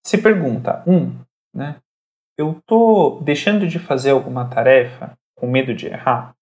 se 0.06 0.18
pergunta, 0.18 0.82
um, 0.88 1.14
né? 1.54 1.76
eu 2.38 2.62
tô 2.66 3.20
deixando 3.22 3.68
de 3.68 3.80
fazer 3.80 4.12
alguma 4.12 4.48
tarefa 4.48 5.18
com 5.36 5.48
medo 5.48 5.76
de 5.76 5.88
errar? 5.88 6.34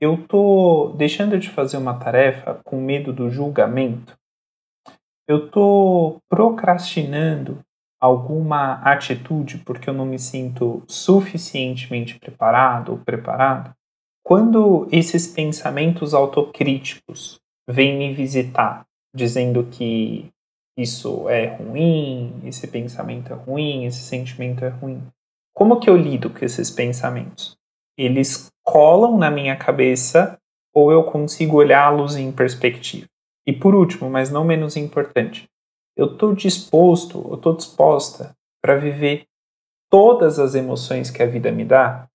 Eu 0.00 0.24
tô 0.28 0.94
deixando 0.96 1.36
de 1.36 1.50
fazer 1.50 1.78
uma 1.78 1.98
tarefa 1.98 2.60
com 2.62 2.80
medo 2.80 3.12
do 3.12 3.28
julgamento? 3.28 4.16
Eu 5.28 5.50
tô 5.50 6.22
procrastinando 6.26 7.60
alguma 8.00 8.80
atitude 8.80 9.58
porque 9.58 9.90
eu 9.90 9.92
não 9.92 10.06
me 10.06 10.18
sinto 10.18 10.82
suficientemente 10.88 12.18
preparado 12.18 12.92
ou 12.92 12.98
preparada? 12.98 13.74
Quando 14.24 14.88
esses 14.90 15.26
pensamentos 15.26 16.14
autocríticos 16.14 17.38
vêm 17.68 17.98
me 17.98 18.14
visitar, 18.14 18.86
dizendo 19.14 19.64
que 19.64 20.30
isso 20.78 21.28
é 21.28 21.56
ruim, 21.56 22.40
esse 22.44 22.66
pensamento 22.66 23.30
é 23.30 23.36
ruim, 23.36 23.84
esse 23.84 24.00
sentimento 24.00 24.64
é 24.64 24.68
ruim. 24.68 25.06
Como 25.54 25.78
que 25.78 25.90
eu 25.90 25.96
lido 25.96 26.30
com 26.30 26.42
esses 26.42 26.70
pensamentos? 26.70 27.54
Eles 27.98 28.48
colam 28.64 29.18
na 29.18 29.30
minha 29.30 29.56
cabeça 29.56 30.38
ou 30.72 30.90
eu 30.90 31.04
consigo 31.04 31.56
olhá-los 31.56 32.16
em 32.16 32.32
perspectiva? 32.32 33.08
E 33.48 33.52
por 33.54 33.74
último, 33.74 34.10
mas 34.10 34.30
não 34.30 34.44
menos 34.44 34.76
importante, 34.76 35.48
eu 35.96 36.12
estou 36.12 36.34
disposto, 36.34 37.26
eu 37.30 37.36
estou 37.36 37.56
disposta 37.56 38.36
para 38.62 38.76
viver 38.76 39.24
todas 39.90 40.38
as 40.38 40.54
emoções 40.54 41.10
que 41.10 41.22
a 41.22 41.26
vida 41.26 41.50
me 41.50 41.64
dá, 41.64 42.06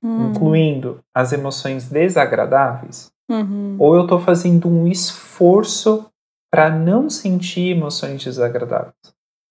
hum. 0.00 0.30
incluindo 0.30 1.00
as 1.12 1.32
emoções 1.32 1.88
desagradáveis, 1.88 3.10
uhum. 3.28 3.74
ou 3.76 3.96
eu 3.96 4.02
estou 4.02 4.20
fazendo 4.20 4.68
um 4.68 4.86
esforço 4.86 6.08
para 6.48 6.70
não 6.70 7.10
sentir 7.10 7.76
emoções 7.76 8.22
desagradáveis? 8.22 8.94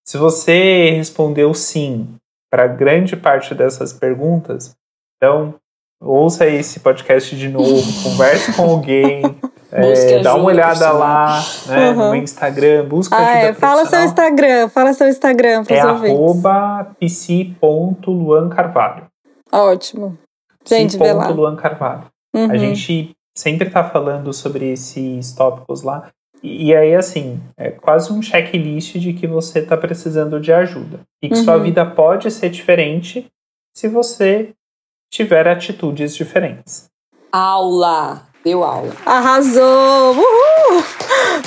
Se 0.08 0.18
você 0.18 0.92
respondeu 0.92 1.54
sim 1.54 2.16
para 2.50 2.68
grande 2.68 3.18
parte 3.18 3.54
dessas 3.54 3.92
perguntas, 3.92 4.78
então 5.18 5.56
ouça 6.02 6.48
esse 6.48 6.80
podcast 6.80 7.36
de 7.36 7.50
novo, 7.50 8.02
converse 8.02 8.56
com 8.56 8.64
alguém, 8.72 9.24
é, 9.72 10.22
dá 10.22 10.36
uma 10.36 10.46
olhada 10.46 10.92
lá 10.92 11.42
né, 11.68 11.92
uhum. 11.92 12.10
no 12.10 12.16
Instagram, 12.16 12.86
busca 12.86 13.16
ah, 13.16 13.20
ajuda 13.20 13.48
é. 13.48 13.54
Fala 13.54 13.86
seu 13.86 14.04
Instagram, 14.04 14.70
fala 14.70 14.94
seu 14.94 15.10
Instagram 15.10 15.64
para 15.64 15.76
é 15.76 15.80
arroba 15.80 16.92
psi.luancarvalho. 17.00 19.08
Ótimo. 19.52 20.18
Gente, 20.68 20.98
vê 20.98 21.14
lá. 21.14 21.30
Luan 21.30 21.56
Carvalho. 21.56 22.06
Uhum. 22.36 22.52
A 22.52 22.58
gente 22.58 23.16
sempre 23.36 23.68
está 23.68 23.84
falando 23.84 24.34
sobre 24.34 24.72
esses 24.72 25.32
tópicos 25.34 25.82
lá. 25.82 26.10
E, 26.44 26.76
aí, 26.76 26.94
assim, 26.94 27.42
é 27.58 27.72
quase 27.72 28.14
um 28.14 28.22
checklist 28.22 28.98
de 28.98 29.14
que 29.14 29.26
você 29.26 29.60
está 29.60 29.76
precisando 29.76 30.40
de 30.40 30.54
ajuda. 30.54 31.00
E 31.22 31.30
que 31.30 31.36
uhum. 31.36 31.44
sua 31.44 31.58
vida 31.58 31.86
pode 31.86 32.30
ser 32.30 32.50
diferente 32.50 33.26
se 33.76 33.88
você 33.88 34.54
tiver 35.12 35.48
atitudes 35.48 36.16
diferentes. 36.16 36.90
Aula! 37.32 38.28
Deu 38.48 38.64
aula. 38.64 38.94
Arrasou! 39.06 40.14
Uhul! 40.14 40.84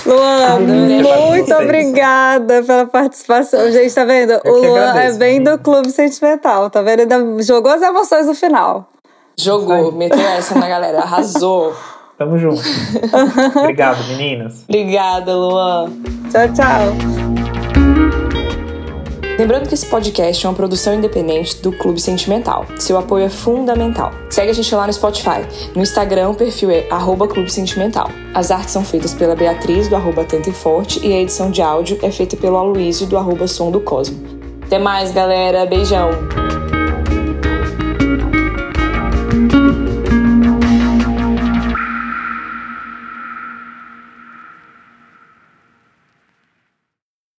Luan, 0.05 0.61
muito 0.61 1.55
obrigada 1.55 2.63
pela 2.63 2.85
participação. 2.85 3.73
Gente, 3.73 3.95
tá 3.95 4.05
vendo? 4.05 4.33
Eu 4.45 4.53
o 4.53 4.57
Luan 4.59 4.79
é 4.79 4.89
agradeço, 4.91 5.17
é 5.17 5.19
bem 5.19 5.43
do 5.43 5.59
Clube 5.59 5.91
Sentimental, 5.91 6.69
tá 6.69 6.83
vendo? 6.83 7.01
Ainda 7.01 7.43
jogou 7.43 7.73
as 7.73 7.81
emoções 7.81 8.27
no 8.27 8.35
final. 8.35 8.87
Jogou, 9.35 9.91
meteu 9.93 10.21
essa 10.21 10.59
na 10.59 10.69
galera, 10.69 10.99
arrasou. 10.99 11.75
Tamo 12.19 12.37
junto. 12.37 12.61
Obrigado, 13.61 14.07
meninas. 14.09 14.65
Obrigada, 14.69 15.35
Luan. 15.35 15.91
Tchau, 16.31 16.53
tchau. 16.53 17.40
Lembrando 19.41 19.69
que 19.69 19.73
esse 19.73 19.87
podcast 19.87 20.45
é 20.45 20.49
uma 20.51 20.55
produção 20.55 20.93
independente 20.93 21.63
do 21.63 21.73
Clube 21.73 21.99
Sentimental. 21.99 22.67
Seu 22.77 22.99
apoio 22.99 23.25
é 23.25 23.31
fundamental. 23.31 24.13
Segue 24.29 24.51
a 24.51 24.53
gente 24.53 24.75
lá 24.75 24.87
no 24.87 24.93
Spotify. 24.93 25.47
No 25.75 25.81
Instagram, 25.81 26.29
o 26.29 26.35
perfil 26.35 26.71
é 26.71 26.87
Clube 27.27 27.51
Sentimental. 27.51 28.11
As 28.35 28.51
artes 28.51 28.71
são 28.71 28.85
feitas 28.85 29.15
pela 29.15 29.35
Beatriz, 29.35 29.89
do 29.89 29.97
arroba 29.97 30.21
Atenta 30.21 30.51
e 30.51 30.53
Forte, 30.53 31.01
e 31.03 31.11
a 31.11 31.23
edição 31.23 31.51
de 31.51 31.63
áudio 31.63 31.99
é 32.03 32.11
feita 32.11 32.37
pelo 32.37 32.59
Aloysio, 32.59 33.07
do 33.07 33.17
arroba 33.17 33.49
Som 33.49 33.71
do 33.71 33.81
Cosmo. 33.81 34.23
Até 34.61 34.79
mais, 34.79 35.11
galera. 35.11 35.65
Beijão! 35.65 36.11